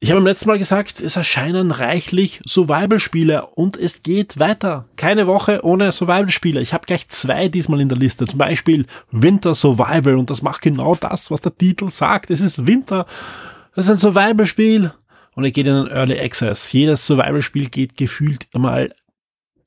Ich 0.00 0.10
habe 0.10 0.20
beim 0.20 0.28
letzten 0.28 0.48
Mal 0.48 0.58
gesagt, 0.58 1.00
es 1.00 1.16
erscheinen 1.16 1.72
reichlich 1.72 2.40
Survival-Spiele 2.46 3.46
und 3.46 3.76
es 3.76 4.04
geht 4.04 4.38
weiter. 4.38 4.84
Keine 4.94 5.26
Woche 5.26 5.64
ohne 5.64 5.90
Survival-Spiele. 5.90 6.60
Ich 6.60 6.72
habe 6.72 6.86
gleich 6.86 7.08
zwei 7.08 7.48
diesmal 7.48 7.80
in 7.80 7.88
der 7.88 7.98
Liste. 7.98 8.24
Zum 8.26 8.38
Beispiel 8.38 8.86
Winter 9.10 9.56
Survival 9.56 10.16
und 10.16 10.30
das 10.30 10.42
macht 10.42 10.62
genau 10.62 10.94
das, 10.94 11.32
was 11.32 11.40
der 11.40 11.56
Titel 11.56 11.90
sagt. 11.90 12.30
Es 12.30 12.40
ist 12.40 12.64
Winter. 12.64 13.06
Das 13.74 13.86
ist 13.86 13.90
ein 13.90 13.96
Survival-Spiel 13.96 14.92
und 15.38 15.44
er 15.44 15.52
geht 15.52 15.68
in 15.68 15.76
den 15.76 15.86
Early 15.86 16.18
Access. 16.18 16.72
Jedes 16.72 17.06
Survival-Spiel 17.06 17.68
geht 17.68 17.96
gefühlt 17.96 18.48
mal 18.56 18.92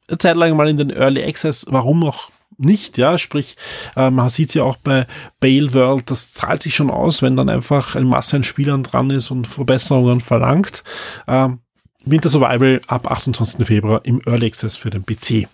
eine 0.10 0.18
Zeit 0.18 0.36
lang 0.36 0.58
mal 0.58 0.68
in 0.68 0.76
den 0.76 0.90
Early 0.90 1.24
Access. 1.24 1.66
Warum 1.70 2.04
auch 2.04 2.30
nicht, 2.58 2.98
ja, 2.98 3.18
sprich, 3.18 3.56
äh, 3.96 4.10
man 4.10 4.28
sieht 4.28 4.54
ja 4.54 4.64
auch 4.64 4.76
bei 4.76 5.08
Bale 5.40 5.74
World, 5.74 6.12
das 6.12 6.34
zahlt 6.34 6.62
sich 6.62 6.76
schon 6.76 6.92
aus, 6.92 7.22
wenn 7.22 7.38
dann 7.38 7.48
einfach 7.48 7.96
ein 7.96 8.04
Masse 8.04 8.36
an 8.36 8.44
Spielern 8.44 8.84
dran 8.84 9.12
ist 9.12 9.32
und 9.32 9.48
Verbesserungen 9.48 10.20
verlangt. 10.20 10.84
Ähm, 11.26 11.60
Winter 12.04 12.28
Survival 12.28 12.82
ab 12.88 13.10
28. 13.10 13.66
Februar 13.66 14.02
im 14.04 14.22
Early 14.26 14.48
Access 14.48 14.76
für 14.76 14.90
den 14.90 15.06
PC. 15.06 15.48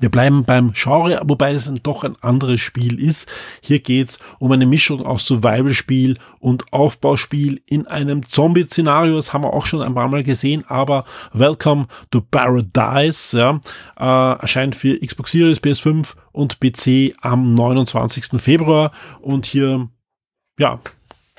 Wir 0.00 0.10
bleiben 0.10 0.44
beim 0.44 0.72
Genre, 0.72 1.20
wobei 1.24 1.52
es 1.52 1.68
ein, 1.68 1.80
doch 1.82 2.04
ein 2.04 2.16
anderes 2.20 2.60
Spiel 2.60 3.00
ist. 3.00 3.28
Hier 3.60 3.80
geht's 3.80 4.18
um 4.38 4.52
eine 4.52 4.66
Mischung 4.66 5.04
aus 5.04 5.26
Survival-Spiel 5.26 6.16
und 6.40 6.72
Aufbauspiel 6.72 7.60
in 7.66 7.86
einem 7.86 8.26
Zombie-Szenario. 8.26 9.16
Das 9.16 9.32
haben 9.32 9.44
wir 9.44 9.52
auch 9.52 9.66
schon 9.66 9.82
ein 9.82 9.94
paar 9.94 10.08
Mal 10.08 10.22
gesehen, 10.22 10.64
aber 10.68 11.04
Welcome 11.32 11.86
to 12.10 12.20
Paradise 12.20 13.36
ja, 13.36 13.60
äh, 13.98 14.40
erscheint 14.40 14.76
für 14.76 14.98
Xbox 14.98 15.32
Series, 15.32 15.60
PS5 15.60 16.14
und 16.32 16.60
PC 16.60 17.16
am 17.20 17.54
29. 17.54 18.40
Februar. 18.40 18.92
Und 19.20 19.46
hier, 19.46 19.88
ja, 20.58 20.80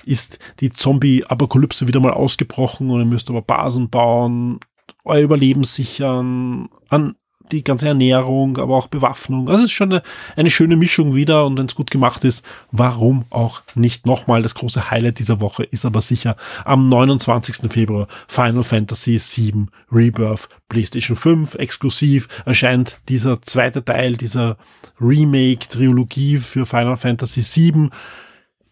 ist 0.06 0.40
die 0.60 0.72
Zombie-Apokalypse 0.72 1.88
wieder 1.88 2.00
mal 2.00 2.14
ausgebrochen 2.14 2.90
und 2.90 3.00
ihr 3.00 3.06
müsst 3.06 3.30
aber 3.30 3.42
Basen 3.42 3.90
bauen, 3.90 4.60
euer 5.04 5.22
Überleben 5.22 5.64
sichern, 5.64 6.70
an 6.90 7.16
die 7.52 7.64
ganze 7.64 7.88
Ernährung, 7.88 8.58
aber 8.58 8.76
auch 8.76 8.88
Bewaffnung. 8.88 9.50
Also 9.50 9.64
es 9.64 9.70
ist 9.70 9.76
schon 9.76 9.92
eine, 9.92 10.04
eine 10.36 10.50
schöne 10.50 10.76
Mischung 10.76 11.16
wieder 11.16 11.46
und 11.46 11.58
wenn 11.58 11.66
es 11.66 11.76
gut 11.76 11.92
gemacht 11.92 12.24
ist, 12.24 12.46
warum 12.72 13.26
auch 13.30 13.62
nicht 13.76 14.06
nochmal. 14.06 14.42
Das 14.42 14.56
große 14.56 14.92
Highlight 14.92 15.20
dieser 15.20 15.42
Woche 15.42 15.64
ist 15.64 15.86
aber 15.86 16.02
sicher 16.02 16.36
am 16.66 16.90
29. 16.90 17.72
Februar 17.72 18.08
Final 18.28 18.64
Fantasy 18.64 19.20
VII 19.20 19.68
Rebirth 19.92 20.50
PlayStation 20.70 21.18
5 21.18 21.56
exklusiv 21.56 22.28
erscheint 22.46 23.00
dieser 23.10 23.42
zweite 23.42 23.84
Teil 23.84 24.16
dieser 24.16 24.58
Remake-Trilogie 25.02 26.38
für 26.38 26.66
Final 26.66 26.98
Fantasy 26.98 27.42
VII. 27.42 27.90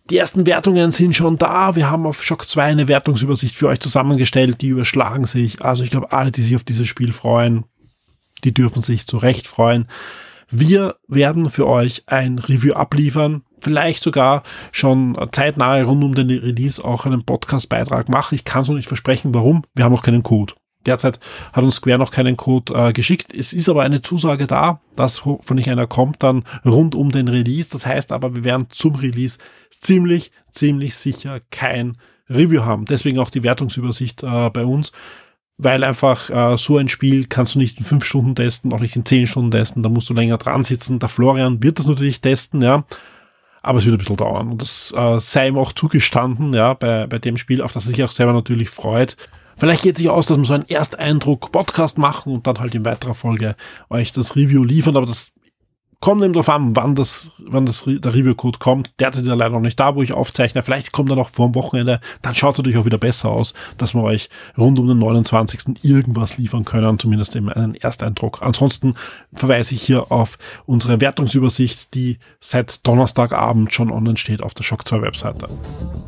Die 0.09 0.17
ersten 0.17 0.45
Wertungen 0.45 0.91
sind 0.91 1.15
schon 1.15 1.37
da. 1.37 1.75
Wir 1.75 1.89
haben 1.89 2.05
auf 2.05 2.23
Shock 2.23 2.47
2 2.47 2.63
eine 2.63 2.87
Wertungsübersicht 2.87 3.55
für 3.55 3.67
euch 3.67 3.81
zusammengestellt. 3.81 4.61
Die 4.61 4.69
überschlagen 4.69 5.25
sich. 5.25 5.61
Also 5.61 5.83
ich 5.83 5.89
glaube, 5.89 6.13
alle, 6.13 6.31
die 6.31 6.41
sich 6.41 6.55
auf 6.55 6.63
dieses 6.63 6.87
Spiel 6.87 7.11
freuen, 7.11 7.65
die 8.43 8.53
dürfen 8.53 8.81
sich 8.81 9.07
zu 9.07 9.17
Recht 9.17 9.47
freuen. 9.47 9.87
Wir 10.49 10.95
werden 11.07 11.49
für 11.49 11.67
euch 11.67 12.03
ein 12.07 12.39
Review 12.39 12.73
abliefern, 12.73 13.43
vielleicht 13.59 14.01
sogar 14.01 14.43
schon 14.71 15.17
zeitnah 15.31 15.81
rund 15.81 16.03
um 16.03 16.15
den 16.15 16.29
Release 16.29 16.83
auch 16.83 17.05
einen 17.05 17.25
Podcast-Beitrag 17.25 18.07
machen. 18.07 18.35
Ich 18.35 18.45
kann 18.45 18.61
es 18.61 18.69
noch 18.69 18.75
nicht 18.75 18.87
versprechen, 18.87 19.33
warum. 19.33 19.63
Wir 19.75 19.83
haben 19.83 19.91
noch 19.91 20.03
keinen 20.03 20.23
Code. 20.23 20.53
Derzeit 20.85 21.19
hat 21.51 21.63
uns 21.65 21.75
Square 21.75 21.97
noch 21.97 22.11
keinen 22.11 22.37
Code 22.37 22.73
äh, 22.73 22.93
geschickt. 22.93 23.33
Es 23.35 23.51
ist 23.51 23.67
aber 23.67 23.83
eine 23.83 24.01
Zusage 24.01 24.47
da, 24.47 24.79
dass 24.95 25.25
hoffentlich 25.25 25.69
einer 25.69 25.85
kommt 25.85 26.23
dann 26.23 26.45
rund 26.65 26.95
um 26.95 27.11
den 27.11 27.27
Release. 27.27 27.69
Das 27.71 27.85
heißt 27.85 28.13
aber, 28.13 28.35
wir 28.35 28.45
werden 28.45 28.67
zum 28.69 28.95
Release 28.95 29.37
ziemlich, 29.81 30.31
ziemlich 30.51 30.95
sicher 30.95 31.41
kein 31.51 31.97
Review 32.29 32.63
haben. 32.63 32.85
Deswegen 32.85 33.19
auch 33.19 33.29
die 33.29 33.43
Wertungsübersicht 33.43 34.23
äh, 34.23 34.49
bei 34.49 34.63
uns 34.63 34.93
weil 35.57 35.83
einfach 35.83 36.29
äh, 36.29 36.57
so 36.57 36.77
ein 36.77 36.87
Spiel 36.87 37.25
kannst 37.25 37.55
du 37.55 37.59
nicht 37.59 37.77
in 37.79 37.85
fünf 37.85 38.05
Stunden 38.05 38.35
testen, 38.35 38.73
auch 38.73 38.79
nicht 38.79 38.95
in 38.95 39.05
zehn 39.05 39.25
Stunden 39.27 39.51
testen, 39.51 39.83
da 39.83 39.89
musst 39.89 40.09
du 40.09 40.13
länger 40.13 40.37
dran 40.37 40.63
sitzen. 40.63 40.99
Der 40.99 41.09
Florian 41.09 41.61
wird 41.63 41.79
das 41.79 41.87
natürlich 41.87 42.21
testen, 42.21 42.61
ja, 42.61 42.83
aber 43.63 43.79
es 43.79 43.85
wird 43.85 43.95
ein 43.95 43.99
bisschen 43.99 44.17
dauern 44.17 44.49
und 44.49 44.61
das 44.61 44.93
äh, 44.95 45.19
sei 45.19 45.47
ihm 45.47 45.57
auch 45.57 45.73
zugestanden, 45.73 46.53
ja, 46.53 46.73
bei, 46.73 47.07
bei 47.07 47.19
dem 47.19 47.37
Spiel, 47.37 47.61
auf 47.61 47.73
das 47.73 47.85
er 47.85 47.91
sich 47.91 48.03
auch 48.03 48.11
selber 48.11 48.33
natürlich 48.33 48.69
freut. 48.69 49.17
Vielleicht 49.59 49.81
geht 49.81 49.97
sich 49.97 50.09
aus, 50.09 50.27
dass 50.27 50.37
wir 50.37 50.45
so 50.45 50.53
einen 50.53 50.69
Ersteindruck-Podcast 50.69 51.97
machen 51.97 52.31
und 52.31 52.45
dann 52.45 52.59
halt 52.59 52.75
in 52.75 52.85
weiterer 52.85 53.15
Folge 53.15 53.55
euch 53.89 54.11
das 54.11 54.35
Review 54.35 54.63
liefern, 54.63 54.95
aber 54.95 55.07
das 55.07 55.33
Kommt 55.99 56.23
eben 56.23 56.33
drauf 56.33 56.47
an, 56.49 56.75
wann 56.75 56.93
das, 56.93 57.31
wann 57.39 57.65
das, 57.65 57.85
der 57.87 58.13
Review-Code 58.13 58.59
kommt. 58.59 58.91
Derzeit 58.99 59.23
ist 59.23 59.29
er 59.29 59.35
leider 59.35 59.55
noch 59.55 59.61
nicht 59.61 59.79
da, 59.79 59.95
wo 59.95 60.03
ich 60.03 60.13
aufzeichne. 60.13 60.61
Vielleicht 60.61 60.91
kommt 60.91 61.09
er 61.09 61.15
noch 61.15 61.29
vor 61.29 61.47
dem 61.47 61.55
Wochenende. 61.55 61.99
Dann 62.21 62.35
schaut 62.35 62.53
es 62.53 62.57
natürlich 62.59 62.77
auch 62.77 62.85
wieder 62.85 62.99
besser 62.99 63.29
aus, 63.29 63.55
dass 63.79 63.95
wir 63.95 64.03
euch 64.03 64.29
rund 64.57 64.77
um 64.77 64.87
den 64.87 64.99
29. 64.99 65.83
irgendwas 65.83 66.37
liefern 66.37 66.65
können, 66.65 66.99
zumindest 66.99 67.35
eben 67.35 67.49
einen 67.49 67.73
Ersteindruck. 67.73 68.43
Ansonsten 68.43 68.93
verweise 69.33 69.73
ich 69.73 69.81
hier 69.81 70.11
auf 70.11 70.37
unsere 70.67 71.01
Wertungsübersicht, 71.01 71.95
die 71.95 72.19
seit 72.39 72.85
Donnerstagabend 72.85 73.73
schon 73.73 73.91
online 73.91 74.17
steht 74.17 74.43
auf 74.43 74.53
der 74.53 74.63
Shock 74.63 74.87
2 74.87 75.01
Webseite. 75.01 75.49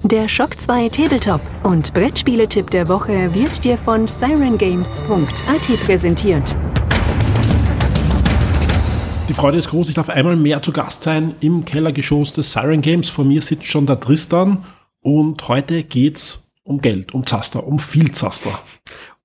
Der 0.04 0.28
Shock 0.28 0.60
2 0.60 0.90
Tabletop 0.90 1.42
und 1.64 1.94
Brettspieletipp 1.96 2.70
der 2.70 2.88
Woche 2.88 3.34
wird 3.34 3.64
dir 3.64 3.78
von 3.78 4.08
sirengames.at 4.08 5.86
präsentiert. 5.86 6.56
Die 9.30 9.36
Freude 9.36 9.60
ist 9.60 9.70
groß, 9.70 9.90
ich 9.90 9.96
darf 9.96 10.10
einmal 10.10 10.36
mehr 10.36 10.64
zu 10.64 10.72
Gast 10.72 11.04
sein 11.04 11.36
im 11.40 11.64
Kellergeschoss 11.64 12.34
des 12.34 12.52
Siren 12.52 12.82
Games. 12.82 13.10
Vor 13.10 13.26
mir 13.26 13.44
sitzt 13.44 13.68
schon 13.68 13.86
der 13.86 14.00
Tristan 14.00 14.66
und 15.02 15.48
heute 15.48 15.84
geht's 15.84 16.52
um 16.64 16.82
Geld, 16.82 17.14
um 17.14 17.28
Zaster, 17.28 17.68
um 17.68 17.78
viel 17.78 18.12
Zaster. 18.12 18.60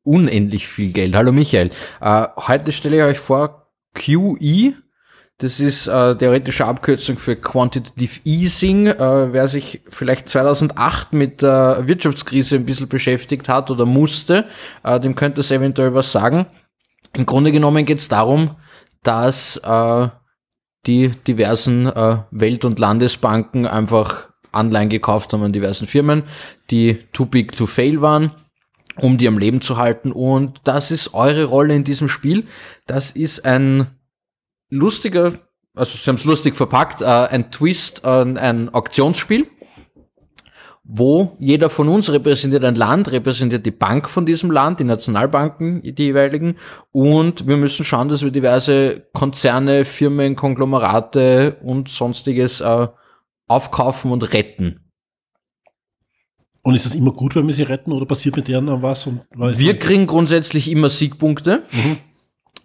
Unendlich 0.03 0.69
viel 0.69 0.93
Geld. 0.93 1.17
Hallo 1.17 1.33
Michael. 1.33 1.71
Äh, 2.03 2.27
heute 2.37 2.71
stelle 2.73 2.99
ich 2.99 3.03
euch 3.03 3.19
vor 3.19 3.71
QE. 3.95 4.75
Das 5.39 5.59
ist 5.59 5.87
äh, 5.87 6.15
theoretische 6.17 6.67
Abkürzung 6.67 7.17
für 7.17 7.37
Quantitative 7.37 8.21
Easing. 8.25 8.89
Äh, 8.89 9.33
wer 9.33 9.49
sich 9.49 9.81
vielleicht 9.89 10.29
2008 10.29 11.15
mit 11.15 11.41
der 11.41 11.85
Wirtschaftskrise 11.87 12.57
ein 12.57 12.67
bisschen 12.67 12.89
beschäftigt 12.89 13.49
hat 13.49 13.71
oder 13.71 13.87
musste, 13.87 14.45
äh, 14.83 15.01
dem 15.01 15.15
könnte 15.15 15.41
es 15.41 15.51
eventuell 15.51 15.95
was 15.95 16.13
sagen. 16.13 16.45
Im 17.17 17.25
Grunde 17.25 17.53
genommen 17.53 17.87
geht 17.87 18.01
es 18.01 18.09
darum, 18.09 18.51
dass 19.05 19.57
äh, 19.59 20.09
die 20.87 21.11
diversen 21.27 21.87
äh, 21.87 22.19
Welt- 22.31 22.65
und 22.65 22.79
Landesbanken 22.79 23.67
einfach 23.67 24.31
Anleihen 24.53 24.89
gekauft 24.89 25.33
haben 25.33 25.43
an 25.43 25.53
diversen 25.53 25.87
Firmen, 25.87 26.25
die 26.71 26.99
too 27.13 27.27
big 27.27 27.53
to 27.53 27.67
fail 27.67 28.01
waren, 28.01 28.33
um 29.01 29.19
die 29.19 29.29
am 29.29 29.39
Leben 29.39 29.61
zu 29.61 29.77
halten. 29.77 30.13
Und 30.13 30.61
das 30.65 30.91
ist 30.91 31.15
eure 31.15 31.45
Rolle 31.45 31.75
in 31.75 31.85
diesem 31.85 32.09
Spiel. 32.09 32.47
Das 32.87 33.11
ist 33.11 33.45
ein 33.45 33.89
lustiger, 34.69 35.35
also 35.75 35.97
sie 35.97 36.09
haben 36.09 36.17
es 36.17 36.25
lustig 36.25 36.57
verpackt, 36.57 37.01
äh, 37.01 37.05
ein 37.05 37.51
Twist, 37.51 38.05
äh, 38.05 38.09
ein 38.09 38.73
Auktionsspiel 38.73 39.47
wo 40.85 41.35
jeder 41.39 41.71
von 41.71 41.89
uns 41.89 42.13
repräsentiert 42.13 42.63
ein 42.63 42.75
Land, 42.75 43.11
repräsentiert 43.11 43.65
die 43.65 43.71
Bank 43.71 44.09
von 44.09 44.27
diesem 44.27 44.51
Land, 44.51 44.81
die 44.81 44.85
Nationalbanken, 44.85 45.81
die 45.83 46.03
jeweiligen. 46.03 46.57
Und 46.93 47.47
wir 47.49 47.57
müssen 47.57 47.85
schauen, 47.85 48.11
dass 48.11 48.23
wir 48.23 48.31
diverse 48.31 49.07
Konzerne, 49.15 49.87
Firmen, 49.87 50.37
Konglomerate 50.37 51.57
und 51.63 51.89
sonstiges 51.89 52.61
äh, 52.61 52.89
aufkaufen 53.49 54.13
und 54.13 54.35
retten. 54.35 54.81
Und 56.61 56.75
ist 56.75 56.87
das 56.87 56.95
immer 56.95 57.13
gut, 57.13 57.35
wenn 57.35 57.47
wir 57.47 57.55
sie 57.55 57.63
retten 57.63 57.93
oder 57.93 58.07
passiert 58.07 58.37
mit 58.37 58.49
denen 58.49 58.83
was? 58.83 59.07
Und 59.07 59.23
wir 59.37 59.79
kriegen 59.79 60.07
grundsätzlich 60.07 60.71
immer 60.71 60.91
Siegpunkte. 60.91 61.63
Mhm. 61.73 61.97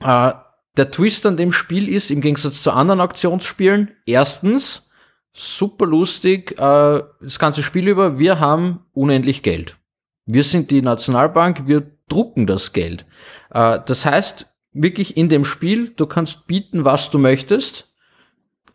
Äh, 0.02 0.34
der 0.78 0.92
Twist 0.92 1.26
an 1.26 1.38
dem 1.38 1.52
Spiel 1.52 1.90
ist, 1.90 2.12
im 2.12 2.22
Gegensatz 2.22 2.62
zu 2.62 2.72
anderen 2.72 3.02
Auktionsspielen, 3.02 3.92
erstens, 4.06 4.89
super 5.34 5.86
lustig, 5.86 6.52
äh, 6.54 7.04
das 7.22 7.40
ganze 7.40 7.64
Spiel 7.64 7.88
über, 7.88 8.20
wir 8.20 8.40
haben 8.40 8.82
unendlich 8.94 9.44
Geld. 9.44 9.78
Wir 10.26 10.44
sind 10.44 10.72
die 10.72 10.82
Nationalbank, 10.82 11.68
wir 11.68 11.92
drucken 12.08 12.48
das 12.48 12.74
Geld. 12.74 13.06
Äh, 13.52 13.80
das 13.86 14.06
heißt, 14.06 14.48
wirklich 14.74 15.18
in 15.18 15.30
dem 15.30 15.46
Spiel, 15.46 15.90
du 15.90 16.06
kannst 16.06 16.48
bieten, 16.48 16.86
was 16.86 17.12
du 17.12 17.20
möchtest. 17.20 17.92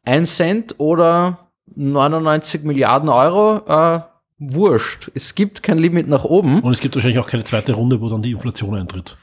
Ein 0.04 0.26
Cent 0.26 0.76
oder 0.78 1.50
99 1.74 2.64
Milliarden 2.64 3.08
Euro, 3.08 3.62
äh, 3.66 4.00
wurscht. 4.38 5.10
Es 5.14 5.34
gibt 5.34 5.62
kein 5.62 5.78
Limit 5.78 6.08
nach 6.08 6.24
oben. 6.24 6.60
Und 6.60 6.72
es 6.72 6.80
gibt 6.80 6.94
wahrscheinlich 6.94 7.18
auch 7.18 7.26
keine 7.26 7.44
zweite 7.44 7.72
Runde, 7.72 8.00
wo 8.00 8.08
dann 8.08 8.22
die 8.22 8.32
Inflation 8.32 8.74
eintritt. 8.74 9.16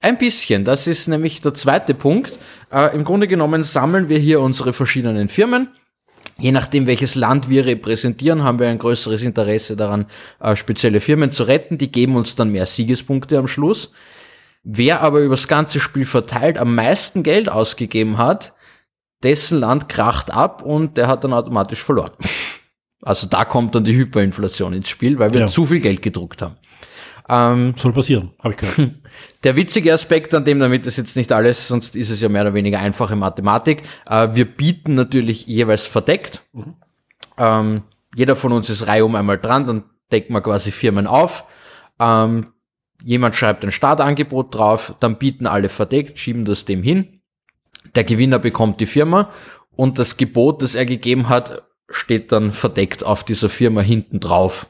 Ein 0.00 0.18
bisschen, 0.18 0.64
das 0.64 0.88
ist 0.88 1.06
nämlich 1.06 1.40
der 1.40 1.54
zweite 1.54 1.94
Punkt. 1.94 2.38
Äh, 2.72 2.94
Im 2.94 3.04
Grunde 3.04 3.28
genommen 3.28 3.62
sammeln 3.62 4.08
wir 4.08 4.18
hier 4.18 4.40
unsere 4.40 4.72
verschiedenen 4.72 5.28
Firmen 5.28 5.68
Je 6.38 6.52
nachdem, 6.52 6.86
welches 6.86 7.14
Land 7.14 7.48
wir 7.48 7.66
repräsentieren, 7.66 8.42
haben 8.42 8.58
wir 8.58 8.68
ein 8.68 8.78
größeres 8.78 9.22
Interesse 9.22 9.76
daran, 9.76 10.06
äh, 10.40 10.56
spezielle 10.56 11.00
Firmen 11.00 11.32
zu 11.32 11.44
retten. 11.44 11.78
Die 11.78 11.92
geben 11.92 12.16
uns 12.16 12.34
dann 12.34 12.50
mehr 12.50 12.66
Siegespunkte 12.66 13.38
am 13.38 13.46
Schluss. 13.46 13.92
Wer 14.64 15.00
aber 15.00 15.20
übers 15.20 15.48
ganze 15.48 15.80
Spiel 15.80 16.06
verteilt 16.06 16.58
am 16.58 16.74
meisten 16.74 17.22
Geld 17.22 17.48
ausgegeben 17.48 18.18
hat, 18.18 18.54
dessen 19.22 19.60
Land 19.60 19.88
kracht 19.88 20.32
ab 20.32 20.62
und 20.62 20.96
der 20.96 21.08
hat 21.08 21.24
dann 21.24 21.32
automatisch 21.32 21.82
verloren. 21.82 22.12
Also 23.04 23.26
da 23.26 23.44
kommt 23.44 23.74
dann 23.74 23.82
die 23.82 23.96
Hyperinflation 23.96 24.72
ins 24.74 24.88
Spiel, 24.88 25.18
weil 25.18 25.34
wir 25.34 25.40
ja. 25.40 25.46
zu 25.48 25.66
viel 25.66 25.80
Geld 25.80 26.02
gedruckt 26.02 26.40
haben. 26.40 26.56
Ähm, 27.28 27.74
Soll 27.76 27.92
passieren, 27.92 28.32
habe 28.38 28.50
ich 28.50 28.56
gehört. 28.56 28.90
Der 29.44 29.56
witzige 29.56 29.92
Aspekt 29.92 30.34
an 30.34 30.44
dem, 30.44 30.60
damit 30.60 30.86
ist 30.86 30.98
jetzt 30.98 31.16
nicht 31.16 31.32
alles, 31.32 31.68
sonst 31.68 31.96
ist 31.96 32.10
es 32.10 32.20
ja 32.20 32.28
mehr 32.28 32.42
oder 32.42 32.54
weniger 32.54 32.78
einfache 32.78 33.16
Mathematik. 33.16 33.82
Äh, 34.06 34.28
wir 34.32 34.44
bieten 34.44 34.94
natürlich 34.94 35.46
jeweils 35.46 35.86
verdeckt. 35.86 36.42
Mhm. 36.52 36.74
Ähm, 37.38 37.82
jeder 38.14 38.36
von 38.36 38.52
uns 38.52 38.68
ist 38.70 38.86
reihum 38.86 39.14
einmal 39.14 39.38
dran, 39.38 39.66
dann 39.66 39.84
deckt 40.10 40.30
man 40.30 40.42
quasi 40.42 40.70
Firmen 40.70 41.06
auf. 41.06 41.44
Ähm, 41.98 42.52
jemand 43.02 43.36
schreibt 43.36 43.64
ein 43.64 43.72
Startangebot 43.72 44.54
drauf, 44.54 44.94
dann 45.00 45.16
bieten 45.16 45.46
alle 45.46 45.68
verdeckt, 45.68 46.18
schieben 46.18 46.44
das 46.44 46.64
dem 46.64 46.82
hin. 46.82 47.20
Der 47.94 48.04
Gewinner 48.04 48.38
bekommt 48.38 48.80
die 48.80 48.86
Firma 48.86 49.30
und 49.74 49.98
das 49.98 50.16
Gebot, 50.16 50.62
das 50.62 50.74
er 50.74 50.86
gegeben 50.86 51.28
hat, 51.28 51.62
steht 51.88 52.32
dann 52.32 52.52
verdeckt 52.52 53.04
auf 53.04 53.24
dieser 53.24 53.48
Firma 53.48 53.80
hinten 53.80 54.20
drauf 54.20 54.66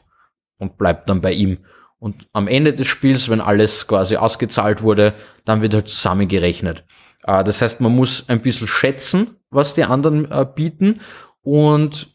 und 0.59 0.79
bleibt 0.79 1.09
dann 1.09 1.21
bei 1.21 1.33
ihm. 1.33 1.59
Und 2.03 2.27
am 2.33 2.49
Ende 2.49 2.73
des 2.73 2.89
Spiels, 2.89 3.29
wenn 3.29 3.41
alles 3.41 3.87
quasi 3.87 4.17
ausgezahlt 4.17 4.83
wurde, 4.83 5.15
dann 5.45 5.63
wird 5.63 5.73
halt 5.73 5.89
zusammengerechnet. 5.89 6.83
Äh, 7.23 7.45
das 7.45 7.63
heißt, 7.63 7.81
man 7.81 7.95
muss 7.95 8.29
ein 8.29 8.43
bisschen 8.43 8.67
schätzen, 8.67 9.37
was 9.51 9.75
die 9.75 9.85
anderen 9.85 10.29
äh, 10.29 10.45
bieten 10.53 11.01
und 11.43 12.09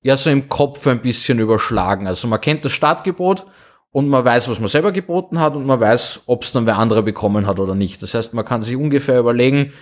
ja, 0.00 0.16
so 0.16 0.30
im 0.30 0.48
Kopf 0.48 0.86
ein 0.86 1.02
bisschen 1.02 1.40
überschlagen. 1.40 2.06
Also 2.06 2.26
man 2.26 2.40
kennt 2.40 2.64
das 2.64 2.72
Startgebot 2.72 3.44
und 3.90 4.08
man 4.08 4.24
weiß, 4.24 4.48
was 4.48 4.60
man 4.60 4.68
selber 4.68 4.92
geboten 4.92 5.38
hat 5.38 5.56
und 5.56 5.66
man 5.66 5.78
weiß, 5.78 6.22
ob 6.24 6.42
es 6.42 6.52
dann 6.52 6.64
wer 6.64 6.78
anderer 6.78 7.02
bekommen 7.02 7.46
hat 7.46 7.58
oder 7.58 7.74
nicht. 7.74 8.00
Das 8.00 8.14
heißt, 8.14 8.32
man 8.32 8.46
kann 8.46 8.62
sich 8.62 8.76
ungefähr 8.76 9.18
überlegen, 9.18 9.74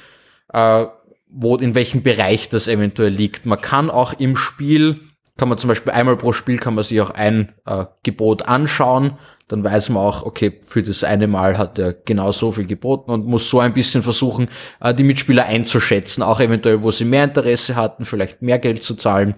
äh, 0.53 0.87
wo, 1.29 1.55
in 1.55 1.77
welchem 1.77 2.03
Bereich 2.03 2.49
das 2.49 2.67
eventuell 2.67 3.13
liegt. 3.13 3.47
Man 3.47 3.61
kann 3.61 3.91
auch 3.91 4.13
im 4.13 4.37
Spiel, 4.37 5.12
kann 5.37 5.49
man 5.49 5.59
zum 5.59 5.69
Beispiel 5.69 5.93
einmal 5.93 6.17
pro 6.17 6.33
Spiel 6.33 6.59
kann 6.59 6.75
man 6.75 6.85
sich 6.85 7.01
auch 7.01 7.11
ein 7.11 7.53
äh, 7.65 7.87
Gebot 8.03 8.43
anschauen 8.43 9.19
dann 9.53 9.65
weiß 9.65 9.91
man 9.91 10.03
auch, 10.03 10.23
okay, 10.23 10.61
für 10.65 10.83
das 10.83 11.05
eine 11.05 11.27
Mal 11.27 11.59
hat 11.59 11.79
er 11.79 11.93
genau 11.93 12.33
so 12.33 12.53
viel 12.53 12.65
geboten 12.65 13.11
und 13.11 13.27
muss 13.27 13.51
so 13.51 13.61
ein 13.61 13.75
bisschen 13.75 14.03
versuchen, 14.03 14.49
äh, 14.81 14.95
die 14.95 15.05
Mitspieler 15.05 15.45
einzuschätzen, 15.45 16.23
auch 16.23 16.41
eventuell, 16.41 16.83
wo 16.83 16.91
sie 16.91 17.05
mehr 17.05 17.25
Interesse 17.25 17.77
hatten, 17.77 18.07
vielleicht 18.07 18.41
mehr 18.41 18.59
Geld 18.59 18.83
zu 18.83 18.95
zahlen. 18.95 19.35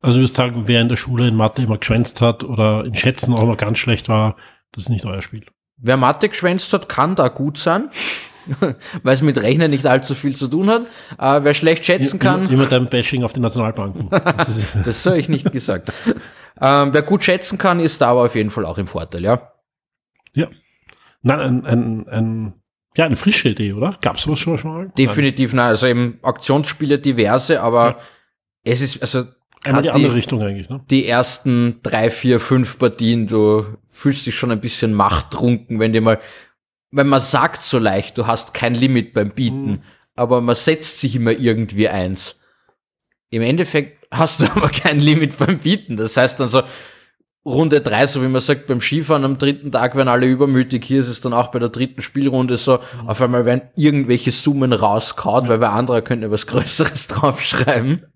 Also 0.00 0.18
du 0.18 0.24
wirst 0.24 0.34
sagen, 0.34 0.64
wer 0.66 0.80
in 0.80 0.88
der 0.88 0.96
Schule 0.96 1.28
in 1.28 1.36
Mathe 1.36 1.62
immer 1.62 1.78
geschwänzt 1.78 2.20
hat 2.20 2.42
oder 2.42 2.84
in 2.84 2.96
Schätzen 2.96 3.32
auch 3.32 3.44
immer 3.44 3.54
ganz 3.54 3.78
schlecht 3.78 4.08
war, 4.08 4.34
das 4.72 4.84
ist 4.84 4.88
nicht 4.88 5.06
euer 5.06 5.22
Spiel. 5.22 5.46
Wer 5.76 5.98
Mathe 5.98 6.28
geschwänzt 6.28 6.72
hat, 6.72 6.88
kann 6.88 7.14
da 7.14 7.28
gut 7.28 7.56
sein. 7.56 7.90
weil 9.02 9.14
es 9.14 9.22
mit 9.22 9.40
Rechnen 9.40 9.70
nicht 9.70 9.86
allzu 9.86 10.14
viel 10.14 10.36
zu 10.36 10.48
tun 10.48 10.68
hat. 10.68 10.82
Äh, 11.18 11.44
wer 11.44 11.54
schlecht 11.54 11.84
schätzen 11.86 12.18
kann. 12.18 12.48
Immer, 12.50 12.66
dein 12.66 12.88
Bashing 12.88 13.24
auf 13.24 13.32
die 13.32 13.40
Nationalbanken. 13.40 14.10
Das, 14.36 14.66
das 14.84 15.06
habe 15.06 15.18
ich 15.18 15.28
nicht 15.28 15.52
gesagt. 15.52 15.92
Ähm, 16.60 16.92
wer 16.92 17.02
gut 17.02 17.24
schätzen 17.24 17.58
kann, 17.58 17.80
ist 17.80 18.00
da 18.00 18.08
aber 18.08 18.24
auf 18.24 18.34
jeden 18.34 18.50
Fall 18.50 18.64
auch 18.64 18.78
im 18.78 18.86
Vorteil, 18.86 19.22
ja. 19.22 19.52
Ja. 20.34 20.48
Nein, 21.22 21.40
ein, 21.40 21.66
ein, 21.66 22.08
ein 22.08 22.54
ja, 22.96 23.06
eine 23.06 23.16
frische 23.16 23.48
Idee, 23.48 23.72
oder? 23.72 23.96
Gab 24.02 24.16
es 24.16 24.22
sowas 24.22 24.40
schon 24.40 24.56
mal? 24.64 24.92
Definitiv, 24.96 25.52
nein. 25.52 25.66
Also 25.66 25.86
eben 25.86 26.18
Aktionsspiele 26.22 26.98
diverse, 26.98 27.60
aber 27.60 27.86
ja. 27.86 27.96
es 28.64 28.80
ist, 28.80 29.02
also 29.02 29.24
Einmal 29.64 29.82
die, 29.82 29.88
die 29.88 29.94
andere 29.94 30.14
Richtung 30.14 30.42
eigentlich, 30.42 30.68
ne? 30.68 30.80
Die 30.90 31.06
ersten 31.06 31.80
drei, 31.82 32.10
vier, 32.10 32.38
fünf 32.38 32.78
Partien, 32.78 33.26
du 33.26 33.66
fühlst 33.88 34.26
dich 34.26 34.36
schon 34.36 34.50
ein 34.50 34.60
bisschen 34.60 34.92
machttrunken, 34.92 35.80
wenn 35.80 35.92
dir 35.92 36.02
mal, 36.02 36.20
wenn 36.94 37.08
man 37.08 37.20
sagt 37.20 37.62
so 37.64 37.78
leicht, 37.78 38.16
du 38.16 38.26
hast 38.26 38.54
kein 38.54 38.74
Limit 38.74 39.12
beim 39.12 39.30
Bieten, 39.30 39.70
mhm. 39.70 39.82
aber 40.14 40.40
man 40.40 40.54
setzt 40.54 41.00
sich 41.00 41.16
immer 41.16 41.32
irgendwie 41.32 41.88
eins. 41.88 42.40
Im 43.30 43.42
Endeffekt 43.42 44.06
hast 44.10 44.42
du 44.42 44.46
aber 44.54 44.68
kein 44.68 45.00
Limit 45.00 45.36
beim 45.38 45.58
Bieten. 45.58 45.96
Das 45.96 46.16
heißt 46.16 46.38
dann 46.38 46.48
so, 46.48 46.62
Runde 47.44 47.82
drei, 47.82 48.06
so 48.06 48.22
wie 48.22 48.28
man 48.28 48.40
sagt, 48.40 48.68
beim 48.68 48.80
Skifahren 48.80 49.24
am 49.24 49.36
dritten 49.36 49.70
Tag 49.70 49.96
werden 49.96 50.08
alle 50.08 50.26
übermütig. 50.26 50.84
Hier 50.84 51.00
ist 51.00 51.08
es 51.08 51.20
dann 51.20 51.34
auch 51.34 51.48
bei 51.48 51.58
der 51.58 51.68
dritten 51.68 52.00
Spielrunde 52.00 52.56
so, 52.56 52.78
mhm. 52.78 53.08
auf 53.08 53.20
einmal 53.20 53.44
werden 53.44 53.62
irgendwelche 53.76 54.30
Summen 54.30 54.72
rauskaut, 54.72 55.44
ja. 55.44 55.48
weil 55.50 55.58
bei 55.58 55.68
anderer 55.68 56.00
könnte 56.00 56.30
was 56.30 56.46
Größeres 56.46 57.08
draufschreiben. 57.08 58.06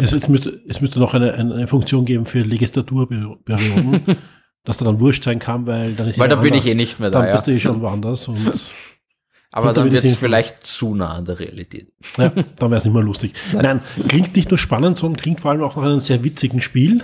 Es, 0.00 0.12
es, 0.12 0.28
müsste, 0.28 0.58
es 0.66 0.80
müsste 0.80 1.00
noch 1.00 1.12
eine, 1.12 1.34
eine 1.34 1.66
Funktion 1.66 2.06
geben 2.06 2.24
für 2.24 2.40
Legislaturperioden, 2.40 4.02
dass 4.64 4.76
da 4.76 4.84
dann 4.84 5.00
wurscht 5.00 5.24
sein 5.24 5.38
kann, 5.38 5.66
weil 5.66 5.94
dann 5.94 6.08
ist 6.08 6.18
Weil 6.18 6.28
dann 6.28 6.40
bin 6.40 6.54
ich 6.54 6.66
eh 6.66 6.74
nicht 6.74 7.00
mehr 7.00 7.10
da. 7.10 7.20
Dann 7.20 7.28
ja. 7.28 7.34
bist 7.34 7.46
du 7.46 7.52
eh 7.52 7.60
schon 7.60 7.80
woanders 7.80 8.28
und 8.28 8.70
aber 9.52 9.72
dann 9.72 9.90
wird 9.90 10.04
es 10.04 10.16
vielleicht 10.16 10.66
zu 10.66 10.94
nah 10.94 11.10
an 11.10 11.24
der 11.24 11.38
Realität. 11.38 11.92
Ja, 12.16 12.28
dann 12.28 12.70
wäre 12.70 12.76
es 12.76 12.84
nicht 12.84 12.94
mehr 12.94 13.02
lustig. 13.02 13.32
Nein. 13.52 13.82
Nein, 13.96 14.08
klingt 14.08 14.36
nicht 14.36 14.50
nur 14.50 14.58
spannend, 14.58 14.98
sondern 14.98 15.20
klingt 15.20 15.40
vor 15.40 15.50
allem 15.50 15.62
auch 15.62 15.76
nach 15.76 15.84
einem 15.84 16.00
sehr 16.00 16.24
witzigen 16.24 16.60
Spiel. 16.60 17.02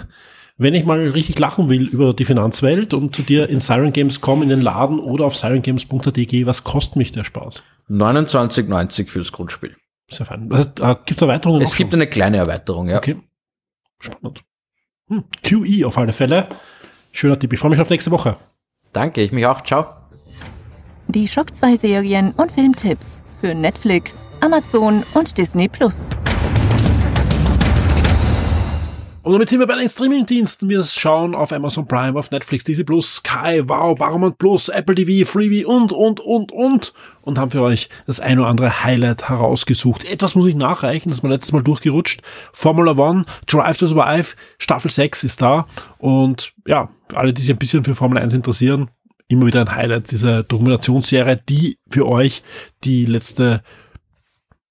Wenn 0.59 0.73
ich 0.73 0.87
mal 0.87 0.99
richtig 1.11 1.38
lachen 1.38 1.69
will 1.69 1.87
über 1.87 2.14
die 2.14 2.25
Finanzwelt 2.25 2.95
und 2.95 3.14
zu 3.14 3.21
dir 3.21 3.51
in 3.51 3.61
Siren 3.61 3.92
Games 3.92 4.23
kommen, 4.23 4.42
in 4.45 4.49
den 4.49 4.62
Laden 4.62 4.99
oder 4.99 5.27
auf 5.27 5.37
sirengames.at 5.37 6.14
gehe, 6.14 6.47
was 6.47 6.64
kostet 6.64 6.97
mich 6.97 7.12
der 7.12 7.25
Spaß? 7.25 7.62
29,90 7.90 9.09
fürs 9.09 9.33
Grundspiel. 9.33 9.77
Sehr 10.11 10.25
fein. 10.25 10.51
Was, 10.51 10.73
äh, 10.81 10.95
gibt 11.05 11.21
es 11.21 11.23
Erweiterungen? 11.23 11.61
Es 11.61 11.77
gibt 11.77 11.90
schon? 11.90 12.01
eine 12.01 12.09
kleine 12.09 12.38
Erweiterung, 12.38 12.88
ja. 12.88 12.97
Okay. 12.97 13.16
Spannend. 13.99 14.45
Hm. 15.09 15.25
QE 15.42 15.87
auf 15.87 15.99
alle 15.99 16.12
Fälle. 16.12 16.49
Schöner 17.16 17.38
Tipp. 17.38 17.52
Ich 17.55 17.59
freue 17.59 17.70
mich 17.70 17.81
auf 17.81 17.88
nächste 17.88 18.11
Woche. 18.11 18.37
Danke, 18.92 19.22
ich 19.22 19.33
mich 19.33 19.46
auch. 19.46 19.62
Ciao. 19.62 19.87
Die 21.09 21.26
Schock 21.26 21.55
2 21.55 21.76
Serien 21.76 22.33
und 22.37 22.52
Filmtipps 22.52 23.22
für 23.40 23.55
Netflix, 23.55 24.29
Amazon 24.40 25.02
und 25.14 25.38
Disney 25.38 25.66
Plus. 25.66 26.11
Und 29.27 29.33
damit 29.33 29.49
sind 29.49 29.59
wir 29.59 29.67
bei 29.67 29.77
den 29.77 29.89
Streaming-Diensten. 29.89 30.71
Wir 30.71 30.85
schauen 30.85 31.35
auf 31.35 31.51
Amazon 31.51 31.89
Prime, 31.89 32.17
auf 32.17 32.31
Netflix, 32.31 32.62
Disney 32.62 32.85
Plus, 32.85 33.17
Sky, 33.17 33.61
Wow, 33.67 33.99
Paramount 33.99 34.39
Plus, 34.39 34.69
Apple 34.69 34.95
TV, 34.95 35.29
Freebie 35.29 35.65
und, 35.65 35.91
und, 35.91 36.21
und, 36.21 36.53
und. 36.53 36.93
Und 37.23 37.37
haben 37.37 37.51
für 37.51 37.62
euch 37.62 37.89
das 38.07 38.21
ein 38.21 38.39
oder 38.39 38.47
andere 38.47 38.85
Highlight 38.85 39.29
herausgesucht. 39.29 40.05
Etwas 40.05 40.37
muss 40.37 40.47
ich 40.47 40.55
nachreichen, 40.55 41.09
das 41.09 41.19
ist 41.19 41.23
mir 41.25 41.31
letztes 41.31 41.51
Mal 41.51 41.65
durchgerutscht. 41.65 42.23
Formula 42.53 42.93
One, 42.93 43.25
Drive 43.49 43.79
to 43.79 43.89
Survive, 43.89 44.37
Staffel 44.59 44.93
6 44.93 45.25
ist 45.25 45.43
da. 45.43 45.67
Und 45.99 46.53
ja, 46.65 46.89
alle, 47.12 47.33
die 47.33 47.43
sich 47.43 47.51
ein 47.51 47.59
bisschen 47.59 47.83
für 47.83 47.97
Formel 47.97 48.19
1 48.19 48.33
interessieren, 48.33 48.93
immer 49.27 49.47
wieder 49.47 49.62
ein 49.62 49.75
Highlight 49.75 50.09
dieser 50.12 50.45
Dokumentationsserie, 50.45 51.43
die 51.49 51.81
für 51.91 52.07
euch 52.07 52.45
die 52.85 53.07
letzte 53.07 53.65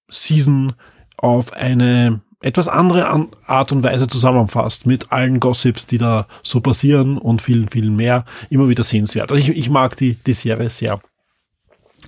Season 0.08 0.76
auf 1.18 1.52
eine 1.52 2.22
etwas 2.46 2.68
andere 2.68 3.28
Art 3.48 3.72
und 3.72 3.84
Weise 3.84 4.06
zusammenfasst 4.06 4.86
mit 4.86 5.12
allen 5.12 5.40
Gossips, 5.40 5.88
die 5.88 5.98
da 5.98 6.28
so 6.44 6.62
passieren 6.62 7.18
und 7.18 7.42
vielen, 7.42 7.70
vielen 7.70 7.96
mehr. 7.96 8.24
Immer 8.52 8.70
wieder 8.70 8.84
sehenswert. 8.84 9.32
Also 9.32 9.42
ich, 9.42 9.58
ich 9.58 9.70
mag 9.72 9.98
die, 9.98 10.14
die 10.14 10.34
Serie 10.34 10.70
sehr. 10.70 11.02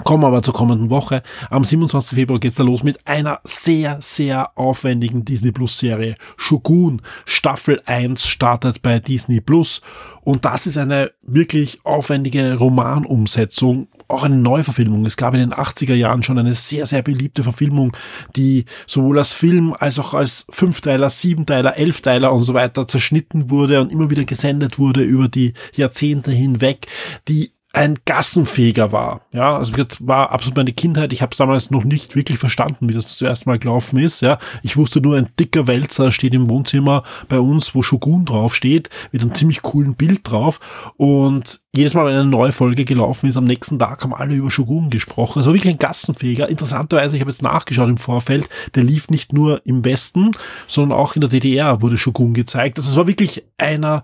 Kommen 0.04 0.26
aber 0.26 0.43
zur 0.43 0.54
kommenden 0.54 0.91
Woche. 0.91 1.23
Am 1.50 1.63
27. 1.63 2.15
Februar 2.15 2.39
geht's 2.39 2.58
da 2.58 2.63
los 2.63 2.84
mit 2.84 3.08
einer 3.08 3.39
sehr, 3.43 3.97
sehr 4.00 4.56
aufwendigen 4.56 5.26
Disney 5.26 5.52
Plus 5.52 5.80
Serie. 5.80 6.15
Shogun 6.36 7.02
Staffel 7.26 7.82
1 7.88 8.28
startet 8.28 8.84
bei 8.84 9.00
Disney 9.00 9.41
Plus. 9.41 9.82
Und 10.21 10.45
das 10.45 10.67
ist 10.67 10.78
eine 10.78 11.13
wirklich 11.23 11.80
aufwendige 11.84 12.58
Romanumsetzung. 12.58 13.88
Auch 14.10 14.24
eine 14.24 14.38
Neuverfilmung. 14.38 15.06
Es 15.06 15.17
gab 15.17 15.34
in 15.34 15.41
den 15.41 15.54
80er 15.54 15.93
Jahren 15.93 16.24
schon 16.24 16.39
eine 16.39 16.54
sehr, 16.54 16.86
sehr 16.86 17.02
beliebte 17.02 17.43
Verfilmung, 17.43 17.96
die 18.36 18.65
sowohl 18.86 19.17
als 19.17 19.34
Film 19.34 19.76
als 19.78 20.00
auch 20.00 20.13
als 20.13 20.48
Fünfteiler, 20.50 21.10
Siebenteiler, 21.10 21.78
Elfteiler 21.78 22.32
und 22.32 22.43
so 22.43 22.54
weiter 22.54 22.88
zerschnitten 22.88 23.50
wurde 23.50 23.82
und 23.82 23.91
immer 23.91 24.10
wieder 24.10 24.24
gesendet 24.24 24.80
wurde 24.80 25.04
über 25.04 25.28
die 25.28 25.54
Jahrzehnte 25.74 26.32
hinweg, 26.32 26.88
die 27.28 27.52
ein 27.73 27.97
Gassenfeger 28.06 28.91
war. 28.91 29.21
Ja, 29.32 29.58
also 29.58 29.71
das 29.73 30.06
war 30.06 30.32
absolut 30.32 30.58
meine 30.58 30.73
Kindheit. 30.73 31.13
Ich 31.13 31.21
habe 31.21 31.36
damals 31.36 31.69
noch 31.69 31.84
nicht 31.84 32.15
wirklich 32.15 32.39
verstanden, 32.39 32.89
wie 32.89 32.93
das 32.93 33.17
zuerst 33.17 33.45
mal 33.45 33.60
gelaufen 33.60 33.99
ist. 33.99 34.21
Ja, 34.21 34.39
ich 34.63 34.77
wusste 34.77 35.01
nur, 35.01 35.17
ein 35.17 35.30
dicker 35.39 35.67
Wälzer 35.67 36.12
steht 36.12 36.34
im 36.34 36.49
Wohnzimmer 36.49 37.03
bei 37.27 37.39
uns, 37.39 37.75
wo 37.75 37.84
Shogun 37.84 38.25
drauf 38.25 38.56
steht, 38.56 38.89
mit 39.12 39.21
einem 39.21 39.34
ziemlich 39.34 39.62
coolen 39.62 39.95
Bild 39.95 40.21
drauf. 40.23 40.60
Und 40.95 41.62
jedes 41.75 41.93
Mal, 41.93 42.06
wenn 42.06 42.15
eine 42.15 42.25
neue 42.25 42.51
Folge 42.51 42.86
gelaufen 42.86 43.30
ist, 43.30 43.38
am 43.38 43.43
nächsten 43.43 43.77
Tag 43.77 44.03
haben 44.03 44.13
alle 44.13 44.34
über 44.34 44.49
Shogun 44.49 44.89
gesprochen. 44.89 45.39
Also 45.39 45.53
wirklich 45.53 45.73
ein 45.73 45.80
Gassenfeger. 45.80 46.49
Interessanterweise, 46.49 47.15
ich 47.15 47.21
habe 47.21 47.32
jetzt 47.32 47.43
nachgeschaut 47.43 47.89
im 47.89 47.97
Vorfeld, 47.97 48.49
der 48.73 48.84
lief 48.84 49.10
nicht 49.10 49.34
nur 49.34 49.63
im 49.65 49.86
Westen, 49.86 50.32
sondern 50.67 50.97
auch 50.97 51.15
in 51.15 51.21
der 51.21 51.30
DDR 51.30 51.82
wurde 51.82 51.97
Shogun 51.97 52.34
gezeigt. 52.34 52.80
Also 52.80 52.89
es 52.89 52.95
war 52.95 53.08
wirklich 53.08 53.43
einer 53.58 54.03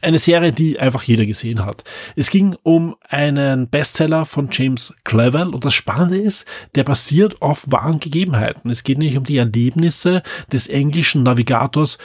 eine 0.00 0.18
Serie, 0.18 0.52
die 0.52 0.78
einfach 0.78 1.02
jeder 1.02 1.26
gesehen 1.26 1.64
hat. 1.64 1.84
Es 2.16 2.30
ging 2.30 2.56
um 2.62 2.96
einen 3.08 3.68
Bestseller 3.68 4.24
von 4.26 4.48
James 4.50 4.94
Clevel 5.04 5.48
und 5.48 5.64
das 5.64 5.74
Spannende 5.74 6.18
ist, 6.18 6.46
der 6.74 6.84
basiert 6.84 7.42
auf 7.42 7.70
wahren 7.70 8.00
Gegebenheiten. 8.00 8.70
Es 8.70 8.84
geht 8.84 8.98
nämlich 8.98 9.16
um 9.16 9.24
die 9.24 9.38
Erlebnisse 9.38 10.22
des 10.50 10.66
englischen 10.66 11.22
Navigators 11.22 11.98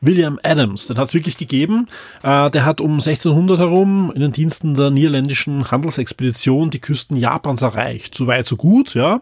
William 0.00 0.38
Adams, 0.44 0.86
den 0.86 0.96
hat 0.96 1.08
es 1.08 1.14
wirklich 1.14 1.36
gegeben. 1.36 1.86
Äh, 2.22 2.50
der 2.50 2.64
hat 2.64 2.80
um 2.80 2.92
1600 2.92 3.58
herum 3.58 4.12
in 4.14 4.20
den 4.20 4.32
Diensten 4.32 4.74
der 4.74 4.90
niederländischen 4.90 5.70
Handelsexpedition 5.70 6.70
die 6.70 6.80
Küsten 6.80 7.16
Japans 7.16 7.62
erreicht. 7.62 8.14
So 8.14 8.26
weit, 8.26 8.46
so 8.46 8.56
gut, 8.56 8.94
ja. 8.94 9.20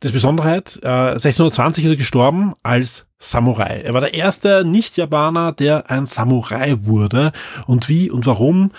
Das 0.00 0.12
Besonderheit, 0.12 0.78
äh, 0.82 0.88
1620 0.88 1.84
ist 1.84 1.90
er 1.90 1.96
gestorben 1.96 2.54
als 2.62 3.06
Samurai. 3.18 3.80
Er 3.82 3.94
war 3.94 4.02
der 4.02 4.14
erste 4.14 4.64
Nicht-Japaner, 4.64 5.52
der 5.52 5.90
ein 5.90 6.04
Samurai 6.04 6.76
wurde. 6.82 7.32
Und 7.66 7.88
wie 7.88 8.10
und 8.10 8.26
warum? 8.26 8.72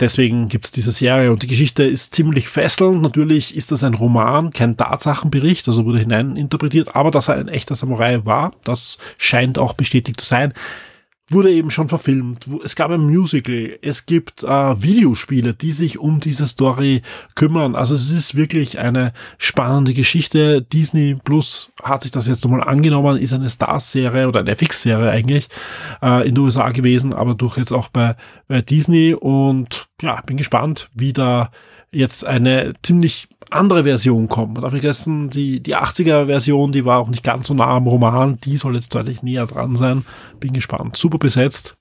Deswegen 0.00 0.48
gibt's 0.48 0.72
diese 0.72 0.90
Serie 0.90 1.30
und 1.30 1.42
die 1.42 1.46
Geschichte 1.46 1.84
ist 1.84 2.14
ziemlich 2.14 2.48
fesselnd. 2.48 3.02
Natürlich 3.02 3.54
ist 3.54 3.70
das 3.70 3.84
ein 3.84 3.94
Roman, 3.94 4.50
kein 4.50 4.76
Tatsachenbericht, 4.76 5.68
also 5.68 5.84
wurde 5.84 6.00
hineininterpretiert, 6.00 6.96
aber 6.96 7.10
dass 7.10 7.28
er 7.28 7.36
ein 7.36 7.48
echter 7.48 7.76
Samurai 7.76 8.24
war, 8.24 8.52
das 8.64 8.98
scheint 9.18 9.58
auch 9.58 9.74
bestätigt 9.74 10.20
zu 10.20 10.26
sein 10.26 10.52
wurde 11.30 11.50
eben 11.50 11.70
schon 11.70 11.88
verfilmt. 11.88 12.46
Es 12.64 12.76
gab 12.76 12.90
ein 12.90 13.00
Musical, 13.00 13.78
es 13.80 14.04
gibt 14.04 14.42
äh, 14.42 14.82
Videospiele, 14.82 15.54
die 15.54 15.72
sich 15.72 15.98
um 15.98 16.20
diese 16.20 16.46
Story 16.46 17.02
kümmern. 17.34 17.74
Also 17.74 17.94
es 17.94 18.10
ist 18.10 18.34
wirklich 18.34 18.78
eine 18.78 19.12
spannende 19.38 19.94
Geschichte. 19.94 20.60
Disney 20.60 21.16
Plus 21.24 21.70
hat 21.82 22.02
sich 22.02 22.10
das 22.10 22.26
jetzt 22.26 22.44
nochmal 22.44 22.62
angenommen, 22.62 23.16
ist 23.16 23.32
eine 23.32 23.48
Stars-Serie 23.48 24.28
oder 24.28 24.40
eine 24.40 24.50
FX-Serie 24.50 25.10
eigentlich 25.10 25.48
äh, 26.02 26.28
in 26.28 26.34
den 26.34 26.44
USA 26.44 26.70
gewesen, 26.70 27.14
aber 27.14 27.34
durch 27.34 27.56
jetzt 27.56 27.72
auch 27.72 27.88
bei, 27.88 28.16
bei 28.46 28.60
Disney 28.60 29.14
und 29.14 29.86
ja, 30.02 30.20
bin 30.26 30.36
gespannt, 30.36 30.90
wie 30.94 31.14
da 31.14 31.50
jetzt 31.90 32.26
eine 32.26 32.74
ziemlich 32.82 33.28
andere 33.54 33.84
Version 33.84 34.28
kommt. 34.28 34.54
Man 34.54 34.62
darf 34.62 34.72
nicht 34.72 34.82
vergessen, 34.82 35.30
die, 35.30 35.60
die 35.60 35.76
80er 35.76 36.26
Version, 36.26 36.72
die 36.72 36.84
war 36.84 36.98
auch 37.00 37.08
nicht 37.08 37.24
ganz 37.24 37.46
so 37.46 37.54
nah 37.54 37.76
am 37.76 37.86
Roman, 37.86 38.38
die 38.44 38.56
soll 38.56 38.74
jetzt 38.74 38.94
deutlich 38.94 39.22
näher 39.22 39.46
dran 39.46 39.76
sein. 39.76 40.04
Bin 40.40 40.52
gespannt. 40.52 40.96
Super 40.96 41.18
besetzt. 41.18 41.76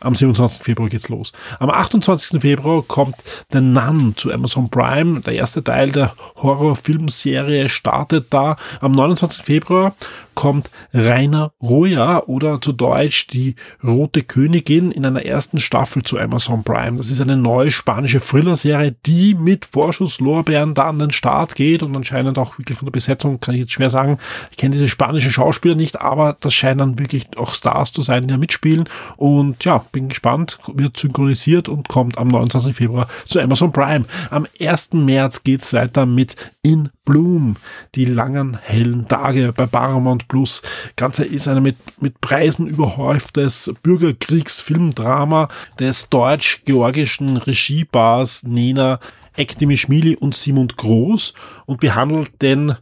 Am 0.00 0.14
27. 0.14 0.62
Februar 0.62 0.88
geht's 0.88 1.08
los. 1.08 1.32
Am 1.58 1.70
28. 1.70 2.40
Februar 2.40 2.82
kommt 2.82 3.16
The 3.50 3.60
Nun 3.60 4.14
zu 4.16 4.32
Amazon 4.32 4.68
Prime. 4.68 5.20
Der 5.22 5.34
erste 5.34 5.64
Teil 5.64 5.90
der 5.90 6.14
Horrorfilmserie 6.36 7.68
startet 7.68 8.26
da. 8.30 8.56
Am 8.80 8.92
29. 8.92 9.42
Februar 9.42 9.94
kommt 10.36 10.70
Rainer 10.94 11.52
Roja 11.60 12.22
oder 12.24 12.60
zu 12.60 12.72
Deutsch 12.72 13.26
die 13.26 13.56
Rote 13.82 14.22
Königin 14.22 14.92
in 14.92 15.04
einer 15.04 15.24
ersten 15.24 15.58
Staffel 15.58 16.02
zu 16.02 16.18
Amazon 16.20 16.62
Prime. 16.62 16.98
Das 16.98 17.10
ist 17.10 17.20
eine 17.20 17.36
neue 17.36 17.72
spanische 17.72 18.20
Thriller-Serie, 18.20 18.94
die 19.06 19.34
mit 19.34 19.64
Vorschusslorbeeren 19.64 20.74
da 20.74 20.90
an 20.90 21.00
den 21.00 21.10
Start 21.10 21.56
geht 21.56 21.82
und 21.82 21.96
anscheinend 21.96 22.38
auch 22.38 22.58
wirklich 22.58 22.78
von 22.78 22.86
der 22.86 22.92
Besetzung, 22.92 23.40
kann 23.40 23.54
ich 23.54 23.62
jetzt 23.62 23.72
schwer 23.72 23.90
sagen, 23.90 24.18
ich 24.50 24.56
kenne 24.56 24.72
diese 24.72 24.88
spanischen 24.88 25.32
Schauspieler 25.32 25.74
nicht, 25.74 26.00
aber 26.00 26.36
das 26.38 26.54
scheinen 26.54 26.98
wirklich 26.98 27.26
auch 27.36 27.54
Stars 27.54 27.92
zu 27.92 28.02
sein, 28.02 28.22
die 28.22 28.28
da 28.28 28.36
mitspielen 28.36 28.88
und 29.16 29.64
ja, 29.64 29.84
bin 29.90 30.08
gespannt, 30.08 30.58
wird 30.74 30.96
synchronisiert 30.98 31.68
und 31.68 31.88
kommt 31.88 32.18
am 32.18 32.28
29. 32.28 32.76
Februar 32.76 33.08
zu 33.26 33.40
Amazon 33.40 33.72
Prime. 33.72 34.04
Am 34.30 34.46
1. 34.60 34.92
März 34.92 35.42
geht's 35.42 35.72
weiter 35.72 36.04
mit 36.04 36.36
In 36.66 36.90
Bloom, 37.04 37.54
die 37.94 38.06
langen 38.06 38.58
hellen 38.60 39.06
Tage 39.06 39.52
bei 39.56 39.66
Paramount 39.66 40.26
Plus. 40.26 40.62
Ganze 40.96 41.24
ist 41.24 41.46
eine 41.46 41.60
mit, 41.60 41.76
mit 42.00 42.20
Preisen 42.20 42.66
überhäuftes 42.66 43.72
Bürgerkriegsfilmdrama 43.84 45.46
des 45.78 46.08
deutsch-georgischen 46.08 47.36
Regiebars 47.36 48.42
Nena 48.42 48.98
Ekdemischmili 49.36 50.16
und 50.16 50.34
Simon 50.34 50.66
Groß 50.66 51.34
und 51.66 51.78
behandelt 51.78 52.42
den 52.42 52.74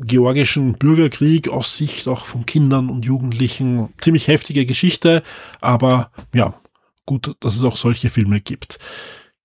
georgischen 0.00 0.72
Bürgerkrieg 0.78 1.50
aus 1.50 1.76
Sicht 1.76 2.08
auch 2.08 2.24
von 2.24 2.46
Kindern 2.46 2.88
und 2.88 3.04
Jugendlichen. 3.04 3.90
Ziemlich 4.00 4.28
heftige 4.28 4.64
Geschichte, 4.64 5.22
aber 5.60 6.10
ja, 6.32 6.54
gut, 7.04 7.36
dass 7.40 7.54
es 7.54 7.64
auch 7.64 7.76
solche 7.76 8.08
Filme 8.08 8.40
gibt. 8.40 8.78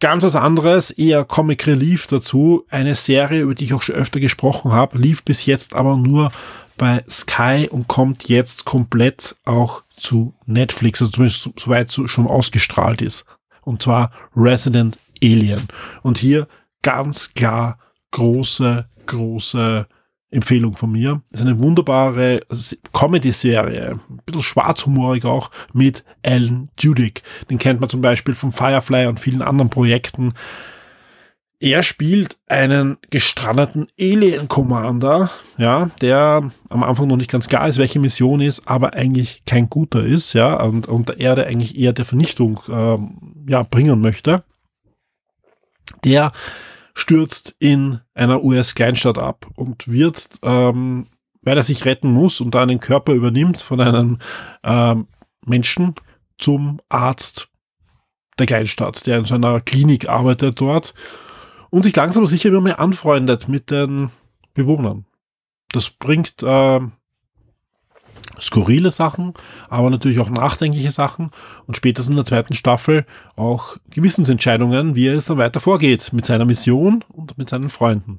Ganz 0.02 0.24
was 0.24 0.36
anderes, 0.36 0.90
eher 0.90 1.24
Comic 1.26 1.68
Relief 1.68 2.08
dazu. 2.08 2.66
Eine 2.72 2.96
Serie, 2.96 3.42
über 3.42 3.54
die 3.54 3.66
ich 3.66 3.74
auch 3.76 3.84
schon 3.84 3.94
öfter 3.94 4.20
gesprochen 4.20 4.72
habe, 4.72 4.98
lief 4.98 5.24
bis 5.24 5.46
jetzt 5.46 5.76
aber 5.76 5.96
nur 5.96 6.32
bei 6.76 7.04
Sky 7.08 7.70
und 7.70 7.88
kommt 7.88 8.28
jetzt 8.28 8.66
komplett 8.66 9.36
auch 9.46 9.84
zu 9.96 10.34
Netflix, 10.48 11.04
also 11.04 11.12
zumindest 11.12 11.50
soweit 11.56 11.92
so 11.92 12.08
schon 12.08 12.26
ausgestrahlt 12.26 13.04
ist. 13.04 13.26
Und 13.62 13.84
zwar 13.84 14.12
Resident 14.36 14.98
Alien. 15.24 15.68
Und 16.02 16.18
hier 16.18 16.48
ganz 16.82 17.36
klar 17.36 17.78
große, 18.10 18.90
große 19.06 19.86
Empfehlung 20.32 20.76
von 20.76 20.92
mir. 20.92 21.22
Das 21.30 21.42
ist 21.42 21.48
eine 21.48 21.60
wunderbare 21.60 22.40
Comedy-Serie, 22.94 24.00
ein 24.10 24.20
bisschen 24.26 24.42
schwarzhumorig 24.42 25.26
auch, 25.26 25.52
mit 25.74 26.04
Alan 26.24 26.70
Tudyk. 26.78 27.22
Den 27.50 27.60
kennt 27.60 27.82
man 27.82 27.90
zum 27.90 28.02
Beispiel 28.02 28.34
von 28.34 28.52
Firefly 28.52 29.08
und 29.08 29.20
vielen 29.20 29.42
anderen 29.42 29.70
Projekten. 29.70 30.34
Er 31.60 31.84
spielt 31.84 32.38
einen 32.48 32.98
gestrandeten 33.12 33.88
Alien 34.00 34.48
Commander, 34.48 35.30
ja, 35.60 35.92
der 36.02 36.50
am 36.70 36.84
Anfang 36.84 37.08
noch 37.08 37.18
nicht 37.18 37.30
ganz 37.30 37.48
klar 37.48 37.68
ist, 37.68 37.78
welche 37.78 38.00
Mission 38.00 38.42
ist, 38.42 38.68
aber 38.68 38.96
eigentlich 38.96 39.44
kein 39.46 39.70
guter 39.70 40.04
ist, 40.04 40.34
ja, 40.34 40.56
und, 40.60 40.88
und 40.88 41.10
der 41.10 41.20
Erde 41.20 41.46
eigentlich 41.46 41.78
eher 41.78 41.94
der 41.94 42.06
Vernichtung, 42.06 42.62
ähm, 42.68 43.46
ja, 43.48 43.62
bringen 43.62 44.02
möchte. 44.02 44.44
Der 46.04 46.32
stürzt 46.94 47.56
in 47.60 48.00
einer 48.14 48.44
US-Kleinstadt 48.44 49.18
ab 49.18 49.48
und 49.56 49.88
wird, 49.88 50.28
ähm, 50.44 51.08
weil 51.42 51.58
er 51.58 51.64
sich 51.64 51.86
retten 51.86 52.12
muss 52.12 52.42
und 52.42 52.54
da 52.54 52.64
einen 52.64 52.80
Körper 52.80 53.14
übernimmt 53.14 53.62
von 53.62 53.80
einem 53.82 54.20
ähm, 54.64 55.08
Menschen 55.46 55.96
zum 56.38 56.80
Arzt 56.90 57.50
der 58.40 58.46
Kleinstadt, 58.46 59.06
der 59.08 59.20
in 59.20 59.26
so 59.26 59.36
einer 59.36 59.62
Klinik 59.62 60.10
arbeitet 60.10 60.60
dort 60.60 60.94
und 61.70 61.84
sich 61.84 61.96
langsam 61.96 62.22
aber 62.22 62.30
sicher 62.30 62.50
immer 62.50 62.62
mehr 62.62 62.80
anfreundet 62.80 63.48
mit 63.48 63.72
den 63.72 64.12
Bewohnern. 64.54 65.06
Das 65.72 65.90
bringt 65.90 66.44
äh, 66.44 66.80
skurrile 68.42 68.92
Sachen, 68.92 69.34
aber 69.70 69.90
natürlich 69.90 70.20
auch 70.20 70.30
nachdenkliche 70.30 70.92
Sachen 70.92 71.32
und 71.68 71.78
spätestens 71.78 72.12
in 72.12 72.18
der 72.18 72.26
zweiten 72.26 72.54
Staffel 72.54 73.06
auch 73.36 73.78
Gewissensentscheidungen, 73.92 74.96
wie 74.96 75.08
er 75.08 75.16
es 75.16 75.26
dann 75.26 75.38
weiter 75.38 75.60
vorgeht 75.60 76.12
mit 76.14 76.26
seiner 76.26 76.46
Mission 76.46 77.04
und 77.10 77.38
mit 77.38 77.50
seinen 77.50 77.70
Freunden. 77.70 78.18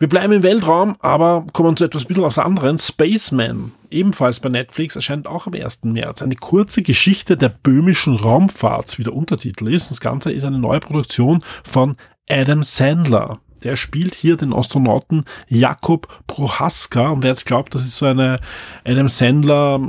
Wir 0.00 0.08
bleiben 0.08 0.32
im 0.32 0.44
Weltraum, 0.44 0.96
aber 1.00 1.44
kommen 1.52 1.76
zu 1.76 1.84
etwas 1.84 2.04
bisschen 2.04 2.22
was 2.22 2.38
anderem. 2.38 2.78
Spaceman, 2.78 3.72
ebenfalls 3.90 4.38
bei 4.38 4.48
Netflix, 4.48 4.94
erscheint 4.94 5.26
auch 5.26 5.48
am 5.48 5.54
1. 5.54 5.80
März. 5.82 6.22
Eine 6.22 6.36
kurze 6.36 6.82
Geschichte 6.82 7.36
der 7.36 7.48
böhmischen 7.48 8.14
Raumfahrt, 8.14 8.96
wie 9.00 9.02
der 9.02 9.12
Untertitel 9.12 9.66
ist. 9.66 9.90
Das 9.90 10.00
Ganze 10.00 10.30
ist 10.30 10.44
eine 10.44 10.60
neue 10.60 10.78
Produktion 10.78 11.42
von 11.64 11.96
Adam 12.30 12.62
Sandler. 12.62 13.40
Der 13.64 13.76
spielt 13.76 14.14
hier 14.14 14.36
den 14.36 14.54
Astronauten 14.54 15.24
Jakob 15.48 16.22
Prohaska 16.26 17.10
und 17.10 17.22
wer 17.22 17.30
jetzt 17.30 17.46
glaubt, 17.46 17.74
das 17.74 17.84
ist 17.84 17.96
so 17.96 18.06
eine 18.06 18.40
Adam 18.84 19.08
Sandler 19.08 19.80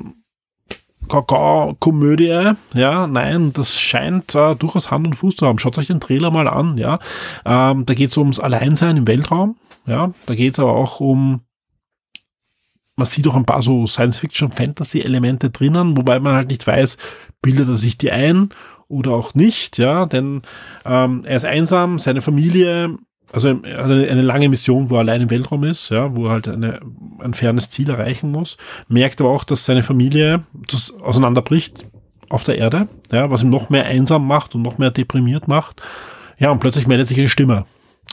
Komödie, 1.08 2.54
ja, 2.76 3.08
nein, 3.08 3.52
das 3.54 3.80
scheint 3.80 4.36
äh, 4.36 4.56
durchaus 4.56 4.92
Hand 4.92 5.08
und 5.08 5.16
Fuß 5.16 5.38
zu 5.38 5.48
haben. 5.48 5.58
Schaut 5.58 5.78
euch 5.80 5.88
den 5.88 6.00
Trailer 6.00 6.30
mal 6.30 6.48
an, 6.48 6.78
ja. 6.78 7.00
Ähm, 7.46 7.86
da 7.86 7.96
geht 7.96 8.12
es 8.12 8.18
ums 8.18 8.40
Alleinsein 8.40 8.96
im 8.98 9.08
Weltraum, 9.08 9.58
ja. 9.88 10.14
Da 10.28 10.36
geht 10.36 10.54
es 10.54 10.60
aber 10.60 10.76
auch 10.76 11.00
um, 11.00 11.42
man 12.96 13.08
sieht 13.08 13.28
auch 13.28 13.36
ein 13.36 13.46
paar 13.46 13.64
so 13.64 13.88
Science-Fiction-Fantasy-Elemente 13.88 15.50
drinnen, 15.50 15.98
wobei 15.98 16.20
man 16.20 16.36
halt 16.36 16.50
nicht 16.50 16.68
weiß, 16.68 16.98
bildet 17.42 17.70
er 17.70 17.78
sich 17.78 17.98
die 17.98 18.12
ein 18.12 18.50
oder 18.88 19.12
auch 19.12 19.34
nicht, 19.34 19.80
ja, 19.80 20.06
denn 20.06 20.44
ähm, 20.86 21.24
er 21.26 21.38
ist 21.38 21.46
einsam, 21.46 21.98
seine 21.98 22.22
Familie 22.22 22.98
also 23.32 23.50
er 23.50 23.84
hat 23.84 23.92
eine, 23.92 24.22
lange 24.22 24.50
Mission, 24.50 24.90
wo 24.90 24.96
er 24.96 25.02
allein 25.02 25.22
im 25.22 25.30
Weltraum 25.30 25.64
ist, 25.64 25.90
ja, 25.90 26.16
wo 26.16 26.26
er 26.26 26.32
halt 26.32 26.48
eine, 26.48 26.80
ein 27.20 27.34
fernes 27.34 27.70
Ziel 27.70 27.90
erreichen 27.90 28.32
muss, 28.32 28.58
merkt 28.88 29.22
aber 29.22 29.30
auch, 29.30 29.44
dass 29.44 29.66
seine 29.66 29.84
Familie 29.84 30.44
auseinanderbricht 31.02 31.86
auf 32.30 32.44
der 32.44 32.58
Erde, 32.58 32.88
ja, 33.12 33.30
was 33.30 33.44
ihm 33.44 33.50
noch 33.50 33.70
mehr 33.70 33.86
einsam 33.86 34.26
macht 34.26 34.56
und 34.56 34.62
noch 34.62 34.78
mehr 34.78 34.92
deprimiert 34.92 35.48
macht. 35.48 35.82
Ja, 36.38 36.52
und 36.52 36.60
plötzlich 36.60 36.88
meldet 36.88 37.08
sich 37.08 37.20
eine 37.20 37.30
Stimme. 37.30 37.66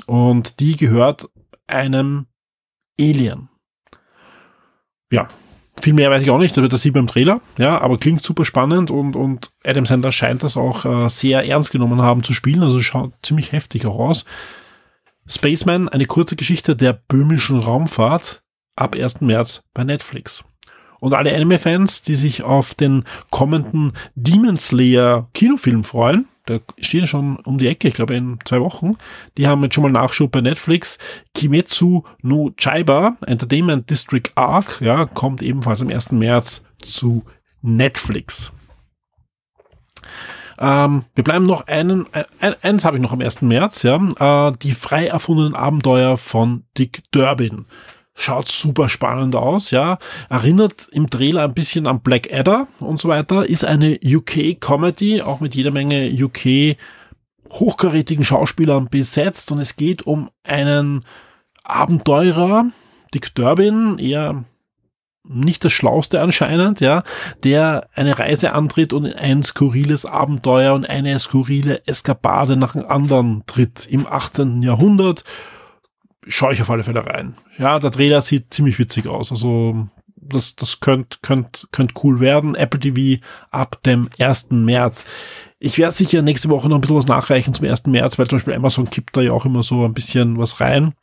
Und 0.06 0.60
die 0.60 0.76
gehört 0.76 1.28
einem 1.66 2.26
Alien. 2.98 3.48
Ja, 5.10 5.28
viel 5.80 5.92
mehr 5.92 6.10
weiß 6.10 6.22
ich 6.22 6.30
auch 6.30 6.38
nicht, 6.38 6.56
wird 6.56 6.72
das 6.72 6.82
sieht 6.82 6.94
beim 6.94 7.06
Trailer, 7.06 7.40
ja, 7.58 7.80
aber 7.80 7.98
klingt 7.98 8.22
super 8.22 8.44
spannend 8.44 8.90
und, 8.90 9.14
und 9.14 9.50
Adam 9.64 9.86
Sandler 9.86 10.12
scheint 10.12 10.42
das 10.42 10.56
auch 10.56 10.84
äh, 10.84 11.08
sehr 11.08 11.46
ernst 11.46 11.70
genommen 11.70 12.02
haben 12.02 12.22
zu 12.22 12.32
spielen, 12.32 12.62
also 12.62 12.80
schaut 12.80 13.12
ziemlich 13.22 13.52
heftig 13.52 13.86
auch 13.86 13.98
aus. 13.98 14.24
Spaceman, 15.28 15.88
eine 15.88 16.06
kurze 16.06 16.36
Geschichte 16.36 16.76
der 16.76 16.92
böhmischen 16.92 17.58
Raumfahrt 17.60 18.42
ab 18.76 18.94
1. 18.94 19.20
März 19.22 19.62
bei 19.74 19.84
Netflix. 19.84 20.44
Und 21.00 21.14
alle 21.14 21.34
Anime-Fans, 21.34 22.02
die 22.02 22.16
sich 22.16 22.42
auf 22.42 22.74
den 22.74 23.04
kommenden 23.30 23.92
Demon 24.14 24.56
Slayer 24.56 25.28
Kinofilm 25.34 25.84
freuen, 25.84 26.26
der 26.48 26.60
steht 26.78 27.02
ja 27.02 27.06
schon 27.06 27.36
um 27.36 27.58
die 27.58 27.66
Ecke, 27.66 27.88
ich 27.88 27.94
glaube 27.94 28.14
in 28.14 28.38
zwei 28.44 28.60
Wochen, 28.60 28.96
die 29.36 29.46
haben 29.46 29.62
jetzt 29.62 29.74
schon 29.74 29.82
mal 29.82 29.90
Nachschub 29.90 30.30
bei 30.30 30.40
Netflix. 30.40 30.98
Kimetsu 31.34 32.02
no 32.22 32.50
Chaiba, 32.56 33.16
Entertainment 33.26 33.90
District 33.90 34.30
Arc, 34.36 34.80
ja, 34.80 35.06
kommt 35.06 35.42
ebenfalls 35.42 35.82
am 35.82 35.88
1. 35.88 36.12
März 36.12 36.64
zu 36.80 37.24
Netflix. 37.62 38.52
Ähm, 40.58 41.04
wir 41.14 41.24
bleiben 41.24 41.44
noch 41.44 41.66
einen, 41.66 42.06
ein, 42.40 42.54
eins 42.62 42.84
habe 42.84 42.96
ich 42.96 43.02
noch 43.02 43.12
am 43.12 43.20
1. 43.20 43.42
März, 43.42 43.82
ja, 43.82 43.96
äh, 44.48 44.52
die 44.62 44.72
frei 44.72 45.06
erfundenen 45.06 45.54
Abenteuer 45.54 46.16
von 46.16 46.64
Dick 46.78 47.02
Durbin. 47.10 47.66
Schaut 48.18 48.48
super 48.48 48.88
spannend 48.88 49.36
aus, 49.36 49.70
ja. 49.70 49.98
Erinnert 50.30 50.88
im 50.90 51.10
Trailer 51.10 51.44
ein 51.44 51.52
bisschen 51.52 51.86
an 51.86 52.00
Black 52.00 52.32
Adder 52.32 52.66
und 52.80 52.98
so 52.98 53.08
weiter. 53.10 53.46
Ist 53.46 53.64
eine 53.64 53.98
UK-Comedy, 54.02 55.20
auch 55.20 55.40
mit 55.40 55.54
jeder 55.54 55.70
Menge 55.70 56.10
UK 56.10 56.76
hochkarätigen 57.50 58.24
Schauspielern 58.24 58.88
besetzt 58.88 59.52
und 59.52 59.58
es 59.58 59.76
geht 59.76 60.06
um 60.06 60.30
einen 60.44 61.04
Abenteurer, 61.62 62.66
Dick 63.12 63.34
Durbin, 63.34 63.98
eher 63.98 64.44
nicht 65.28 65.64
das 65.64 65.72
Schlauste 65.72 66.20
anscheinend, 66.20 66.80
ja, 66.80 67.02
der 67.44 67.88
eine 67.94 68.18
Reise 68.18 68.52
antritt 68.52 68.92
und 68.92 69.06
ein 69.06 69.42
skurriles 69.42 70.06
Abenteuer 70.06 70.74
und 70.74 70.88
eine 70.88 71.18
skurrile 71.18 71.86
Eskapade 71.86 72.56
nach 72.56 72.74
einem 72.74 72.86
anderen 72.86 73.42
tritt 73.46 73.86
im 73.86 74.06
18. 74.06 74.62
Jahrhundert. 74.62 75.24
Schau 76.26 76.50
ich 76.50 76.60
auf 76.60 76.70
alle 76.70 76.82
Fälle 76.82 77.06
rein. 77.06 77.34
Ja, 77.58 77.78
der 77.78 77.90
Trailer 77.90 78.20
sieht 78.20 78.52
ziemlich 78.52 78.78
witzig 78.78 79.06
aus. 79.06 79.30
Also, 79.30 79.86
das, 80.16 80.56
das 80.56 80.80
könnte 80.80 81.18
könnt, 81.22 81.68
könnt 81.70 81.92
cool 82.02 82.20
werden. 82.20 82.54
Apple 82.54 82.80
TV 82.80 83.22
ab 83.50 83.82
dem 83.84 84.08
1. 84.18 84.50
März. 84.50 85.04
Ich 85.58 85.78
werde 85.78 85.92
sicher 85.92 86.22
nächste 86.22 86.48
Woche 86.48 86.68
noch 86.68 86.76
ein 86.76 86.80
bisschen 86.80 86.96
was 86.96 87.06
nachreichen 87.06 87.54
zum 87.54 87.66
1. 87.66 87.86
März, 87.86 88.18
weil 88.18 88.26
zum 88.26 88.36
Beispiel 88.36 88.54
Amazon 88.54 88.90
kippt 88.90 89.16
da 89.16 89.20
ja 89.20 89.32
auch 89.32 89.46
immer 89.46 89.62
so 89.62 89.84
ein 89.84 89.94
bisschen 89.94 90.38
was 90.38 90.60
rein. 90.60 90.94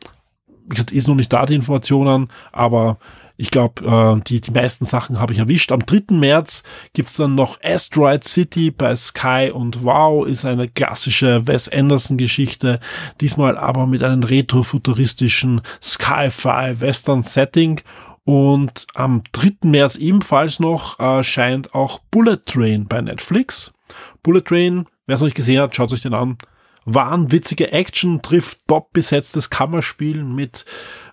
Wie 0.66 0.70
gesagt, 0.70 0.92
ist 0.92 1.08
noch 1.08 1.16
nicht 1.16 1.32
da 1.32 1.46
die 1.46 1.56
Informationen, 1.56 2.30
aber 2.52 2.98
ich 3.36 3.50
glaube, 3.50 3.84
äh, 3.86 4.22
die, 4.24 4.42
die 4.42 4.52
meisten 4.52 4.86
Sachen 4.86 5.20
habe 5.20 5.34
ich 5.34 5.40
erwischt. 5.40 5.72
Am 5.72 5.86
3. 5.86 6.16
März 6.16 6.64
gibt's 6.94 7.16
dann 7.16 7.36
noch 7.36 7.60
Asteroid 7.64 8.24
City 8.24 8.70
bei 8.70 8.96
Sky 8.96 9.52
und 9.54 9.84
Wow 9.84 10.28
ist 10.28 10.46
eine 10.46 10.68
klassische 10.68 11.48
Wes 11.48 11.68
Anderson-Geschichte. 11.68 12.80
Diesmal 13.22 13.58
aber 13.58 13.88
mit 13.88 14.04
einem 14.04 14.24
retrofuturistischen 14.24 15.62
Sci-Fi 15.82 16.80
Western 16.80 17.24
Setting. 17.24 17.82
Und 18.26 18.88
am 18.94 19.24
3. 19.34 19.68
März 19.68 19.96
ebenfalls 19.96 20.60
noch 20.60 21.00
erscheint 21.00 21.68
äh, 21.68 21.70
auch 21.74 22.00
Bullet 22.12 22.38
Train 22.46 22.86
bei 22.86 23.02
Netflix. 23.02 23.74
Bullet 24.22 24.42
Train, 24.42 24.86
wer 25.08 25.16
es 25.16 25.22
noch 25.22 25.28
nicht 25.28 25.36
gesehen 25.36 25.60
hat, 25.60 25.76
schaut 25.76 25.92
euch 25.92 26.02
den 26.02 26.14
an 26.14 26.38
wahnwitzige 26.86 27.72
Action 27.72 28.22
trifft 28.22 28.68
top 28.68 28.92
besetztes 28.94 29.50
Kammerspiel 29.50 30.24
mit 30.24 30.66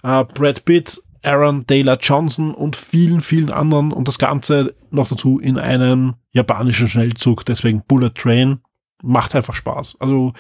äh, 0.03 0.25
Brad 0.25 0.65
Pitt, 0.65 1.01
Aaron 1.23 1.67
Taylor 1.67 1.99
Johnson 2.01 2.55
und 2.55 2.77
vielen, 2.77 3.21
vielen 3.21 3.51
anderen 3.51 3.93
und 3.93 4.09
das 4.09 4.19
Ganze 4.19 4.75
noch 4.91 5.09
dazu 5.09 5.39
in 5.39 5.59
einem 5.59 6.15
japanischen 6.33 6.89
Schnellzug. 6.89 7.45
Deswegen 7.45 7.83
Bullet 7.87 8.11
Train 8.11 8.61
macht 9.03 9.35
einfach 9.35 9.55
Spaß. 9.55 9.97
Also 10.01 10.33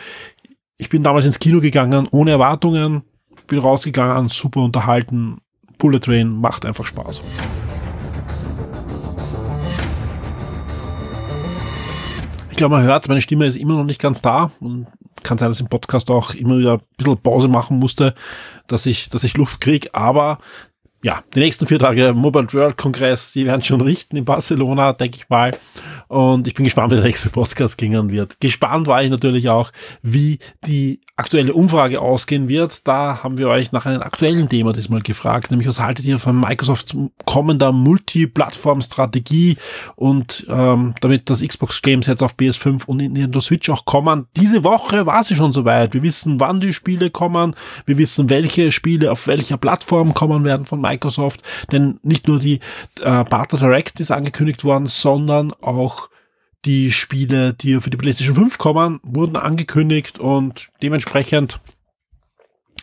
ich 0.79 0.89
bin 0.89 1.03
damals 1.03 1.27
ins 1.27 1.39
Kino 1.39 1.61
gegangen 1.61 2.09
ohne 2.11 2.31
Erwartungen, 2.31 3.03
bin 3.47 3.59
rausgegangen, 3.59 4.29
super 4.29 4.61
unterhalten. 4.61 5.39
Bullet 5.79 6.01
Train 6.01 6.29
macht 6.29 6.65
einfach 6.65 6.85
Spaß. 6.87 7.23
Ich 12.51 12.57
glaube, 12.57 12.77
man 12.77 12.85
hört, 12.85 13.09
meine 13.09 13.23
Stimme 13.23 13.47
ist 13.47 13.57
immer 13.57 13.75
noch 13.77 13.85
nicht 13.85 14.01
ganz 14.01 14.21
da 14.21 14.51
und 14.61 14.87
kann 15.23 15.39
sein, 15.39 15.49
dass 15.49 15.61
im 15.61 15.69
Podcast 15.69 16.11
auch 16.11 16.35
immer 16.35 16.59
wieder 16.59 16.75
ein 16.75 16.81
bisschen 16.97 17.19
Pause 17.19 17.49
machen 17.49 17.79
musste, 17.79 18.15
dass 18.67 18.87
ich, 18.87 19.09
dass 19.09 19.25
ich 19.25 19.37
Luft 19.37 19.61
kriege, 19.61 19.95
aber 19.95 20.39
ja, 21.03 21.23
die 21.35 21.41
nächsten 21.41 21.67
vier 21.67 21.79
Tage 21.79 22.13
Mobile 22.13 22.53
World 22.53 22.77
Kongress, 22.77 23.33
die 23.33 23.47
werden 23.47 23.63
schon 23.63 23.81
richten 23.81 24.17
in 24.17 24.27
Barcelona, 24.27 24.93
denke 24.93 25.17
ich 25.17 25.29
mal. 25.31 25.57
Und 26.09 26.47
ich 26.47 26.55
bin 26.55 26.65
gespannt, 26.65 26.93
wie 26.93 26.97
der 26.97 27.05
nächste 27.05 27.31
Podcast 27.31 27.79
klingen 27.79 28.11
wird. 28.11 28.39
Gespannt 28.41 28.87
war 28.87 29.03
ich 29.03 29.09
natürlich 29.09 29.49
auch, 29.49 29.71
wie 30.03 30.41
die 30.67 31.01
aktuelle 31.17 31.55
Umfrage 31.55 32.01
ausgehen 32.01 32.49
wird. 32.49 32.87
Da 32.87 33.23
haben 33.23 33.39
wir 33.39 33.49
euch 33.49 33.73
nach 33.73 33.87
einem 33.87 34.03
aktuellen 34.03 34.49
Thema 34.49 34.73
diesmal 34.73 35.01
gefragt, 35.01 35.51
nämlich 35.51 35.69
was 35.69 35.81
haltet 35.81 36.05
ihr 36.05 36.19
von 36.19 36.39
Microsoft 36.39 36.95
kommender 37.25 37.73
Multi-Plattform-Strategie 37.73 39.57
und 39.97 40.47
ähm, 40.51 40.95
damit 41.01 41.31
das 41.31 41.43
Xbox 41.43 41.81
Games 41.81 42.09
jetzt 42.09 42.23
auf 42.23 42.35
PS5 42.35 42.85
und 42.87 42.99
Nintendo 42.99 43.41
Switch 43.41 43.71
auch 43.71 43.87
kommen. 43.87 44.27
Diese 44.37 44.65
Woche 44.65 45.07
war 45.07 45.23
sie 45.23 45.37
schon 45.37 45.53
soweit. 45.53 45.95
Wir 45.95 46.03
wissen, 46.03 46.41
wann 46.41 46.61
die 46.61 46.75
Spiele 46.75 47.11
kommen. 47.11 47.55
Wir 47.87 47.97
wissen, 47.97 48.29
welche 48.29 48.71
Spiele 48.71 49.13
auf 49.13 49.27
welcher 49.29 49.57
Plattform 49.57 50.13
kommen 50.13 50.45
werden 50.45 50.67
von 50.67 50.81
Microsoft. 50.81 50.90
Denn 51.73 51.99
nicht 52.03 52.29
nur 52.29 52.39
die 52.39 52.61
äh, 53.01 53.25
Partner 53.25 53.59
Direct 53.59 54.01
ist 54.01 54.11
angekündigt 54.11 54.65
worden, 54.65 54.87
sondern 54.87 55.53
auch 55.61 56.09
die 56.65 56.91
Spiele, 56.91 57.55
die 57.55 57.81
für 57.81 57.91
die 57.91 57.97
PlayStation 57.97 58.35
5 58.35 58.59
kommen, 58.59 59.01
wurden 59.03 59.37
angekündigt 59.37 60.19
und 60.19 60.69
dementsprechend 60.83 61.61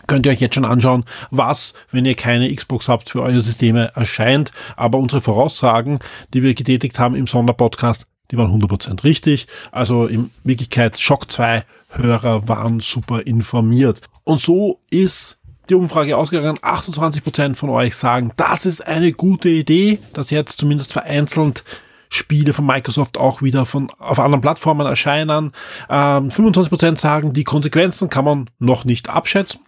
könnt 0.08 0.26
ihr 0.26 0.32
euch 0.32 0.40
jetzt 0.40 0.56
schon 0.56 0.66
anschauen, 0.66 1.04
was, 1.32 1.74
wenn 1.92 2.06
ihr 2.06 2.16
keine 2.16 2.54
Xbox 2.54 2.88
habt, 2.88 3.10
für 3.10 3.22
eure 3.22 3.42
Systeme 3.42 3.92
erscheint. 3.96 4.52
Aber 4.76 4.98
unsere 5.00 5.22
Voraussagen, 5.22 6.00
die 6.34 6.44
wir 6.44 6.54
getätigt 6.54 6.98
haben 6.98 7.16
im 7.16 7.28
Sonderpodcast, 7.28 8.08
die 8.32 8.38
waren 8.38 8.52
100% 8.52 9.04
richtig. 9.04 9.48
Also 9.72 10.08
in 10.08 10.32
Wirklichkeit 10.44 11.00
Shock 11.00 11.32
2 11.32 11.64
Hörer 11.90 12.48
waren 12.48 12.80
super 12.80 13.26
informiert. 13.26 14.02
Und 14.24 14.40
so 14.40 14.82
ist 14.92 15.40
die 15.70 15.76
Umfrage 15.76 16.18
ausgegangen. 16.18 16.58
28% 16.60 17.56
von 17.56 17.70
euch 17.70 17.96
sagen, 17.96 18.32
das 18.38 18.66
ist 18.66 18.86
eine 18.86 19.12
gute 19.12 19.50
Idee, 19.50 20.00
dass 20.14 20.30
jetzt 20.30 20.60
zumindest 20.60 20.94
vereinzelt 20.94 21.64
Spiele 22.10 22.54
von 22.54 22.66
Microsoft 22.66 23.18
auch 23.18 23.42
wieder 23.42 23.66
von 23.66 23.90
auf 24.00 24.20
anderen 24.20 24.42
Plattformen 24.42 24.88
erscheinen. 24.88 25.52
Ähm, 25.90 26.30
25% 26.30 26.98
sagen, 26.98 27.34
die 27.34 27.44
Konsequenzen 27.44 28.10
kann 28.10 28.26
man 28.26 28.50
noch 28.60 28.86
nicht 28.86 29.10
abschätzen. 29.10 29.62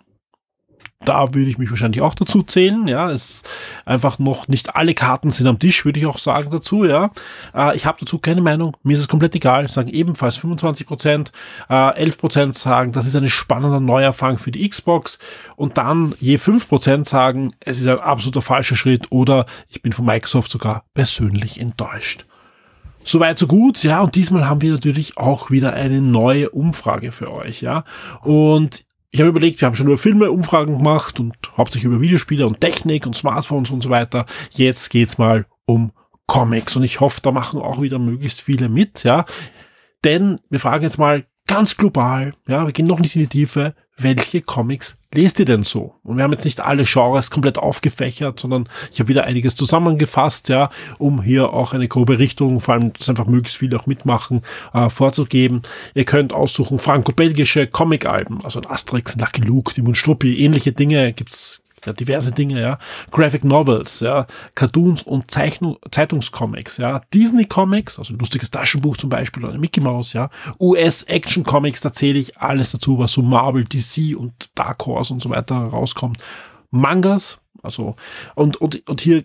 Da 1.06 1.34
würde 1.34 1.50
ich 1.50 1.58
mich 1.58 1.70
wahrscheinlich 1.70 2.02
auch 2.02 2.14
dazu 2.14 2.44
zählen. 2.44 2.86
Ja, 2.88 3.10
es 3.10 3.44
einfach 3.86 4.20
noch 4.20 4.50
nicht 4.50 4.76
alle 4.76 4.94
Karten 4.94 5.32
sind 5.32 5.48
am 5.48 5.58
Tisch, 5.58 5.86
würde 5.86 5.98
ich 5.98 6.06
auch 6.06 6.18
sagen 6.18 6.50
dazu. 6.52 6.84
Ja, 6.84 7.12
äh, 7.56 7.76
ich 7.78 7.86
habe 7.86 8.00
dazu 8.02 8.20
keine 8.20 8.42
Meinung. 8.42 8.76
Mir 8.84 8.96
ist 8.96 9.00
es 9.00 9.08
komplett 9.08 9.34
egal. 9.34 9.70
Sagen 9.70 9.88
ebenfalls 9.90 10.36
25 10.36 10.86
Prozent, 10.86 11.32
äh, 11.70 11.96
11 11.96 12.18
Prozent 12.18 12.58
sagen, 12.58 12.92
das 12.92 13.06
ist 13.06 13.16
ein 13.16 13.30
spannender 13.30 13.80
Neuerfang 13.80 14.38
für 14.38 14.52
die 14.52 14.68
Xbox. 14.68 15.20
Und 15.56 15.78
dann 15.78 16.16
je 16.20 16.38
5 16.38 16.68
Prozent 16.68 17.08
sagen, 17.08 17.52
es 17.62 17.80
ist 17.80 17.88
ein 17.88 18.00
absoluter 18.00 18.42
falscher 18.42 18.76
Schritt 18.76 19.10
oder 19.10 19.46
ich 19.70 19.82
bin 19.82 19.94
von 19.94 20.06
Microsoft 20.06 20.52
sogar 20.52 20.84
persönlich 20.94 21.62
enttäuscht. 21.62 22.26
Soweit 23.06 23.38
so 23.38 23.48
gut, 23.48 23.82
ja. 23.84 24.02
Und 24.02 24.16
diesmal 24.16 24.50
haben 24.50 24.62
wir 24.62 24.72
natürlich 24.72 25.18
auch 25.18 25.50
wieder 25.50 25.74
eine 25.74 26.02
neue 26.02 26.50
Umfrage 26.50 27.14
für 27.14 27.32
euch, 27.32 27.62
ja. 27.62 27.86
Und 28.22 28.84
ich 29.12 29.20
habe 29.20 29.30
überlegt, 29.30 29.60
wir 29.62 29.66
haben 29.66 29.76
schon 29.76 29.88
über 29.88 29.98
Filme 29.98 30.32
Umfragen 30.32 30.78
gemacht 30.78 31.20
und 31.20 31.36
hauptsächlich 31.58 31.92
über 31.92 32.02
Videospiele 32.02 32.46
und 32.46 32.62
Technik 32.62 33.06
und 33.06 33.16
Smartphones 33.16 33.72
und 33.72 33.82
so 33.82 33.90
weiter. 33.90 34.26
Jetzt 34.52 34.90
geht's 34.90 35.18
mal 35.18 35.46
um 35.66 35.92
Comics 36.28 36.76
und 36.76 36.84
ich 36.84 37.00
hoffe, 37.00 37.22
da 37.22 37.32
machen 37.32 37.60
auch 37.60 37.82
wieder 37.82 37.98
möglichst 37.98 38.42
viele 38.42 38.70
mit, 38.70 39.04
ja. 39.04 39.26
Denn 40.04 40.40
wir 40.50 40.60
fragen 40.60 40.84
jetzt 40.84 41.00
mal 41.00 41.26
ganz 41.48 41.76
global, 41.76 42.36
ja, 42.48 42.66
wir 42.66 42.72
gehen 42.72 42.86
noch 42.86 43.00
nicht 43.00 43.16
in 43.16 43.24
die 43.24 43.28
Tiefe, 43.28 43.74
welche 44.00 44.42
Comics 44.42 44.98
lest 45.14 45.40
ihr 45.40 45.46
denn 45.46 45.64
so? 45.64 45.96
Und 46.04 46.18
wir 46.18 46.24
haben 46.24 46.32
jetzt 46.32 46.46
nicht 46.46 46.62
alle 46.62 46.84
Genres 46.84 47.32
komplett 47.32 47.58
aufgefächert, 47.58 48.40
sondern 48.40 48.70
ich 48.92 49.00
habe 49.00 49.10
wieder 49.10 49.26
einiges 49.26 49.56
zusammengefasst, 49.56 50.50
ja, 50.50 50.70
um 50.98 51.22
hier 51.22 51.54
auch 51.54 51.74
eine 51.74 51.88
grobe 51.88 52.20
Richtung, 52.20 52.60
vor 52.60 52.76
allem, 52.76 52.94
dass 52.94 53.10
einfach 53.10 53.26
möglichst 53.26 53.58
viele 53.58 53.80
auch 53.80 53.88
mitmachen, 53.88 54.42
äh, 54.74 54.90
vorzugeben. 54.90 55.62
Ihr 55.96 56.06
könnt 56.06 56.34
aussuchen 56.34 56.80
franco-belgische 56.80 57.68
Comic-Alben, 57.68 58.44
also 58.44 58.62
ein 58.62 58.70
Asterix, 58.70 59.16
Lucky 59.18 59.42
Luke, 59.42 59.74
die 59.74 59.82
Mundstruppi, 59.82 60.40
ähnliche 60.44 60.72
Dinge 60.72 61.14
gibt's 61.14 61.64
ja, 61.86 61.94
diverse 61.94 62.32
Dinge, 62.32 62.62
ja, 62.62 62.80
Graphic 63.12 63.44
Novels, 63.44 64.00
ja, 64.00 64.28
Cartoons 64.56 65.04
und 65.04 65.32
Zeichnung, 65.32 65.78
Zeitungscomics, 65.92 66.78
ja, 66.78 67.02
Disney 67.14 67.46
Comics, 67.46 68.00
also 68.00 68.14
ein 68.14 68.20
lustiges 68.20 68.52
Taschenbuch 68.52 68.98
zum 68.98 69.10
Beispiel 69.10 69.46
oder 69.46 69.58
Mickey 69.58 69.82
Mouse, 69.82 70.14
ja, 70.14 70.30
US 70.60 71.04
Action 71.04 71.44
Comics, 71.44 71.82
da 71.82 71.92
zähle 71.92 72.20
ich 72.20 72.38
alles 72.38 72.72
dazu, 72.72 73.00
was 73.00 73.12
so 73.12 73.22
Marvel, 73.22 73.66
DC 73.66 74.16
und 74.18 74.50
Dark 74.56 74.86
Horse 74.86 75.14
und 75.14 75.22
so 75.22 75.30
weiter 75.30 75.56
rauskommt. 75.56 76.18
Mangas, 76.72 77.40
also, 77.62 77.96
und, 78.36 78.58
und, 78.58 78.88
und 78.88 79.02
hier 79.02 79.24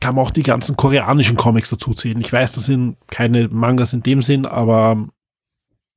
kann 0.00 0.14
man 0.14 0.24
auch 0.24 0.30
die 0.30 0.42
ganzen 0.42 0.76
koreanischen 0.76 1.36
Comics 1.36 1.70
dazu 1.70 1.94
zählen. 1.94 2.20
Ich 2.20 2.32
weiß, 2.32 2.52
das 2.52 2.66
sind 2.66 2.96
keine 3.08 3.48
Mangas 3.48 3.92
in 3.92 4.02
dem 4.02 4.22
Sinn, 4.22 4.46
aber 4.46 5.08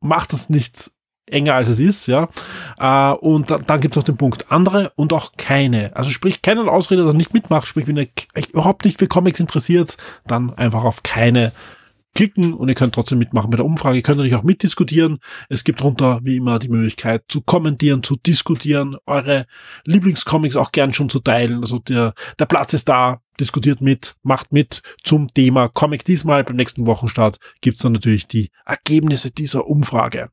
macht 0.02 0.34
das 0.34 0.50
nichts 0.50 0.96
enger 1.32 1.56
als 1.56 1.70
es 1.70 1.80
ist, 1.80 2.08
ja. 2.08 2.30
Äh, 2.78 3.14
und 3.18 3.52
dann, 3.52 3.64
dann 3.66 3.80
gibt 3.80 3.94
es 3.94 3.98
noch 3.98 4.04
den 4.04 4.18
Punkt 4.18 4.52
andere 4.52 4.92
und 4.96 5.14
auch 5.14 5.34
keine. 5.38 5.96
Also 5.96 6.10
sprich, 6.10 6.42
keinen 6.42 6.70
Ausrede, 6.70 7.04
dass 7.04 7.14
nicht 7.14 7.34
mitmacht, 7.34 7.68
sprich, 7.68 7.88
wenn 7.88 7.98
ihr 7.98 8.08
überhaupt 8.52 8.86
nicht 8.86 9.00
für 9.00 9.08
Comics 9.08 9.40
interessiert, 9.40 9.98
dann 10.26 10.54
einfach 10.54 10.84
auf 10.84 11.04
keine 11.04 11.52
klicken 12.16 12.54
und 12.54 12.68
ihr 12.70 12.76
könnt 12.76 12.96
trotzdem 12.96 13.20
mitmachen 13.20 13.50
bei 13.50 13.58
der 13.58 13.66
Umfrage. 13.66 13.98
Ihr 13.98 14.04
könnt 14.04 14.18
natürlich 14.18 14.36
auch 14.36 14.44
mitdiskutieren. 14.44 15.20
Es 15.48 15.64
gibt 15.64 15.80
darunter 15.80 16.20
wie 16.24 16.38
immer 16.38 16.60
die 16.60 16.70
Möglichkeit 16.70 17.24
zu 17.30 17.42
kommentieren, 17.42 18.04
zu 18.04 18.16
diskutieren, 18.16 18.98
eure 19.06 19.46
Lieblingscomics 19.86 20.56
auch 20.56 20.72
gern 20.72 20.94
schon 20.94 21.10
zu 21.10 21.20
teilen. 21.20 21.62
Also 21.62 21.80
der, 21.80 22.14
der 22.38 22.46
Platz 22.46 22.74
ist 22.74 22.90
da. 22.90 23.22
Diskutiert 23.40 23.80
mit, 23.80 24.16
macht 24.22 24.52
mit 24.52 24.82
zum 25.02 25.34
Thema 25.34 25.70
Comic. 25.70 26.04
Diesmal 26.04 26.44
beim 26.44 26.58
nächsten 26.58 26.86
Wochenstart 26.86 27.38
gibt's 27.62 27.82
dann 27.82 27.94
natürlich 27.94 28.28
die 28.28 28.50
Ergebnisse 28.66 29.32
dieser 29.32 29.66
Umfrage. 29.66 30.30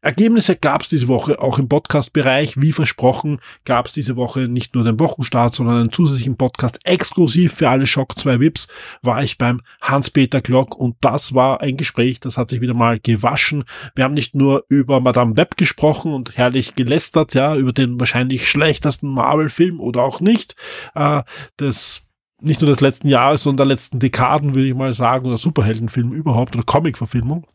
Ergebnisse 0.00 0.54
gab 0.54 0.82
es 0.82 0.88
diese 0.88 1.08
Woche 1.08 1.40
auch 1.40 1.58
im 1.58 1.68
Podcast-Bereich. 1.68 2.54
Wie 2.60 2.72
versprochen 2.72 3.40
gab 3.64 3.86
es 3.86 3.92
diese 3.92 4.16
Woche 4.16 4.48
nicht 4.48 4.74
nur 4.74 4.84
den 4.84 5.00
Wochenstart, 5.00 5.54
sondern 5.54 5.76
einen 5.76 5.92
zusätzlichen 5.92 6.36
Podcast 6.36 6.78
exklusiv 6.84 7.54
für 7.54 7.68
alle 7.68 7.86
Shock 7.86 8.16
2 8.16 8.40
Vips 8.40 8.68
war 9.02 9.22
ich 9.22 9.38
beim 9.38 9.60
Hans-Peter 9.82 10.40
Glock 10.40 10.76
und 10.76 10.96
das 11.00 11.34
war 11.34 11.60
ein 11.60 11.76
Gespräch, 11.76 12.20
das 12.20 12.38
hat 12.38 12.50
sich 12.50 12.60
wieder 12.60 12.74
mal 12.74 13.00
gewaschen. 13.00 13.64
Wir 13.96 14.04
haben 14.04 14.14
nicht 14.14 14.34
nur 14.34 14.64
über 14.68 15.00
Madame 15.00 15.36
Web 15.36 15.56
gesprochen 15.56 16.12
und 16.12 16.36
herrlich 16.36 16.76
gelästert, 16.76 17.34
ja, 17.34 17.56
über 17.56 17.72
den 17.72 17.98
wahrscheinlich 17.98 18.48
schlechtesten 18.48 19.08
Marvel-Film 19.08 19.80
oder 19.80 20.02
auch 20.02 20.20
nicht. 20.20 20.54
Äh, 20.94 21.22
das 21.56 22.04
nicht 22.40 22.60
nur 22.60 22.70
des 22.70 22.80
letzten 22.80 23.08
Jahres, 23.08 23.42
sondern 23.42 23.68
der 23.68 23.74
letzten 23.74 23.98
Dekaden, 23.98 24.54
würde 24.54 24.68
ich 24.68 24.74
mal 24.74 24.92
sagen, 24.92 25.26
oder 25.26 25.38
Superheldenfilm 25.38 26.12
überhaupt 26.12 26.54
oder 26.54 26.64
Comic-Verfilmung. 26.64 27.46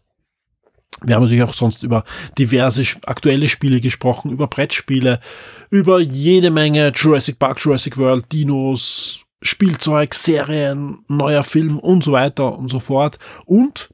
Wir 1.02 1.16
haben 1.16 1.24
natürlich 1.24 1.44
auch 1.44 1.54
sonst 1.54 1.84
über 1.84 2.04
diverse 2.38 2.84
aktuelle 3.06 3.48
Spiele 3.50 3.80
gesprochen, 3.80 4.32
über 4.32 4.48
Brettspiele, 4.48 5.20
über 5.70 6.00
jede 6.00 6.52
Menge 6.52 6.92
Jurassic 6.96 7.40
Park, 7.40 7.60
Jurassic 7.64 7.98
World, 7.98 8.32
Dinos, 8.32 9.24
Spielzeug, 9.42 10.14
Serien, 10.14 11.00
neuer 11.08 11.44
Film 11.44 11.80
und 11.80 12.04
so 12.04 12.12
weiter 12.12 12.58
und 12.58 12.70
so 12.70 12.80
fort. 12.80 13.20
Und 13.46 13.90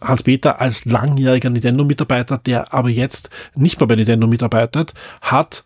Hans-Peter 0.00 0.60
als 0.60 0.84
langjähriger 0.84 1.50
Nintendo-Mitarbeiter, 1.50 2.38
der 2.38 2.74
aber 2.74 2.90
jetzt 2.90 3.30
nicht 3.54 3.80
mehr 3.80 3.86
bei 3.86 3.96
Nintendo 3.96 4.26
mitarbeitet, 4.26 4.92
hat 5.22 5.64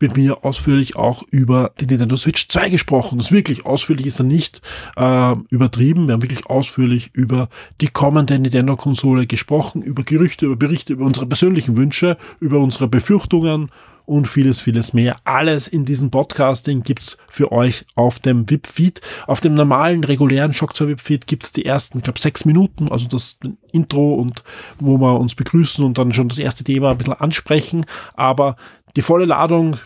mit 0.00 0.16
mir 0.16 0.44
ausführlich 0.44 0.96
auch 0.96 1.22
über 1.30 1.72
die 1.80 1.86
Nintendo 1.86 2.16
Switch 2.16 2.48
2 2.48 2.70
gesprochen. 2.70 3.18
Das 3.18 3.32
wirklich 3.32 3.64
ausführlich 3.64 4.06
ist 4.06 4.20
er 4.20 4.24
nicht 4.24 4.60
äh, 4.96 5.34
übertrieben. 5.50 6.06
Wir 6.06 6.14
haben 6.14 6.22
wirklich 6.22 6.46
ausführlich 6.46 7.10
über 7.12 7.48
die 7.80 7.88
kommende 7.88 8.38
Nintendo-Konsole 8.38 9.26
gesprochen, 9.26 9.82
über 9.82 10.02
Gerüchte, 10.02 10.46
über 10.46 10.56
Berichte, 10.56 10.94
über 10.94 11.04
unsere 11.04 11.26
persönlichen 11.26 11.76
Wünsche, 11.76 12.16
über 12.40 12.58
unsere 12.58 12.88
Befürchtungen 12.88 13.70
und 14.06 14.28
vieles, 14.28 14.60
vieles 14.60 14.92
mehr. 14.92 15.16
Alles 15.24 15.66
in 15.66 15.84
diesem 15.84 16.10
Podcasting 16.10 16.82
gibt's 16.82 17.16
für 17.30 17.52
euch 17.52 17.86
auf 17.94 18.18
dem 18.18 18.48
VIP-Feed. 18.48 19.00
Auf 19.26 19.40
dem 19.40 19.54
normalen, 19.54 20.04
regulären 20.04 20.52
Shock 20.52 20.76
2 20.76 20.88
VIP-Feed 20.88 21.26
gibt's 21.26 21.52
die 21.52 21.64
ersten, 21.64 21.98
ich 21.98 22.04
glaube, 22.04 22.18
sechs 22.18 22.44
Minuten, 22.44 22.90
also 22.90 23.08
das 23.08 23.38
Intro 23.72 24.14
und 24.14 24.42
wo 24.78 24.98
wir 24.98 25.18
uns 25.18 25.34
begrüßen 25.34 25.84
und 25.84 25.96
dann 25.96 26.12
schon 26.12 26.28
das 26.28 26.38
erste 26.38 26.64
Thema 26.64 26.90
ein 26.90 26.98
bisschen 26.98 27.14
ansprechen. 27.14 27.86
Aber 28.14 28.56
die 28.96 29.02
volle 29.02 29.24
Ladung, 29.24 29.76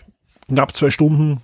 knapp 0.49 0.75
zwei 0.75 0.91
Stunden, 0.91 1.43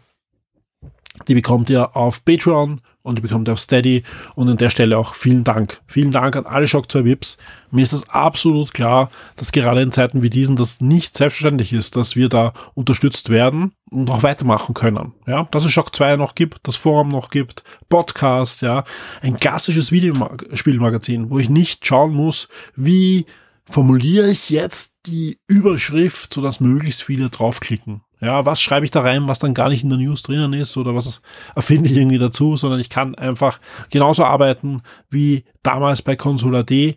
die 1.28 1.34
bekommt 1.34 1.70
ihr 1.70 1.96
auf 1.96 2.24
Patreon 2.24 2.80
und 3.02 3.16
die 3.16 3.22
bekommt 3.22 3.48
ihr 3.48 3.52
auf 3.52 3.60
Steady. 3.60 4.02
Und 4.34 4.48
an 4.48 4.56
der 4.56 4.70
Stelle 4.70 4.98
auch 4.98 5.14
vielen 5.14 5.44
Dank. 5.44 5.80
Vielen 5.86 6.10
Dank 6.10 6.34
an 6.36 6.46
alle 6.46 6.66
Shock 6.66 6.90
2 6.90 7.04
Vips. 7.04 7.38
Mir 7.70 7.82
ist 7.82 7.92
das 7.92 8.08
absolut 8.08 8.74
klar, 8.74 9.10
dass 9.36 9.52
gerade 9.52 9.82
in 9.82 9.92
Zeiten 9.92 10.22
wie 10.22 10.30
diesen 10.30 10.56
das 10.56 10.80
nicht 10.80 11.16
selbstverständlich 11.16 11.72
ist, 11.72 11.96
dass 11.96 12.16
wir 12.16 12.28
da 12.28 12.52
unterstützt 12.74 13.28
werden 13.28 13.72
und 13.90 14.06
noch 14.06 14.22
weitermachen 14.22 14.74
können. 14.74 15.12
Ja, 15.26 15.46
dass 15.50 15.64
es 15.64 15.72
Shock 15.72 15.94
2 15.94 16.16
noch 16.16 16.34
gibt, 16.34 16.66
das 16.66 16.76
Forum 16.76 17.08
noch 17.08 17.30
gibt, 17.30 17.62
Podcast, 17.88 18.62
ja, 18.62 18.84
ein 19.20 19.36
klassisches 19.36 19.92
Videospielmagazin, 19.92 21.30
wo 21.30 21.38
ich 21.38 21.50
nicht 21.50 21.86
schauen 21.86 22.14
muss, 22.14 22.48
wie 22.74 23.26
formuliere 23.66 24.30
ich 24.30 24.50
jetzt 24.50 24.94
die 25.06 25.38
Überschrift, 25.46 26.34
sodass 26.34 26.60
möglichst 26.60 27.02
viele 27.02 27.30
draufklicken. 27.30 28.02
Ja, 28.20 28.46
was 28.46 28.62
schreibe 28.62 28.86
ich 28.86 28.90
da 28.90 29.00
rein, 29.00 29.28
was 29.28 29.38
dann 29.38 29.52
gar 29.52 29.68
nicht 29.68 29.82
in 29.82 29.90
der 29.90 29.98
News 29.98 30.22
drinnen 30.22 30.54
ist 30.54 30.76
oder 30.76 30.94
was 30.94 31.20
erfinde 31.54 31.90
ich 31.90 31.96
irgendwie 31.96 32.18
dazu, 32.18 32.56
sondern 32.56 32.80
ich 32.80 32.88
kann 32.88 33.14
einfach 33.14 33.60
genauso 33.90 34.24
arbeiten 34.24 34.82
wie 35.10 35.44
damals 35.62 36.00
bei 36.00 36.16
Console.at. 36.16 36.96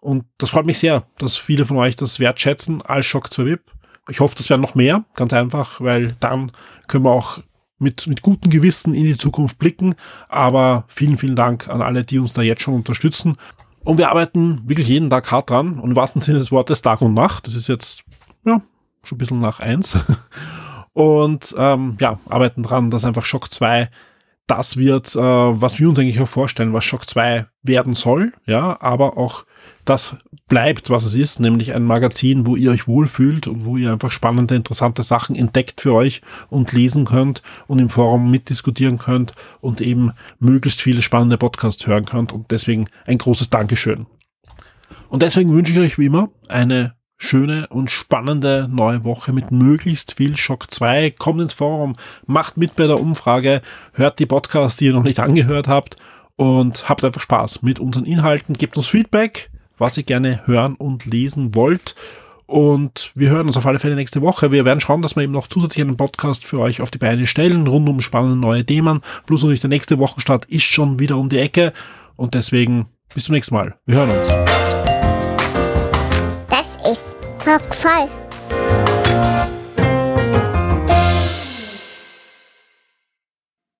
Und 0.00 0.24
das 0.38 0.50
freut 0.50 0.66
mich 0.66 0.78
sehr, 0.78 1.06
dass 1.18 1.36
viele 1.36 1.64
von 1.64 1.76
euch 1.78 1.96
das 1.96 2.20
wertschätzen 2.20 2.82
als 2.82 3.06
Shock 3.06 3.32
2 3.32 3.44
VIP. 3.44 3.72
Ich 4.08 4.20
hoffe, 4.20 4.36
das 4.36 4.48
werden 4.48 4.62
noch 4.62 4.74
mehr, 4.74 5.04
ganz 5.14 5.32
einfach, 5.32 5.80
weil 5.80 6.14
dann 6.20 6.52
können 6.86 7.04
wir 7.04 7.10
auch 7.10 7.40
mit, 7.78 8.06
mit 8.06 8.22
gutem 8.22 8.50
Gewissen 8.50 8.94
in 8.94 9.04
die 9.04 9.16
Zukunft 9.16 9.58
blicken. 9.58 9.94
Aber 10.28 10.84
vielen, 10.88 11.16
vielen 11.16 11.36
Dank 11.36 11.68
an 11.68 11.82
alle, 11.82 12.04
die 12.04 12.18
uns 12.18 12.32
da 12.32 12.42
jetzt 12.42 12.62
schon 12.62 12.74
unterstützen. 12.74 13.36
Und 13.88 13.96
wir 13.96 14.10
arbeiten 14.10 14.68
wirklich 14.68 14.86
jeden 14.86 15.08
Tag 15.08 15.32
hart 15.32 15.48
dran 15.48 15.78
und 15.78 15.88
im 15.88 15.96
wahrsten 15.96 16.20
Sinne 16.20 16.36
des 16.36 16.52
Wortes 16.52 16.82
Tag 16.82 17.00
und 17.00 17.14
Nacht. 17.14 17.46
Das 17.46 17.54
ist 17.54 17.68
jetzt, 17.68 18.04
ja, 18.44 18.60
schon 19.02 19.16
ein 19.16 19.18
bisschen 19.18 19.40
nach 19.40 19.60
eins. 19.60 19.98
Und 20.92 21.54
ähm, 21.56 21.96
ja, 21.98 22.18
arbeiten 22.28 22.62
dran, 22.62 22.90
dass 22.90 23.06
einfach 23.06 23.24
Shock 23.24 23.50
2 23.50 23.88
das 24.46 24.76
wird, 24.76 25.16
äh, 25.16 25.20
was 25.20 25.78
wir 25.78 25.88
uns 25.88 25.98
eigentlich 25.98 26.20
auch 26.20 26.28
vorstellen, 26.28 26.74
was 26.74 26.84
Shock 26.84 27.08
2 27.08 27.46
werden 27.62 27.94
soll, 27.94 28.34
ja, 28.44 28.78
aber 28.82 29.16
auch 29.16 29.46
das 29.84 30.16
bleibt, 30.48 30.90
was 30.90 31.04
es 31.04 31.14
ist, 31.14 31.40
nämlich 31.40 31.74
ein 31.74 31.84
Magazin, 31.84 32.46
wo 32.46 32.56
ihr 32.56 32.70
euch 32.70 32.86
wohlfühlt 32.86 33.46
und 33.46 33.64
wo 33.64 33.76
ihr 33.76 33.92
einfach 33.92 34.10
spannende, 34.10 34.54
interessante 34.54 35.02
Sachen 35.02 35.34
entdeckt 35.36 35.80
für 35.80 35.94
euch 35.94 36.20
und 36.50 36.72
lesen 36.72 37.04
könnt 37.04 37.42
und 37.66 37.78
im 37.78 37.88
Forum 37.88 38.30
mitdiskutieren 38.30 38.98
könnt 38.98 39.32
und 39.60 39.80
eben 39.80 40.12
möglichst 40.38 40.80
viele 40.80 41.02
spannende 41.02 41.38
Podcasts 41.38 41.86
hören 41.86 42.04
könnt 42.04 42.32
und 42.32 42.50
deswegen 42.50 42.88
ein 43.06 43.18
großes 43.18 43.50
Dankeschön. 43.50 44.06
Und 45.08 45.22
deswegen 45.22 45.52
wünsche 45.52 45.72
ich 45.72 45.78
euch 45.78 45.98
wie 45.98 46.06
immer 46.06 46.30
eine 46.48 46.94
schöne 47.16 47.66
und 47.68 47.90
spannende 47.90 48.68
neue 48.70 49.04
Woche 49.04 49.32
mit 49.32 49.50
möglichst 49.50 50.14
viel 50.14 50.36
Schock 50.36 50.70
2. 50.70 51.10
Kommt 51.12 51.40
ins 51.40 51.52
Forum, 51.52 51.96
macht 52.26 52.56
mit 52.56 52.76
bei 52.76 52.86
der 52.86 53.00
Umfrage, 53.00 53.60
hört 53.92 54.18
die 54.18 54.26
Podcasts, 54.26 54.78
die 54.78 54.86
ihr 54.86 54.92
noch 54.92 55.02
nicht 55.02 55.18
angehört 55.18 55.66
habt 55.66 55.96
und 56.38 56.88
habt 56.88 57.04
einfach 57.04 57.20
Spaß 57.20 57.60
mit 57.62 57.80
unseren 57.80 58.06
Inhalten. 58.06 58.56
Gebt 58.56 58.78
uns 58.78 58.88
Feedback, 58.88 59.50
was 59.76 59.98
ihr 59.98 60.04
gerne 60.04 60.46
hören 60.46 60.76
und 60.76 61.04
lesen 61.04 61.54
wollt. 61.54 61.94
Und 62.46 63.10
wir 63.14 63.28
hören 63.28 63.46
uns 63.46 63.58
auf 63.58 63.66
alle 63.66 63.78
Fälle 63.78 63.96
nächste 63.96 64.22
Woche. 64.22 64.50
Wir 64.50 64.64
werden 64.64 64.80
schauen, 64.80 65.02
dass 65.02 65.16
wir 65.16 65.24
eben 65.24 65.34
noch 65.34 65.48
zusätzlich 65.48 65.84
einen 65.84 65.98
Podcast 65.98 66.46
für 66.46 66.60
euch 66.60 66.80
auf 66.80 66.90
die 66.90 66.98
Beine 66.98 67.26
stellen, 67.26 67.66
rund 67.66 67.86
um 67.88 68.00
spannende 68.00 68.36
neue 68.36 68.64
Themen. 68.64 69.02
Plus 69.26 69.42
natürlich 69.42 69.60
der 69.60 69.68
nächste 69.68 69.98
Wochenstart 69.98 70.46
ist 70.46 70.62
schon 70.62 70.98
wieder 70.98 71.18
um 71.18 71.28
die 71.28 71.38
Ecke. 71.38 71.74
Und 72.16 72.32
deswegen 72.32 72.86
bis 73.12 73.24
zum 73.24 73.34
nächsten 73.34 73.54
Mal. 73.54 73.76
Wir 73.84 73.96
hören 73.96 74.10
uns. 74.10 74.48
Talk 77.48 77.74
voll. 77.74 78.27